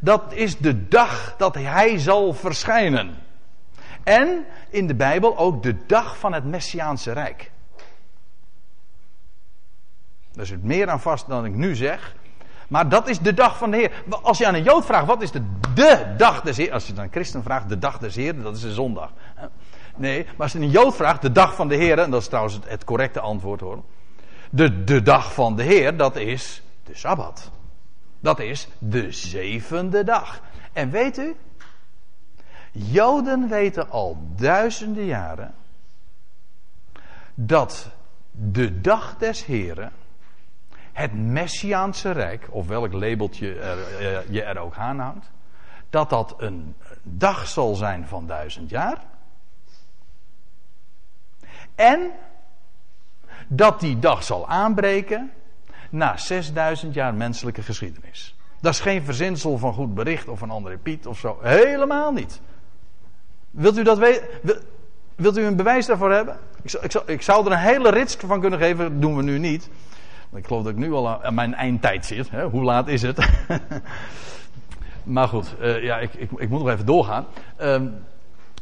dat 0.00 0.32
is 0.32 0.56
de 0.56 0.88
dag 0.88 1.34
dat 1.38 1.54
Hij 1.54 1.98
zal 1.98 2.34
verschijnen. 2.34 3.14
En 4.02 4.44
in 4.70 4.86
de 4.86 4.94
Bijbel 4.94 5.38
ook 5.38 5.62
de 5.62 5.86
dag 5.86 6.18
van 6.18 6.32
het 6.32 6.44
Messiaanse 6.44 7.12
Rijk. 7.12 7.50
Daar 10.32 10.46
zit 10.46 10.64
meer 10.64 10.88
aan 10.88 11.00
vast 11.00 11.28
dan 11.28 11.44
ik 11.44 11.54
nu 11.54 11.74
zeg. 11.74 12.14
Maar 12.68 12.88
dat 12.88 13.08
is 13.08 13.18
de 13.18 13.34
dag 13.34 13.58
van 13.58 13.70
de 13.70 13.76
Heer. 13.76 13.92
Als 14.22 14.38
je 14.38 14.46
aan 14.46 14.54
een 14.54 14.62
Jood 14.62 14.84
vraagt, 14.84 15.06
wat 15.06 15.22
is 15.22 15.30
de, 15.30 15.42
de 15.74 16.14
dag 16.16 16.40
des 16.40 16.56
Heer? 16.56 16.72
Als 16.72 16.86
je 16.86 16.92
aan 16.96 17.04
een 17.04 17.10
christen 17.10 17.42
vraagt, 17.42 17.68
de 17.68 17.78
dag 17.78 17.98
des 17.98 18.14
Heer, 18.14 18.42
dat 18.42 18.56
is 18.56 18.62
de 18.62 18.72
zondag. 18.72 19.12
Nee, 19.96 20.24
maar 20.24 20.34
als 20.38 20.52
je 20.52 20.58
een 20.58 20.70
Jood 20.70 20.96
vraagt, 20.96 21.22
de 21.22 21.32
dag 21.32 21.54
van 21.54 21.68
de 21.68 21.74
Heer, 21.74 21.98
en 21.98 22.10
dat 22.10 22.20
is 22.20 22.26
trouwens 22.26 22.54
het, 22.54 22.68
het 22.68 22.84
correcte 22.84 23.20
antwoord 23.20 23.60
hoor. 23.60 23.82
De, 24.50 24.84
de 24.84 25.02
dag 25.02 25.32
van 25.32 25.56
de 25.56 25.62
Heer, 25.62 25.96
dat 25.96 26.16
is 26.16 26.62
de 26.84 26.94
Sabbat. 26.94 27.50
Dat 28.26 28.38
is 28.38 28.68
de 28.78 29.12
zevende 29.12 30.04
dag. 30.04 30.40
En 30.72 30.90
weet 30.90 31.18
u, 31.18 31.36
Joden 32.72 33.48
weten 33.48 33.90
al 33.90 34.18
duizenden 34.36 35.04
jaren 35.04 35.54
dat 37.34 37.90
de 38.30 38.80
dag 38.80 39.16
des 39.16 39.44
Heren 39.44 39.92
het 40.92 41.14
Messiaanse 41.14 42.10
Rijk, 42.10 42.46
of 42.50 42.66
welk 42.66 42.92
labeltje 42.92 43.58
eh, 43.58 44.28
je 44.28 44.42
er 44.42 44.58
ook 44.58 44.76
aanhangt, 44.76 45.30
dat 45.90 46.10
dat 46.10 46.34
een 46.38 46.74
dag 47.02 47.46
zal 47.46 47.74
zijn 47.74 48.06
van 48.06 48.26
duizend 48.26 48.70
jaar. 48.70 49.04
En 51.74 52.10
dat 53.48 53.80
die 53.80 53.98
dag 53.98 54.22
zal 54.22 54.48
aanbreken 54.48 55.32
na 55.90 56.16
6000 56.16 56.94
jaar 56.94 57.14
menselijke 57.14 57.62
geschiedenis. 57.62 58.34
Dat 58.60 58.72
is 58.72 58.80
geen 58.80 59.02
verzinsel 59.02 59.58
van 59.58 59.72
goed 59.72 59.94
bericht 59.94 60.28
of 60.28 60.40
een 60.40 60.50
andere 60.50 60.76
Piet 60.76 61.06
of 61.06 61.18
zo. 61.18 61.38
Helemaal 61.42 62.12
niet. 62.12 62.40
Wilt 63.50 63.78
u 63.78 63.82
dat 63.82 63.98
weten? 63.98 64.28
Wilt 65.16 65.38
u 65.38 65.44
een 65.44 65.56
bewijs 65.56 65.86
daarvoor 65.86 66.12
hebben? 66.12 66.36
Ik 66.62 66.70
zou, 66.90 67.04
ik, 67.06 67.22
zou, 67.22 67.46
er 67.46 67.52
een 67.52 67.58
hele 67.58 67.90
rits 67.90 68.16
van 68.26 68.40
kunnen 68.40 68.58
geven, 68.58 68.92
dat 68.92 69.00
doen 69.00 69.16
we 69.16 69.22
nu 69.22 69.38
niet. 69.38 69.70
Ik 70.34 70.46
geloof 70.46 70.62
dat 70.62 70.72
ik 70.72 70.78
nu 70.78 70.92
al 70.92 71.24
aan 71.24 71.34
mijn 71.34 71.54
eindtijd 71.54 72.06
zit. 72.06 72.30
Hè? 72.30 72.44
Hoe 72.44 72.62
laat 72.62 72.88
is 72.88 73.02
het? 73.02 73.28
maar 75.02 75.28
goed, 75.28 75.54
uh, 75.60 75.82
ja, 75.82 75.98
ik, 75.98 76.14
ik, 76.14 76.48
moet 76.48 76.58
nog 76.58 76.68
even 76.68 76.86
doorgaan. 76.86 77.26
Uh, 77.60 77.80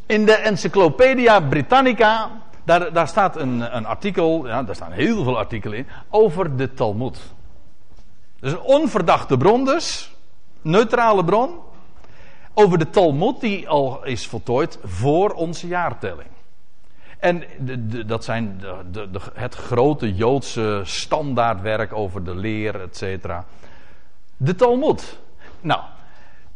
in 0.07 0.25
de 0.25 0.33
Encyclopedia 0.33 1.41
Britannica, 1.41 2.31
daar, 2.65 2.93
daar 2.93 3.09
staat 3.09 3.37
een, 3.37 3.77
een 3.77 3.87
artikel, 3.87 4.47
ja, 4.47 4.63
daar 4.63 4.75
staan 4.75 4.93
heel 4.93 5.25
veel 5.25 5.39
artikelen 5.39 5.79
in, 5.79 5.87
over 6.09 6.57
de 6.57 6.75
Talmud. 6.75 7.33
Dus 8.41 8.53
een 8.53 8.61
onverdachte 8.61 9.37
bron 9.37 9.65
dus, 9.65 10.15
neutrale 10.63 11.25
bron, 11.25 11.51
over 12.55 12.79
de 12.79 12.91
Talmud 12.91 13.41
die 13.41 13.69
al 13.69 14.05
is 14.05 14.27
voltooid 14.27 14.79
voor 14.85 15.31
onze 15.31 15.67
jaartelling. 15.67 16.29
En 17.19 17.45
de, 17.59 18.05
dat 18.05 18.25
zijn 18.25 18.61
de, 18.91 19.09
het 19.35 19.55
grote 19.55 20.15
Joodse 20.15 20.81
standaardwerk 20.85 21.93
over 21.93 22.25
de 22.25 22.35
leer, 22.35 22.81
et 22.81 22.97
cetera. 22.97 23.45
De 24.37 24.55
Talmud. 24.55 25.19
Nou, 25.61 25.81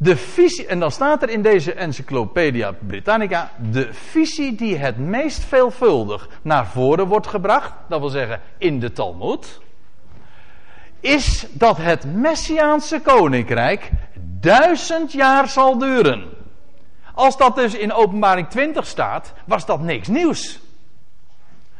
De 0.00 0.16
visie, 0.16 0.66
en 0.66 0.80
dan 0.80 0.90
staat 0.90 1.22
er 1.22 1.28
in 1.28 1.42
deze 1.42 1.72
Encyclopedia 1.72 2.72
Britannica, 2.86 3.50
de 3.70 3.92
visie 3.92 4.54
die 4.54 4.76
het 4.76 4.98
meest 4.98 5.44
veelvuldig 5.44 6.28
naar 6.42 6.66
voren 6.66 7.06
wordt 7.06 7.26
gebracht, 7.26 7.72
dat 7.88 8.00
wil 8.00 8.08
zeggen 8.08 8.40
in 8.58 8.80
de 8.80 8.92
Talmud, 8.92 9.60
is 11.00 11.46
dat 11.50 11.76
het 11.76 12.14
Messiaanse 12.14 13.00
koninkrijk 13.00 13.90
duizend 14.40 15.12
jaar 15.12 15.48
zal 15.48 15.78
duren. 15.78 16.24
Als 17.14 17.36
dat 17.36 17.54
dus 17.54 17.74
in 17.74 17.92
openbaring 17.92 18.48
20 18.48 18.86
staat, 18.86 19.32
was 19.44 19.66
dat 19.66 19.80
niks 19.80 20.08
nieuws. 20.08 20.60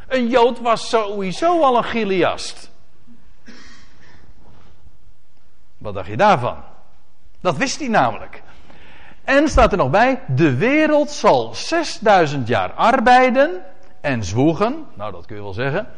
Een 0.09 0.29
Jood 0.29 0.61
was 0.61 0.89
sowieso 0.89 1.63
al 1.63 1.77
een 1.77 1.85
Giliast. 1.85 2.71
Wat 5.79 5.95
dacht 5.95 6.09
je 6.09 6.17
daarvan? 6.17 6.57
Dat 7.41 7.57
wist 7.57 7.79
hij 7.79 7.89
namelijk. 7.89 8.43
En 9.25 9.49
staat 9.49 9.73
er 9.73 9.79
nog 9.79 9.91
bij, 9.91 10.21
de 10.27 10.57
wereld 10.57 11.11
zal 11.11 11.55
6000 11.55 12.49
jaar 12.49 12.73
arbeiden 12.73 13.63
en 14.01 14.25
zwoegen, 14.25 14.87
nou 14.95 15.13
dat 15.13 15.27
kun 15.27 15.37
je 15.37 15.43
wel 15.43 15.53
zeggen. 15.53 15.89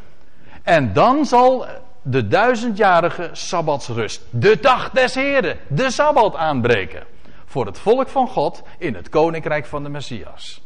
En 0.63 0.93
dan 0.93 1.25
zal 1.25 1.65
de 2.01 2.27
duizendjarige 2.27 3.29
Sabbatsrust, 3.31 4.23
de 4.29 4.59
dag 4.59 4.89
des 4.89 5.15
Heren, 5.15 5.57
de 5.67 5.91
Sabbat 5.91 6.35
aanbreken. 6.35 7.03
Voor 7.45 7.65
het 7.65 7.79
volk 7.79 8.07
van 8.07 8.27
God 8.27 8.63
in 8.77 8.95
het 8.95 9.09
koninkrijk 9.09 9.65
van 9.65 9.83
de 9.83 9.89
Messias. 9.89 10.61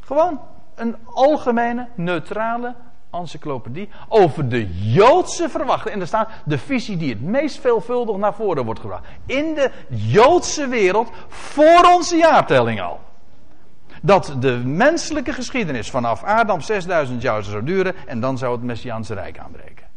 Gewoon 0.00 0.40
een 0.74 0.96
algemene, 1.04 1.88
neutrale 1.94 2.74
encyclopedie 3.12 3.88
over 4.08 4.48
de 4.48 4.68
Joodse 4.92 5.48
verwachting. 5.48 5.94
En 5.94 6.00
er 6.00 6.06
staat 6.06 6.30
de 6.44 6.58
visie 6.58 6.96
die 6.96 7.10
het 7.10 7.22
meest 7.22 7.60
veelvuldig 7.60 8.16
naar 8.16 8.34
voren 8.34 8.64
wordt 8.64 8.80
gebracht. 8.80 9.04
In 9.26 9.54
de 9.54 9.70
Joodse 9.88 10.68
wereld 10.68 11.10
voor 11.28 11.92
onze 11.94 12.16
jaartelling 12.16 12.80
al. 12.80 13.00
Dat 14.02 14.36
de 14.38 14.56
menselijke 14.64 15.32
geschiedenis 15.32 15.90
vanaf 15.90 16.22
Adam 16.22 16.60
6000 16.60 17.22
jaar 17.22 17.42
zou 17.42 17.64
duren 17.64 17.94
en 18.06 18.20
dan 18.20 18.38
zou 18.38 18.52
het 18.52 18.62
Messiaanse 18.62 19.14
Rijk 19.14 19.38
aanbreken. 19.38 19.90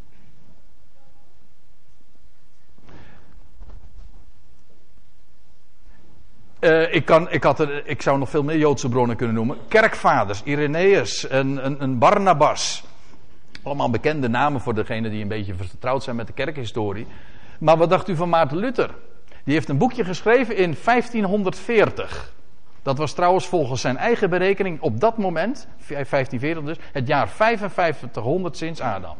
Uh, 6.60 6.94
ik, 6.94 7.06
kan, 7.06 7.32
ik, 7.32 7.44
had 7.44 7.60
er, 7.60 7.88
ik 7.88 8.02
zou 8.02 8.18
nog 8.18 8.30
veel 8.30 8.44
meer 8.44 8.58
Joodse 8.58 8.90
bronnen 8.90 9.16
kunnen 9.16 9.36
noemen. 9.36 9.58
Kerkvaders, 9.68 10.44
Irenaeus, 10.44 11.30
een, 11.30 11.84
een 11.84 11.98
Barnabas. 11.98 12.84
Allemaal 13.66 13.90
bekende 13.90 14.28
namen 14.28 14.62
voor 14.62 14.74
degenen 14.74 15.12
die 15.12 15.22
een 15.22 15.28
beetje 15.28 15.56
vertrouwd 15.56 16.04
zijn 16.04 16.16
met 16.16 16.28
de 16.28 16.34
kerkhistorie. 16.34 17.08
Maar 17.60 17.78
wat 17.78 17.90
dacht 17.90 18.08
u 18.08 18.16
van 18.16 18.30
Maarten 18.30 18.58
Luther? 18.58 18.90
Die 19.44 19.54
heeft 19.54 19.70
een 19.70 19.78
boekje 19.78 20.04
geschreven 20.04 20.56
in 20.56 20.76
1540. 20.84 22.34
Dat 22.82 22.98
was 22.98 23.14
trouwens 23.14 23.48
volgens 23.48 23.82
zijn 23.82 23.98
eigen 23.98 24.30
berekening 24.30 24.82
op 24.82 25.00
dat 25.00 25.18
moment, 25.18 25.68
1540 25.88 26.64
dus, 26.64 26.78
het 26.92 27.08
jaar 27.08 27.30
5500 27.30 28.58
sinds 28.58 28.82
Adam. 28.82 29.16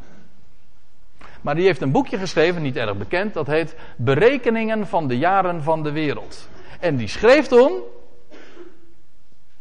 Maar 1.42 1.56
die 1.56 1.66
heeft 1.66 1.82
een 1.82 1.92
boekje 1.92 2.18
geschreven, 2.18 2.62
niet 2.62 2.76
erg 2.76 2.98
bekend, 2.98 3.34
dat 3.34 3.48
heet 3.48 3.76
Berekeningen 3.96 4.88
van 4.88 5.08
de 5.08 5.18
jaren 5.18 5.64
van 5.64 5.84
de 5.84 5.92
wereld. 5.92 6.50
En 6.80 6.96
die 6.96 7.08
schreef 7.08 7.48
toen, 7.48 7.72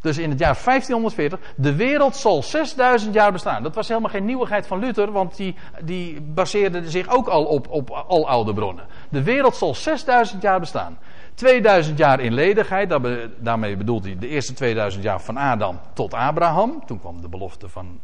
dus 0.05 0.19
in 0.19 0.31
het 0.31 0.39
jaar 0.39 0.59
1540, 0.65 1.39
de 1.57 1.75
wereld 1.75 2.17
zal 2.17 2.43
6000 2.43 3.15
jaar 3.15 3.33
bestaan. 3.33 3.63
Dat 3.63 3.75
was 3.75 3.89
helemaal 3.89 4.11
geen 4.11 4.25
nieuwigheid 4.25 4.67
van 4.67 4.79
Luther, 4.79 5.13
want 5.13 5.37
die, 5.37 5.55
die 5.83 6.21
baseerde 6.21 6.91
zich 6.91 7.09
ook 7.09 7.29
al 7.29 7.45
op, 7.45 7.69
op 7.71 7.91
al 7.91 8.29
oude 8.29 8.55
bronnen. 8.55 8.85
De 9.09 9.23
wereld 9.23 9.57
zal 9.57 9.75
6000 9.75 10.43
jaar 10.43 10.61
bestaan. 10.61 10.99
2000 11.35 11.99
jaar 11.99 12.21
in 12.21 12.33
ledigheid, 12.33 12.99
daarmee 13.39 13.77
bedoelt 13.77 14.05
hij 14.05 14.17
de 14.19 14.29
eerste 14.29 14.53
2000 14.53 15.05
jaar 15.05 15.21
van 15.21 15.37
Adam 15.37 15.81
tot 15.93 16.15
Abraham. 16.15 16.83
Toen 16.87 17.01
kwam 17.01 17.21
de 17.21 17.29
belofte 17.29 17.69
van, 17.69 18.01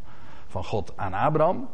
van 0.47 0.65
God 0.65 0.93
aan 0.97 1.15
Abraham. 1.15 1.69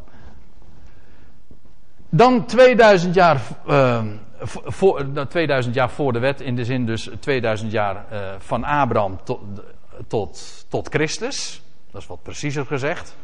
Dan 2.09 2.47
2000 2.47 3.15
jaar, 3.15 3.41
uh, 3.69 4.03
voor, 4.43 5.07
2000 5.29 5.75
jaar 5.75 5.91
voor 5.91 6.13
de 6.13 6.19
wet, 6.19 6.41
in 6.41 6.57
de 6.57 6.65
zin 6.65 6.87
dus 6.87 7.11
2000 7.21 7.73
jaar 7.73 8.05
uh, 8.13 8.19
van 8.39 8.65
Abraham 8.65 9.19
tot, 9.25 9.41
tot, 10.07 10.65
tot 10.69 10.89
Christus. 10.89 11.63
Dat 11.91 12.01
is 12.01 12.07
wat 12.07 12.23
preciezer 12.23 12.67
gezegd. 12.67 13.17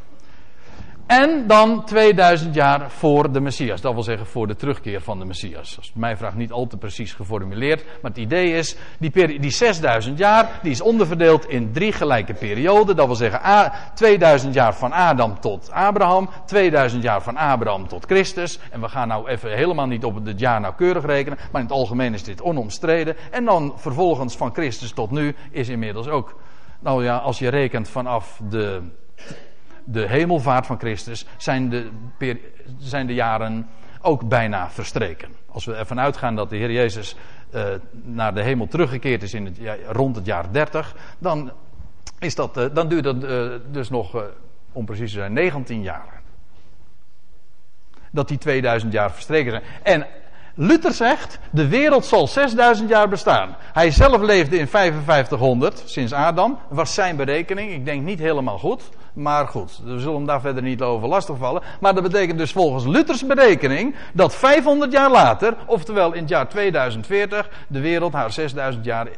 En 1.07 1.47
dan 1.47 1.85
2000 1.85 2.55
jaar 2.55 2.91
voor 2.91 3.33
de 3.33 3.41
Messias. 3.41 3.81
Dat 3.81 3.95
wil 3.95 4.03
zeggen 4.03 4.27
voor 4.27 4.47
de 4.47 4.57
terugkeer 4.57 5.01
van 5.01 5.19
de 5.19 5.25
Messias. 5.25 5.75
Dat 5.75 5.85
is 5.85 5.93
mij 5.95 6.17
vraag 6.17 6.35
niet 6.35 6.53
al 6.53 6.67
te 6.67 6.77
precies 6.77 7.13
geformuleerd. 7.13 7.85
Maar 7.85 8.11
het 8.11 8.21
idee 8.21 8.53
is, 8.53 8.77
die, 8.99 9.41
die 9.41 9.51
6000 9.51 10.19
jaar, 10.19 10.59
die 10.63 10.71
is 10.71 10.81
onderverdeeld 10.81 11.49
in 11.49 11.73
drie 11.73 11.93
gelijke 11.93 12.35
perioden. 12.35 12.97
Dat 12.97 13.07
wil 13.07 13.15
zeggen 13.15 13.73
2000 13.95 14.55
jaar 14.55 14.75
van 14.75 14.93
Adam 14.93 15.41
tot 15.41 15.71
Abraham. 15.71 16.31
2000 16.47 17.03
jaar 17.03 17.23
van 17.23 17.37
Abraham 17.37 17.89
tot 17.89 18.05
Christus. 18.05 18.59
En 18.71 18.81
we 18.81 18.89
gaan 18.89 19.09
nou 19.09 19.29
even 19.29 19.57
helemaal 19.57 19.87
niet 19.87 20.05
op 20.05 20.25
het 20.25 20.41
jaar 20.41 20.61
nauwkeurig 20.61 21.05
rekenen. 21.05 21.39
Maar 21.53 21.61
in 21.61 21.67
het 21.67 21.77
algemeen 21.77 22.15
is 22.15 22.25
dit 22.25 22.43
onomstreden. 22.43 23.17
En 23.31 23.45
dan 23.45 23.73
vervolgens 23.77 24.37
van 24.37 24.53
Christus 24.53 24.93
tot 24.93 25.11
nu 25.11 25.35
is 25.51 25.69
inmiddels 25.69 26.09
ook... 26.09 26.35
Nou 26.83 27.05
ja, 27.05 27.17
als 27.17 27.39
je 27.39 27.49
rekent 27.49 27.89
vanaf 27.89 28.41
de 28.49 28.83
de 29.85 30.09
hemelvaart 30.09 30.67
van 30.67 30.79
Christus 30.79 31.27
zijn 31.37 31.69
de, 31.69 31.91
zijn 32.79 33.07
de 33.07 33.15
jaren 33.15 33.69
ook 34.01 34.29
bijna 34.29 34.71
verstreken. 34.71 35.29
Als 35.47 35.65
we 35.65 35.75
ervan 35.75 36.01
uitgaan 36.01 36.37
dat 36.37 36.51
de 36.51 36.57
Heer 36.57 36.73
Jezus 36.73 37.17
uh, 37.55 37.65
naar 37.93 38.35
de 38.35 38.43
hemel 38.43 38.67
teruggekeerd 38.67 39.23
is 39.23 39.35
in 39.35 39.45
het, 39.45 39.57
ja, 39.57 39.77
rond 39.87 40.17
het 40.17 40.27
jaar 40.27 40.53
30, 40.53 40.97
dan, 41.19 41.53
is 42.19 42.35
dat, 42.35 42.57
uh, 42.57 42.65
dan 42.73 42.89
duurt 42.89 43.05
dat 43.05 43.25
uh, 43.25 43.53
dus 43.71 43.91
nog, 43.91 44.25
om 44.73 44.85
precies 44.85 45.13
te 45.13 45.19
zijn, 45.19 45.33
19 45.33 45.83
jaar. 45.83 46.21
Dat 48.11 48.29
die 48.29 48.39
2000 48.39 48.93
jaar 48.93 49.13
verstreken 49.13 49.51
zijn. 49.51 49.63
En 49.83 50.07
Luther 50.55 50.93
zegt, 50.93 51.39
de 51.51 51.69
wereld 51.69 52.05
zal 52.05 52.27
6000 52.27 52.89
jaar 52.89 53.09
bestaan. 53.09 53.57
Hij 53.73 53.91
zelf 53.91 54.21
leefde 54.21 54.59
in 54.59 54.69
5500, 54.69 55.83
sinds 55.85 56.13
Adam. 56.13 56.59
Was 56.69 56.95
zijn 56.95 57.17
berekening, 57.17 57.73
ik 57.73 57.85
denk 57.85 58.03
niet 58.03 58.19
helemaal 58.19 58.59
goed. 58.59 58.83
Maar 59.13 59.49
goed, 59.49 59.81
we 59.85 59.99
zullen 59.99 60.17
hem 60.17 60.27
daar 60.27 60.41
verder 60.41 60.63
niet 60.63 60.83
over 60.83 61.09
lastigvallen. 61.09 61.63
Maar 61.81 61.95
dat 61.95 62.03
betekent 62.03 62.39
dus 62.39 62.53
volgens 62.53 62.85
Luthers 62.85 63.27
berekening 63.27 63.95
dat 64.13 64.35
500 64.35 64.93
jaar 64.93 65.11
later, 65.11 65.57
oftewel 65.67 66.13
in 66.13 66.21
het 66.21 66.29
jaar 66.29 66.49
2040, 66.49 67.49
de 67.69 67.81
wereld 67.81 68.13
haar 68.13 68.33
6000 68.33 68.85
jaar, 68.85 69.09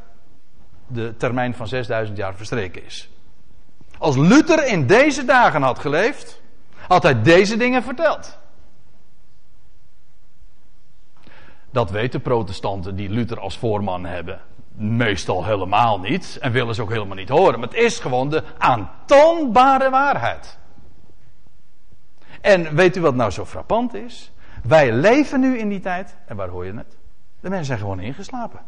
de 0.86 1.16
termijn 1.16 1.54
van 1.54 1.68
6000 1.68 2.16
jaar 2.16 2.34
verstreken 2.34 2.84
is. 2.84 3.08
Als 3.98 4.16
Luther 4.16 4.66
in 4.66 4.86
deze 4.86 5.24
dagen 5.24 5.62
had 5.62 5.78
geleefd, 5.78 6.40
had 6.88 7.02
hij 7.02 7.22
deze 7.22 7.56
dingen 7.56 7.82
verteld. 7.82 8.38
Dat 11.74 11.90
weten 11.90 12.20
protestanten 12.20 12.96
die 12.96 13.08
Luther 13.08 13.40
als 13.40 13.58
voorman 13.58 14.04
hebben 14.04 14.40
meestal 14.74 15.44
helemaal 15.44 16.00
niet. 16.00 16.38
En 16.40 16.52
willen 16.52 16.74
ze 16.74 16.82
ook 16.82 16.90
helemaal 16.90 17.16
niet 17.16 17.28
horen. 17.28 17.60
Maar 17.60 17.68
het 17.68 17.78
is 17.78 17.98
gewoon 17.98 18.30
de 18.30 18.42
aantoonbare 18.58 19.90
waarheid. 19.90 20.58
En 22.40 22.74
weet 22.74 22.96
u 22.96 23.00
wat 23.00 23.14
nou 23.14 23.30
zo 23.30 23.44
frappant 23.44 23.94
is? 23.94 24.32
Wij 24.62 24.92
leven 24.92 25.40
nu 25.40 25.58
in 25.58 25.68
die 25.68 25.80
tijd. 25.80 26.16
En 26.26 26.36
waar 26.36 26.48
hoor 26.48 26.66
je 26.66 26.72
het? 26.72 26.96
De 27.40 27.48
mensen 27.48 27.66
zijn 27.66 27.78
gewoon 27.78 28.00
ingeslapen. 28.00 28.60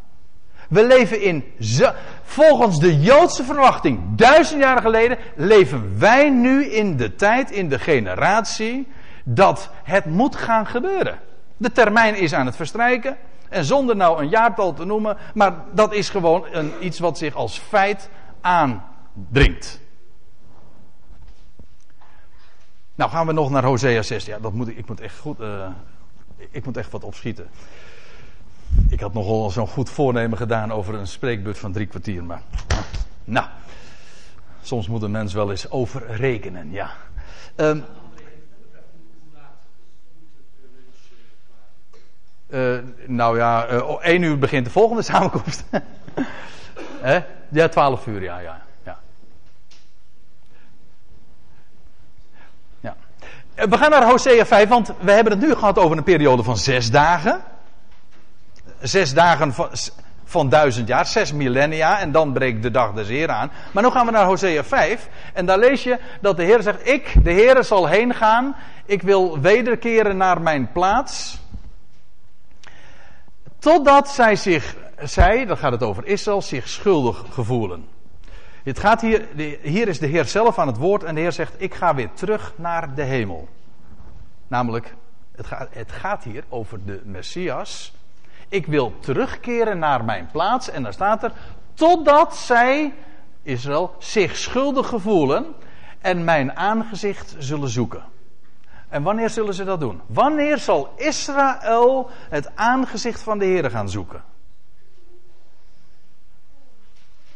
We 0.69 0.87
leven 0.87 1.21
in, 1.21 1.43
volgens 2.23 2.79
de 2.79 2.99
Joodse 2.99 3.43
verwachting, 3.43 4.15
duizend 4.15 4.61
jaar 4.61 4.81
geleden, 4.81 5.17
leven 5.35 5.99
wij 5.99 6.29
nu 6.29 6.65
in 6.65 6.97
de 6.97 7.15
tijd, 7.15 7.51
in 7.51 7.69
de 7.69 7.79
generatie, 7.79 8.87
dat 9.23 9.71
het 9.83 10.05
moet 10.05 10.35
gaan 10.35 10.65
gebeuren. 10.65 11.19
De 11.57 11.71
termijn 11.71 12.15
is 12.15 12.33
aan 12.33 12.45
het 12.45 12.55
verstrijken. 12.55 13.17
En 13.49 13.65
zonder 13.65 13.95
nou 13.95 14.21
een 14.21 14.29
jaartal 14.29 14.73
te 14.73 14.85
noemen, 14.85 15.17
maar 15.33 15.53
dat 15.73 15.93
is 15.93 16.09
gewoon 16.09 16.45
een, 16.51 16.71
iets 16.85 16.99
wat 16.99 17.17
zich 17.17 17.35
als 17.35 17.57
feit 17.57 18.09
aandringt. 18.41 19.79
Nou 22.95 23.11
gaan 23.11 23.27
we 23.27 23.33
nog 23.33 23.49
naar 23.49 23.63
Hosea 23.63 24.01
6. 24.01 24.25
Ja, 24.25 24.39
dat 24.39 24.53
moet 24.53 24.67
ik, 24.67 24.77
ik 24.77 24.87
moet 24.87 24.99
echt 24.99 25.19
goed, 25.19 25.39
uh, 25.39 25.67
ik 26.51 26.65
moet 26.65 26.77
echt 26.77 26.91
wat 26.91 27.03
opschieten. 27.03 27.47
Ik 28.89 28.99
had 28.99 29.13
nogal 29.13 29.49
zo'n 29.49 29.67
goed 29.67 29.89
voornemen 29.89 30.37
gedaan 30.37 30.71
over 30.71 30.93
een 30.93 31.07
spreekbeurt 31.07 31.57
van 31.57 31.71
drie 31.71 31.87
kwartier, 31.87 32.23
maar 32.23 32.41
nou, 33.23 33.47
soms 34.61 34.87
moet 34.87 35.01
een 35.01 35.11
mens 35.11 35.33
wel 35.33 35.51
eens 35.51 35.69
overrekenen, 35.69 36.71
ja. 36.71 36.91
Um, 37.55 37.83
Uh, 42.49 42.77
nou 43.05 43.37
ja, 43.37 43.71
uh, 43.71 43.89
oh, 43.89 44.05
1 44.05 44.21
uur 44.21 44.39
begint 44.39 44.65
de 44.65 44.71
volgende 44.71 45.01
samenkomst. 45.11 45.63
Hè? 46.99 47.19
Ja, 47.49 47.67
12 47.67 48.07
uur, 48.07 48.23
ja, 48.23 48.39
ja. 48.39 48.61
ja. 48.83 48.97
ja. 52.79 52.95
Eh, 53.55 53.65
we 53.67 53.77
gaan 53.77 53.89
naar 53.89 54.05
Hosea 54.05 54.45
5, 54.45 54.67
want 54.69 54.93
we 54.99 55.11
hebben 55.11 55.33
het 55.33 55.41
nu 55.41 55.53
gehad 55.53 55.79
over 55.79 55.97
een 55.97 56.03
periode 56.03 56.43
van 56.43 56.57
zes 56.57 56.91
dagen. 56.91 57.41
zes 58.81 59.13
dagen 59.13 59.53
van, 59.53 59.69
van 60.25 60.49
duizend 60.49 60.87
jaar, 60.87 61.05
zes 61.05 61.33
millennia, 61.33 61.99
en 61.99 62.11
dan 62.11 62.33
breekt 62.33 62.63
de 62.63 62.71
dag 62.71 62.93
des 62.93 63.07
Heer 63.07 63.29
aan. 63.29 63.51
Maar 63.71 63.83
nu 63.83 63.89
gaan 63.89 64.05
we 64.05 64.11
naar 64.11 64.25
Hosea 64.25 64.63
5, 64.63 65.09
en 65.33 65.45
daar 65.45 65.59
lees 65.59 65.83
je 65.83 65.99
dat 66.21 66.37
de 66.37 66.43
Heer 66.43 66.61
zegt, 66.61 66.87
ik, 66.87 67.23
de 67.23 67.31
Heer, 67.31 67.63
zal 67.63 67.87
heen 67.87 68.13
gaan, 68.13 68.55
ik 68.85 69.01
wil 69.01 69.39
wederkeren 69.39 70.17
naar 70.17 70.41
mijn 70.41 70.71
plaats, 70.71 71.39
totdat 73.67 74.09
zij 74.09 74.35
zich, 74.35 74.75
zij, 75.03 75.45
dan 75.45 75.57
gaat 75.57 75.71
het 75.71 75.83
over 75.83 76.05
Israël, 76.05 76.41
zich 76.41 76.67
schuldig 76.67 77.25
gevoelen. 77.29 77.87
Het 78.63 78.79
gaat 78.79 79.01
hier, 79.01 79.27
hier 79.61 79.87
is 79.87 79.99
de 79.99 80.07
Heer 80.07 80.25
zelf 80.25 80.59
aan 80.59 80.67
het 80.67 80.77
woord 80.77 81.03
en 81.03 81.15
de 81.15 81.21
Heer 81.21 81.31
zegt, 81.31 81.53
ik 81.57 81.73
ga 81.73 81.95
weer 81.95 82.09
terug 82.13 82.53
naar 82.55 82.95
de 82.95 83.01
hemel. 83.01 83.47
Namelijk, 84.47 84.95
het 85.35 85.45
gaat, 85.45 85.67
het 85.71 85.91
gaat 85.91 86.23
hier 86.23 86.43
over 86.49 86.85
de 86.85 87.01
Messias. 87.03 87.93
Ik 88.49 88.65
wil 88.65 88.93
terugkeren 88.99 89.79
naar 89.79 90.03
mijn 90.03 90.27
plaats. 90.31 90.69
En 90.69 90.83
daar 90.83 90.93
staat 90.93 91.23
er, 91.23 91.31
totdat 91.73 92.35
zij, 92.35 92.93
Israël, 93.43 93.95
zich 93.99 94.35
schuldig 94.35 94.87
gevoelen 94.87 95.45
en 96.01 96.23
mijn 96.23 96.57
aangezicht 96.57 97.35
zullen 97.37 97.69
zoeken. 97.69 98.03
En 98.89 99.03
wanneer 99.03 99.29
zullen 99.29 99.53
ze 99.53 99.63
dat 99.63 99.79
doen? 99.79 100.01
Wanneer 100.05 100.57
zal 100.57 100.93
Israël 100.95 102.09
het 102.29 102.55
aangezicht 102.55 103.21
van 103.21 103.39
de 103.39 103.45
Heer 103.45 103.69
gaan 103.69 103.89
zoeken? 103.89 104.23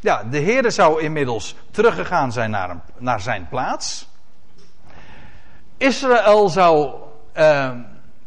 Ja, 0.00 0.22
de 0.22 0.38
Heer 0.38 0.72
zou 0.72 1.02
inmiddels 1.02 1.56
teruggegaan 1.70 2.32
zijn 2.32 2.50
naar, 2.50 2.80
naar 2.98 3.20
zijn 3.20 3.48
plaats. 3.48 4.08
Israël 5.76 6.48
zou, 6.48 6.94
uh, 7.36 7.74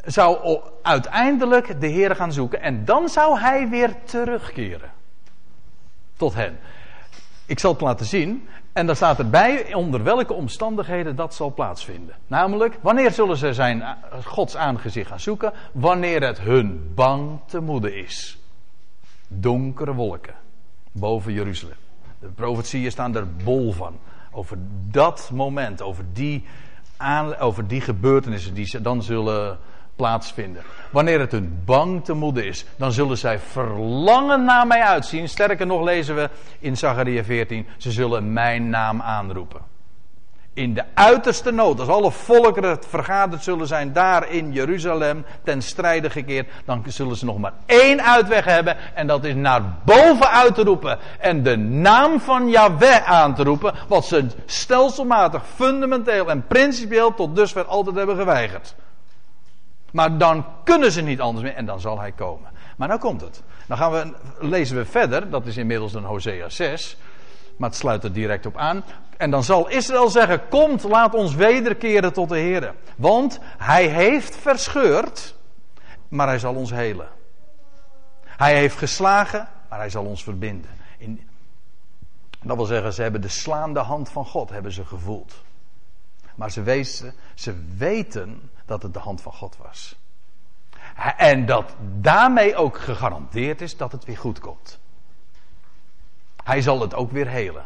zou 0.04 0.60
uiteindelijk 0.82 1.80
de 1.80 1.86
Heer 1.86 2.16
gaan 2.16 2.32
zoeken 2.32 2.60
en 2.60 2.84
dan 2.84 3.08
zou 3.08 3.38
hij 3.38 3.68
weer 3.68 3.94
terugkeren 4.04 4.90
tot 6.16 6.34
hen. 6.34 6.58
Ik 7.46 7.58
zal 7.58 7.72
het 7.72 7.80
laten 7.80 8.06
zien. 8.06 8.48
En 8.76 8.86
dan 8.86 8.96
staat 8.96 9.18
erbij 9.18 9.74
onder 9.74 10.02
welke 10.02 10.32
omstandigheden 10.32 11.16
dat 11.16 11.34
zal 11.34 11.54
plaatsvinden. 11.54 12.14
Namelijk, 12.26 12.78
wanneer 12.80 13.10
zullen 13.10 13.36
ze 13.36 13.54
zijn 13.54 13.82
eh, 13.82 13.90
Gods 14.24 14.56
aangezicht 14.56 15.08
gaan 15.08 15.20
zoeken? 15.20 15.52
Wanneer 15.72 16.22
het 16.22 16.40
hun 16.40 16.92
bang 16.94 17.40
te 17.46 17.60
moede 17.60 17.96
is. 17.96 18.38
Donkere 19.28 19.94
wolken 19.94 20.34
boven 20.92 21.32
Jeruzalem. 21.32 21.76
De 22.18 22.28
profetieën 22.28 22.90
staan 22.90 23.16
er 23.16 23.34
bol 23.44 23.72
van. 23.72 23.98
Over 24.30 24.58
dat 24.90 25.30
moment, 25.32 25.82
over 25.82 26.04
die, 26.12 26.44
over 27.38 27.66
die 27.66 27.80
gebeurtenissen 27.80 28.54
die 28.54 28.66
ze 28.66 28.80
dan 28.80 29.02
zullen 29.02 29.58
plaatsvinden. 29.96 30.62
Wanneer 30.90 31.20
het 31.20 31.32
hun 31.32 31.62
bang 31.64 32.04
te 32.04 32.12
moede 32.12 32.46
is, 32.46 32.64
dan 32.76 32.92
zullen 32.92 33.18
zij 33.18 33.38
verlangen 33.38 34.44
naar 34.44 34.66
mij 34.66 34.82
uitzien. 34.82 35.28
Sterker 35.28 35.66
nog 35.66 35.82
lezen 35.82 36.14
we 36.14 36.30
in 36.58 36.76
Zachariah 36.76 37.24
14, 37.24 37.66
ze 37.76 37.90
zullen 37.90 38.32
mijn 38.32 38.68
naam 38.68 39.02
aanroepen 39.02 39.74
in 40.56 40.74
de 40.74 40.84
uiterste 40.94 41.50
nood, 41.50 41.80
als 41.80 41.88
alle 41.88 42.10
volkeren 42.10 42.78
vergaderd 42.88 43.42
zullen 43.42 43.66
zijn 43.66 43.92
daar 43.92 44.30
in 44.30 44.52
Jeruzalem, 44.52 45.24
ten 45.44 45.62
strijde 45.62 46.10
gekeerd, 46.10 46.48
dan 46.64 46.84
zullen 46.86 47.16
ze 47.16 47.24
nog 47.24 47.38
maar 47.38 47.52
één 47.66 48.02
uitweg 48.02 48.44
hebben 48.44 48.76
en 48.94 49.06
dat 49.06 49.24
is 49.24 49.34
naar 49.34 49.62
boven 49.84 50.30
uit 50.30 50.54
te 50.54 50.62
roepen 50.62 50.98
en 51.18 51.42
de 51.42 51.56
naam 51.56 52.20
van 52.20 52.48
Yahweh 52.48 53.10
aan 53.10 53.34
te 53.34 53.42
roepen, 53.42 53.74
wat 53.88 54.04
ze 54.04 54.26
stelselmatig, 54.46 55.42
fundamenteel 55.54 56.30
en 56.30 56.46
principieel 56.46 57.14
tot 57.14 57.36
dusver 57.36 57.64
altijd 57.64 57.96
hebben 57.96 58.16
geweigerd. 58.16 58.74
Maar 59.92 60.18
dan 60.18 60.46
kunnen 60.64 60.92
ze 60.92 61.00
niet 61.00 61.20
anders 61.20 61.44
meer 61.44 61.54
en 61.54 61.66
dan 61.66 61.80
zal 61.80 62.00
hij 62.00 62.12
komen. 62.12 62.50
Maar 62.76 62.88
nou 62.88 63.00
komt 63.00 63.20
het. 63.20 63.42
Dan 63.66 63.76
gaan 63.76 63.92
we, 63.92 64.14
lezen 64.38 64.76
we 64.76 64.84
verder, 64.84 65.30
dat 65.30 65.46
is 65.46 65.56
inmiddels 65.56 65.94
een 65.94 66.04
Hosea 66.04 66.48
6, 66.48 66.96
maar 67.56 67.68
het 67.68 67.78
sluit 67.78 68.04
er 68.04 68.12
direct 68.12 68.46
op 68.46 68.56
aan. 68.56 68.84
En 69.16 69.30
dan 69.30 69.44
zal 69.44 69.68
Israël 69.68 70.08
zeggen: 70.08 70.48
Komt, 70.48 70.82
laat 70.82 71.14
ons 71.14 71.34
wederkeren 71.34 72.12
tot 72.12 72.28
de 72.28 72.38
Heer. 72.38 72.74
Want 72.96 73.38
hij 73.58 73.86
heeft 73.86 74.36
verscheurd, 74.36 75.34
maar 76.08 76.26
hij 76.26 76.38
zal 76.38 76.54
ons 76.54 76.70
helen. 76.70 77.08
Hij 78.24 78.56
heeft 78.56 78.76
geslagen, 78.76 79.48
maar 79.68 79.78
hij 79.78 79.90
zal 79.90 80.04
ons 80.04 80.22
verbinden. 80.22 80.70
In, 80.98 81.28
dat 82.42 82.56
wil 82.56 82.64
zeggen, 82.64 82.92
ze 82.92 83.02
hebben 83.02 83.20
de 83.20 83.28
slaande 83.28 83.80
hand 83.80 84.08
van 84.08 84.26
God 84.26 84.50
hebben 84.50 84.72
ze 84.72 84.84
gevoeld. 84.84 85.44
Maar 86.34 86.50
ze, 86.50 86.62
wezen, 86.62 87.14
ze 87.34 87.54
weten 87.76 88.50
dat 88.66 88.82
het 88.82 88.94
de 88.94 89.00
hand 89.00 89.20
van 89.20 89.32
God 89.32 89.56
was. 89.62 89.96
En 91.16 91.46
dat 91.46 91.74
daarmee 92.00 92.56
ook 92.56 92.78
gegarandeerd 92.78 93.60
is 93.60 93.76
dat 93.76 93.92
het 93.92 94.04
weer 94.04 94.18
goed 94.18 94.40
komt. 94.40 94.78
Hij 96.44 96.62
zal 96.62 96.80
het 96.80 96.94
ook 96.94 97.10
weer 97.10 97.28
helen. 97.28 97.64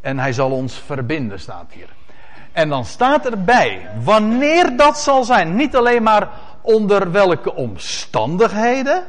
En 0.00 0.18
hij 0.18 0.32
zal 0.32 0.50
ons 0.50 0.74
verbinden, 0.74 1.40
staat 1.40 1.72
hier. 1.72 1.88
En 2.52 2.68
dan 2.68 2.84
staat 2.84 3.26
erbij, 3.26 3.90
wanneer 4.02 4.76
dat 4.76 4.98
zal 4.98 5.24
zijn. 5.24 5.56
Niet 5.56 5.76
alleen 5.76 6.02
maar 6.02 6.28
onder 6.60 7.10
welke 7.10 7.54
omstandigheden. 7.54 9.06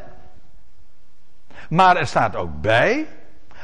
Maar 1.69 1.97
er 1.97 2.07
staat 2.07 2.35
ook 2.35 2.61
bij, 2.61 3.07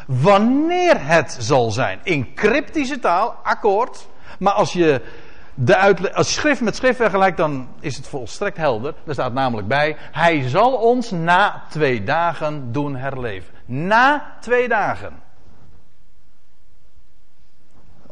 wanneer 0.07 1.05
het 1.05 1.37
zal 1.39 1.71
zijn. 1.71 1.99
In 2.03 2.33
cryptische 2.33 2.99
taal, 2.99 3.35
akkoord. 3.43 4.07
Maar 4.39 4.53
als 4.53 4.73
je 4.73 5.01
de 5.59 6.13
als 6.13 6.33
schrift 6.33 6.61
met 6.61 6.75
schrift 6.75 6.95
vergelijkt, 6.95 7.37
dan 7.37 7.67
is 7.79 7.95
het 7.95 8.07
volstrekt 8.07 8.57
helder. 8.57 8.93
Er 9.05 9.13
staat 9.13 9.33
namelijk 9.33 9.67
bij, 9.67 9.95
hij 10.11 10.49
zal 10.49 10.73
ons 10.73 11.11
na 11.11 11.63
twee 11.69 12.03
dagen 12.03 12.71
doen 12.71 12.95
herleven. 12.95 13.53
Na 13.65 14.33
twee 14.39 14.67
dagen. 14.67 15.19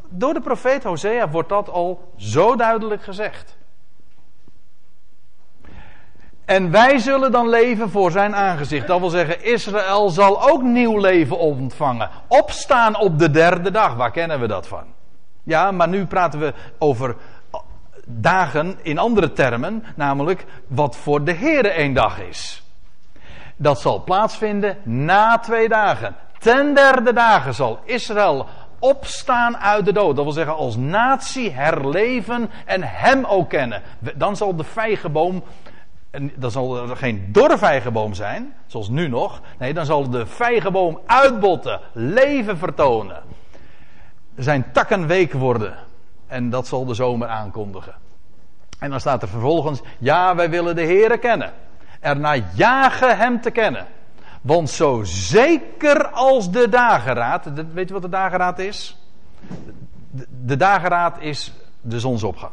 Door 0.08 0.34
de 0.34 0.40
profeet 0.40 0.84
Hosea 0.84 1.28
wordt 1.28 1.48
dat 1.48 1.68
al 1.68 2.12
zo 2.16 2.56
duidelijk 2.56 3.02
gezegd. 3.02 3.56
En 6.44 6.70
wij 6.70 6.98
zullen 6.98 7.32
dan 7.32 7.48
leven 7.48 7.90
voor 7.90 8.10
zijn 8.10 8.34
aangezicht. 8.34 8.86
Dat 8.86 9.00
wil 9.00 9.08
zeggen, 9.08 9.44
Israël 9.44 10.08
zal 10.08 10.50
ook 10.50 10.62
nieuw 10.62 10.98
leven 10.98 11.38
ontvangen. 11.38 12.10
Opstaan 12.28 12.98
op 12.98 13.18
de 13.18 13.30
derde 13.30 13.70
dag. 13.70 13.94
Waar 13.94 14.10
kennen 14.10 14.40
we 14.40 14.46
dat 14.46 14.68
van? 14.68 14.84
Ja, 15.46 15.70
maar 15.70 15.88
nu 15.88 16.06
praten 16.06 16.40
we 16.40 16.54
over 16.78 17.16
dagen 18.06 18.78
in 18.82 18.98
andere 18.98 19.32
termen. 19.32 19.84
Namelijk 19.94 20.44
wat 20.66 20.96
voor 20.96 21.24
de 21.24 21.32
Here 21.32 21.68
één 21.68 21.94
dag 21.94 22.20
is. 22.20 22.62
Dat 23.56 23.80
zal 23.80 24.04
plaatsvinden 24.04 24.76
na 24.82 25.38
twee 25.38 25.68
dagen. 25.68 26.16
Ten 26.38 26.74
derde 26.74 27.12
dagen 27.12 27.54
zal 27.54 27.78
Israël 27.84 28.46
opstaan 28.78 29.56
uit 29.56 29.84
de 29.84 29.92
dood. 29.92 30.16
Dat 30.16 30.24
wil 30.24 30.34
zeggen 30.34 30.56
als 30.56 30.76
natie 30.76 31.50
herleven 31.50 32.50
en 32.64 32.82
hem 32.82 33.24
ook 33.24 33.48
kennen. 33.48 33.82
Dan 34.14 34.36
zal 34.36 34.56
de 34.56 34.64
vijgenboom, 34.64 35.42
dan 36.34 36.50
zal 36.50 36.88
er 36.88 36.96
geen 36.96 37.28
dorre 37.32 37.58
vijgenboom 37.58 38.14
zijn, 38.14 38.54
zoals 38.66 38.88
nu 38.88 39.08
nog. 39.08 39.40
Nee, 39.58 39.74
dan 39.74 39.86
zal 39.86 40.10
de 40.10 40.26
vijgenboom 40.26 41.00
uitbotten, 41.06 41.80
leven 41.92 42.58
vertonen. 42.58 43.22
Zijn 44.36 44.72
takken 44.72 45.06
week 45.06 45.32
worden. 45.32 45.85
En 46.26 46.50
dat 46.50 46.66
zal 46.66 46.84
de 46.84 46.94
zomer 46.94 47.28
aankondigen. 47.28 47.94
En 48.78 48.90
dan 48.90 49.00
staat 49.00 49.22
er 49.22 49.28
vervolgens, 49.28 49.80
ja, 49.98 50.34
wij 50.34 50.50
willen 50.50 50.74
de 50.74 50.86
Here 50.86 51.18
kennen. 51.18 51.52
Erna 52.00 52.36
jagen 52.54 53.16
hem 53.18 53.40
te 53.40 53.50
kennen. 53.50 53.86
Want 54.40 54.70
zo 54.70 55.00
zeker 55.04 56.08
als 56.08 56.50
de 56.50 56.68
dageraad, 56.68 57.50
weet 57.72 57.88
je 57.88 57.92
wat 57.92 58.02
de 58.02 58.08
dageraad 58.08 58.58
is? 58.58 58.96
De, 60.10 60.26
de 60.44 60.56
dageraad 60.56 61.20
is 61.20 61.52
de 61.80 62.00
zonsopgang. 62.00 62.52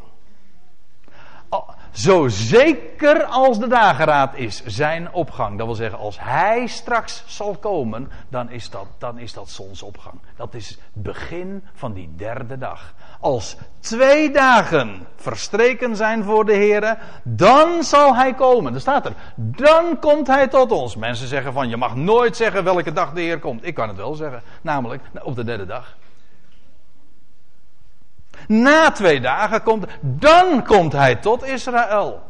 Zo 1.94 2.28
zeker 2.28 3.24
als 3.24 3.60
de 3.60 3.68
dageraad 3.68 4.36
is 4.36 4.64
zijn 4.66 5.14
opgang. 5.14 5.58
Dat 5.58 5.66
wil 5.66 5.76
zeggen, 5.76 6.00
als 6.00 6.20
hij 6.20 6.68
straks 6.68 7.24
zal 7.26 7.56
komen, 7.56 8.12
dan 8.30 8.50
is 8.50 8.70
dat, 8.70 8.86
dan 8.98 9.20
is 9.20 9.34
dat 9.34 9.50
zonsopgang. 9.50 10.20
Dat 10.36 10.54
is 10.54 10.70
het 10.70 11.04
begin 11.04 11.64
van 11.74 11.94
die 11.94 12.14
derde 12.16 12.58
dag. 12.58 12.94
Als 13.20 13.58
twee 13.80 14.32
dagen 14.32 15.08
verstreken 15.16 15.96
zijn 15.96 16.24
voor 16.24 16.46
de 16.46 16.54
Heer, 16.54 16.98
dan 17.24 17.84
zal 17.84 18.16
hij 18.16 18.34
komen. 18.34 18.72
Dan 18.72 18.82
staat 18.82 19.06
er, 19.06 19.14
dan 19.36 20.00
komt 20.00 20.28
hij 20.28 20.48
tot 20.48 20.72
ons. 20.72 20.96
Mensen 20.96 21.28
zeggen 21.28 21.54
van, 21.54 21.70
je 21.70 21.78
mag 21.78 21.96
nooit 21.96 22.36
zeggen 22.36 22.64
welke 22.64 22.94
dag 22.94 23.14
de 23.14 23.22
Heer 23.22 23.39
komt. 23.39 23.66
Ik 23.66 23.74
kan 23.74 23.88
het 23.88 23.98
wel 23.98 24.14
zeggen, 24.14 24.41
namelijk 24.62 25.02
op 25.24 25.36
de 25.36 25.44
derde 25.44 25.66
dag. 25.66 25.96
Na 28.47 28.91
twee 28.91 29.21
dagen 29.21 29.63
komt, 29.63 29.86
dan 30.01 30.63
komt 30.63 30.93
hij 30.93 31.15
tot 31.15 31.43
Israël. 31.43 32.21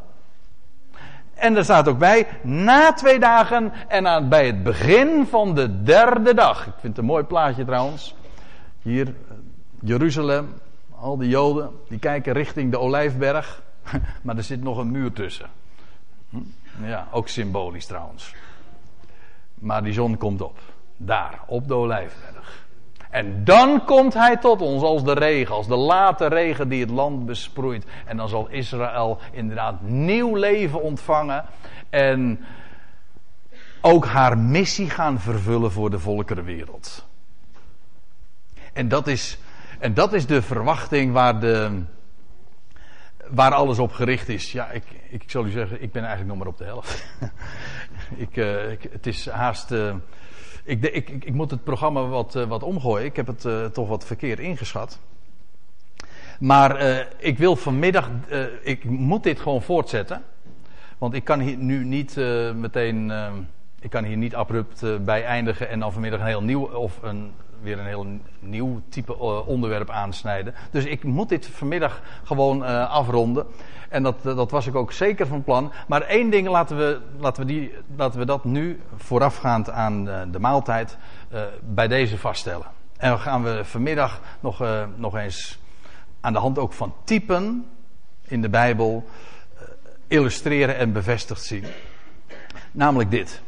En 1.34 1.56
er 1.56 1.64
staat 1.64 1.88
ook 1.88 1.98
bij, 1.98 2.26
na 2.42 2.92
twee 2.92 3.18
dagen 3.18 3.72
en 3.88 4.06
aan, 4.06 4.28
bij 4.28 4.46
het 4.46 4.62
begin 4.62 5.26
van 5.26 5.54
de 5.54 5.82
derde 5.82 6.34
dag. 6.34 6.66
Ik 6.66 6.72
vind 6.72 6.82
het 6.82 6.98
een 6.98 7.04
mooi 7.04 7.24
plaatje 7.24 7.64
trouwens. 7.64 8.14
Hier, 8.82 9.14
Jeruzalem, 9.80 10.54
al 11.00 11.16
die 11.16 11.28
Joden, 11.28 11.70
die 11.88 11.98
kijken 11.98 12.32
richting 12.32 12.70
de 12.70 12.78
Olijfberg. 12.78 13.62
Maar 14.22 14.36
er 14.36 14.42
zit 14.42 14.62
nog 14.62 14.78
een 14.78 14.90
muur 14.90 15.12
tussen. 15.12 15.46
Hm? 16.30 16.38
Ja, 16.82 17.08
ook 17.10 17.28
symbolisch 17.28 17.86
trouwens. 17.86 18.34
Maar 19.54 19.82
die 19.82 19.92
zon 19.92 20.16
komt 20.16 20.40
op. 20.40 20.58
Daar, 20.96 21.40
op 21.46 21.68
de 21.68 21.74
Olijfberg. 21.74 22.63
En 23.14 23.44
dan 23.44 23.84
komt 23.84 24.14
hij 24.14 24.36
tot 24.36 24.60
ons 24.60 24.82
als 24.82 25.04
de 25.04 25.12
regen, 25.12 25.54
als 25.54 25.66
de 25.66 25.76
late 25.76 26.26
regen 26.26 26.68
die 26.68 26.80
het 26.80 26.90
land 26.90 27.26
besproeit. 27.26 27.86
En 28.04 28.16
dan 28.16 28.28
zal 28.28 28.48
Israël 28.48 29.18
inderdaad 29.32 29.80
nieuw 29.80 30.34
leven 30.34 30.82
ontvangen. 30.82 31.44
En 31.90 32.44
ook 33.80 34.06
haar 34.06 34.38
missie 34.38 34.90
gaan 34.90 35.20
vervullen 35.20 35.72
voor 35.72 35.90
de 35.90 35.98
volkerenwereld. 35.98 37.06
En 38.72 38.88
dat 38.88 39.06
is, 39.06 39.38
en 39.78 39.94
dat 39.94 40.12
is 40.12 40.26
de 40.26 40.42
verwachting 40.42 41.12
waar, 41.12 41.40
de, 41.40 41.82
waar 43.28 43.52
alles 43.52 43.78
op 43.78 43.92
gericht 43.92 44.28
is. 44.28 44.52
Ja, 44.52 44.70
ik, 44.70 44.84
ik 45.08 45.22
zal 45.26 45.46
u 45.46 45.50
zeggen, 45.50 45.82
ik 45.82 45.92
ben 45.92 46.04
eigenlijk 46.04 46.30
nog 46.30 46.38
maar 46.38 46.52
op 46.52 46.58
de 46.58 46.64
helft. 46.64 47.06
ik, 48.26 48.36
uh, 48.36 48.70
ik, 48.70 48.88
het 48.92 49.06
is 49.06 49.28
haast. 49.28 49.70
Uh, 49.70 49.94
ik, 50.64 50.82
ik, 50.82 51.10
ik, 51.10 51.32
moet 51.32 51.50
het 51.50 51.64
programma 51.64 52.06
wat, 52.06 52.34
uh, 52.34 52.44
wat 52.44 52.62
omgooien. 52.62 53.06
Ik 53.06 53.16
heb 53.16 53.26
het 53.26 53.74
toch 53.74 53.88
wat 53.88 54.06
verkeerd 54.06 54.38
ingeschat. 54.38 54.98
Maar 56.38 57.06
ik 57.18 57.38
wil 57.38 57.56
vanmiddag. 57.56 58.10
ik 58.62 58.84
moet 58.84 59.22
dit 59.22 59.40
gewoon 59.40 59.62
voortzetten. 59.62 60.22
Want 60.98 61.14
ik 61.14 61.24
kan 61.24 61.40
hier 61.40 61.56
nu 61.56 61.84
niet 61.84 62.16
meteen 62.54 63.12
ik 63.84 63.90
kan 63.90 64.04
hier 64.04 64.16
niet 64.16 64.34
abrupt 64.34 65.04
bij 65.04 65.24
eindigen 65.24 65.68
en 65.68 65.80
dan 65.80 65.92
vanmiddag 65.92 66.20
een 66.20 66.26
heel 66.26 66.42
nieuw 66.42 66.64
of 66.64 66.98
een, 67.02 67.32
weer 67.62 67.78
een 67.78 67.86
heel 67.86 68.06
nieuw 68.40 68.80
type 68.88 69.12
uh, 69.12 69.48
onderwerp 69.48 69.90
aansnijden. 69.90 70.54
Dus 70.70 70.84
ik 70.84 71.04
moet 71.04 71.28
dit 71.28 71.46
vanmiddag 71.46 72.00
gewoon 72.24 72.62
uh, 72.62 72.90
afronden. 72.90 73.46
En 73.88 74.02
dat, 74.02 74.22
dat 74.22 74.50
was 74.50 74.66
ik 74.66 74.74
ook 74.74 74.92
zeker 74.92 75.26
van 75.26 75.44
plan. 75.44 75.72
Maar 75.88 76.02
één 76.02 76.30
ding 76.30 76.48
laten 76.48 76.76
we, 76.76 77.00
laten 77.18 77.46
we, 77.46 77.52
die, 77.52 77.72
laten 77.96 78.18
we 78.18 78.26
dat 78.26 78.44
nu 78.44 78.80
voorafgaand 78.96 79.70
aan 79.70 80.04
de 80.30 80.38
maaltijd 80.38 80.96
bij 81.60 81.88
deze 81.88 82.18
vaststellen. 82.18 82.66
En 82.96 83.08
dan 83.08 83.18
gaan 83.18 83.42
we 83.42 83.64
vanmiddag 83.64 84.20
nog, 84.40 84.64
nog 84.96 85.16
eens 85.16 85.58
aan 86.20 86.32
de 86.32 86.38
hand 86.38 86.58
ook 86.58 86.72
van 86.72 86.94
typen 87.04 87.66
in 88.22 88.42
de 88.42 88.48
Bijbel 88.48 89.04
illustreren 90.08 90.76
en 90.76 90.92
bevestigd 90.92 91.42
zien. 91.42 91.64
Namelijk 92.72 93.10
dit. 93.10 93.42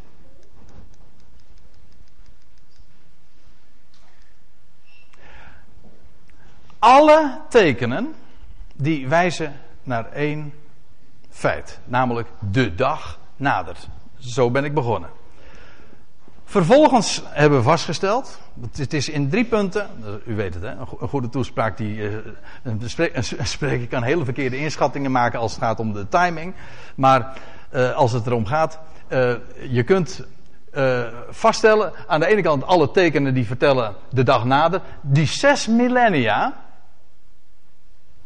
Alle 6.87 7.39
tekenen 7.49 8.14
die 8.74 9.09
wijzen 9.09 9.53
naar 9.82 10.12
één 10.12 10.53
feit, 11.30 11.78
namelijk 11.84 12.28
de 12.51 12.74
dag 12.74 13.18
nadert. 13.37 13.89
Zo 14.18 14.51
ben 14.51 14.64
ik 14.64 14.74
begonnen. 14.74 15.11
Vervolgens 16.45 17.22
hebben 17.26 17.59
we 17.59 17.64
vastgesteld, 17.64 18.41
het 18.76 18.93
is 18.93 19.09
in 19.09 19.28
drie 19.28 19.45
punten, 19.45 19.91
u 20.26 20.34
weet 20.34 20.55
het 20.55 20.62
hè, 20.62 20.70
een 20.70 21.09
goede 21.09 21.28
toespraak 21.28 21.76
die, 21.76 22.09
eh, 22.09 22.14
een 22.62 23.47
spreker 23.47 23.87
kan 23.87 24.03
hele 24.03 24.24
verkeerde 24.24 24.59
inschattingen 24.59 25.11
maken 25.11 25.39
als 25.39 25.53
het 25.53 25.62
gaat 25.62 25.80
om 25.80 25.93
de 25.93 26.09
timing, 26.09 26.55
maar 26.95 27.39
uh, 27.74 27.93
als 27.93 28.12
het 28.12 28.26
erom 28.26 28.47
gaat, 28.47 28.78
uh, 29.09 29.34
je 29.70 29.82
kunt 29.82 30.24
vaststellen 31.30 31.93
aan 32.07 32.20
de 32.20 32.26
ene 32.26 32.43
kant 32.43 32.64
alle 32.64 32.91
tekenen 32.91 33.34
die 33.34 33.47
vertellen 33.47 33.95
de 34.11 34.22
dag 34.22 34.45
nader, 34.45 34.80
die 35.01 35.26
zes 35.26 35.66
millennia, 35.66 36.66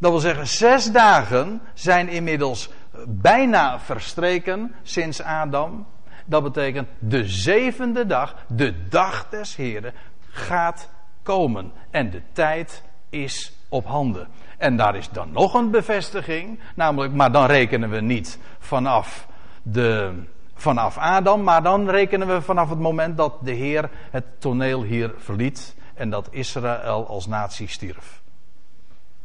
dat 0.01 0.11
wil 0.11 0.21
zeggen, 0.21 0.47
zes 0.47 0.93
dagen 0.93 1.61
zijn 1.75 2.09
inmiddels 2.09 2.71
bijna 3.07 3.81
verstreken 3.81 4.75
sinds 4.83 5.23
Adam. 5.23 5.87
Dat 6.25 6.43
betekent 6.43 6.89
de 6.99 7.29
zevende 7.29 8.07
dag, 8.07 8.35
de 8.49 8.89
dag 8.89 9.29
des 9.29 9.57
Heren, 9.57 9.93
gaat 10.31 10.89
komen. 11.23 11.73
En 11.91 12.11
de 12.11 12.23
tijd 12.33 12.83
is 13.11 13.53
op 13.69 13.87
handen. 13.87 14.29
En 14.59 14.77
daar 14.77 14.97
is 14.97 15.11
dan 15.11 15.33
nog 15.33 15.55
een 15.55 15.71
bevestiging, 15.71 16.61
namelijk, 16.75 17.15
maar 17.15 17.33
dan 17.33 17.47
rekenen 17.47 17.91
we 17.91 18.01
niet 18.01 18.39
vanaf, 18.59 19.27
de, 19.63 20.13
vanaf 20.55 20.99
Adam, 20.99 21.43
maar 21.43 21.63
dan 21.63 21.91
rekenen 21.91 22.27
we 22.27 22.43
vanaf 22.43 22.69
het 22.69 22.79
moment 22.79 23.17
dat 23.17 23.35
de 23.41 23.53
Heer 23.53 23.91
het 24.11 24.25
toneel 24.39 24.83
hier 24.83 25.13
verliet 25.17 25.77
en 25.95 26.11
dat 26.11 26.29
Israël 26.31 27.07
als 27.07 27.27
natie 27.27 27.69
stierf. 27.69 28.20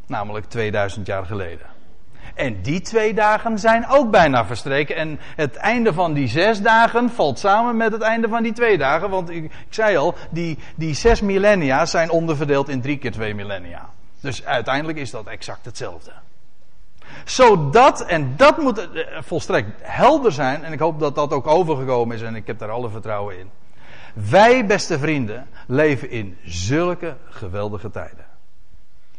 Namelijk 0.08 0.46
2000 0.46 1.06
jaar 1.06 1.26
geleden. 1.26 1.68
En 2.34 2.62
die 2.62 2.82
twee 2.82 3.14
dagen 3.14 3.60
zijn 3.60 3.88
ook 3.88 4.12
bijna 4.12 4.46
verstreken. 4.46 4.96
En 4.96 5.20
het 5.36 5.56
einde 5.56 5.94
van 5.94 6.14
die 6.14 6.28
zes 6.28 6.62
dagen 6.62 7.10
valt 7.10 7.40
samen 7.40 7.78
met 7.78 7.92
het 7.92 8.02
einde 8.02 8.28
van 8.28 8.44
die 8.44 8.54
twee 8.54 8.78
dagen. 8.78 9.10
Want 9.10 9.30
ik, 9.30 9.52
zei 9.70 9.98
al, 9.98 10.16
die, 10.30 10.58
die 10.76 10.94
zes 10.94 11.22
millennia 11.22 11.86
zijn 11.86 12.10
onderverdeeld 12.10 12.70
in 12.70 12.82
drie 12.82 12.98
keer 12.98 13.12
twee 13.12 13.36
millennia. 13.36 13.90
Dus 14.20 14.46
uiteindelijk 14.46 14.98
is 14.98 15.12
dat 15.12 15.28
exact 15.28 15.66
hetzelfde. 15.66 16.12
Zodat, 17.26 18.06
en 18.06 18.34
dat 18.38 18.58
moet 18.58 18.80
eh, 18.80 19.04
volstrekt 19.22 19.70
helder 19.82 20.32
zijn, 20.32 20.64
en 20.64 20.74
ik 20.74 20.80
hoop 20.80 21.00
dat 21.00 21.16
dat 21.16 21.32
ook 21.32 21.48
overgekomen 21.48 22.16
is 22.16 22.22
en 22.22 22.36
ik 22.36 22.48
heb 22.48 22.60
daar 22.60 22.72
alle 22.72 22.90
vertrouwen 22.90 23.40
in. 23.40 23.50
Wij, 24.14 24.66
beste 24.66 25.00
vrienden, 25.00 25.48
leven 25.68 26.10
in 26.10 26.38
zulke 26.44 27.16
geweldige 27.30 27.92
tijden. 27.92 28.25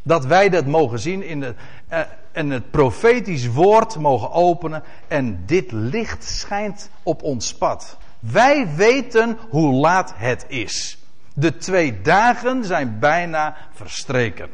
Dat 0.06 0.24
wij 0.24 0.48
dat 0.48 0.66
mogen 0.66 0.98
zien 0.98 1.22
in 1.22 1.40
de, 1.40 1.54
uh, 1.92 2.00
en 2.32 2.50
het 2.50 2.70
profetisch 2.70 3.46
woord 3.46 3.98
mogen 3.98 4.32
openen. 4.32 4.82
En 5.08 5.42
dit 5.46 5.72
licht 5.72 6.24
schijnt 6.24 6.90
op 7.02 7.22
ons 7.22 7.54
pad. 7.54 7.96
Wij 8.18 8.74
weten 8.74 9.38
hoe 9.48 9.74
laat 9.74 10.12
het 10.16 10.44
is. 10.48 10.98
De 11.34 11.56
twee 11.56 12.00
dagen 12.00 12.64
zijn 12.64 12.98
bijna 12.98 13.56
verstreken. 13.72 14.48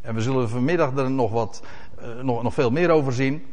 En 0.00 0.14
we 0.14 0.20
zullen 0.20 0.48
vanmiddag 0.48 0.96
er 0.96 1.10
nog, 1.10 1.30
wat, 1.30 1.62
uh, 2.02 2.22
nog, 2.22 2.42
nog 2.42 2.54
veel 2.54 2.70
meer 2.70 2.90
over 2.90 3.12
zien. 3.12 3.46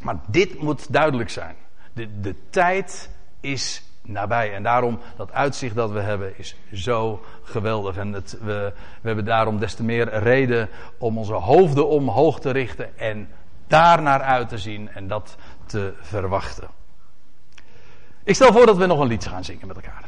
Maar 0.00 0.16
dit 0.26 0.62
moet 0.62 0.92
duidelijk 0.92 1.30
zijn. 1.30 1.54
De, 1.92 2.20
de 2.20 2.34
tijd 2.50 3.10
is 3.40 3.82
nabij. 4.08 4.54
En 4.54 4.62
daarom, 4.62 5.00
dat 5.16 5.32
uitzicht 5.32 5.74
dat 5.74 5.90
we 5.90 6.00
hebben, 6.00 6.38
is 6.38 6.56
zo 6.72 7.24
geweldig. 7.42 7.96
En 7.96 8.12
het, 8.12 8.38
we, 8.40 8.72
we 9.00 9.06
hebben 9.06 9.24
daarom 9.24 9.58
des 9.58 9.74
te 9.74 9.84
meer 9.84 10.18
reden 10.18 10.68
om 10.98 11.18
onze 11.18 11.34
hoofden 11.34 11.88
omhoog 11.88 12.40
te 12.40 12.50
richten 12.50 12.98
en 12.98 13.28
daar 13.66 14.02
naar 14.02 14.22
uit 14.22 14.48
te 14.48 14.58
zien 14.58 14.90
en 14.90 15.08
dat 15.08 15.36
te 15.66 15.92
verwachten. 16.00 16.68
Ik 18.24 18.34
stel 18.34 18.52
voor 18.52 18.66
dat 18.66 18.76
we 18.76 18.86
nog 18.86 19.00
een 19.00 19.06
lied 19.06 19.26
gaan 19.26 19.44
zingen 19.44 19.66
met 19.66 19.76
elkaar. 19.76 20.05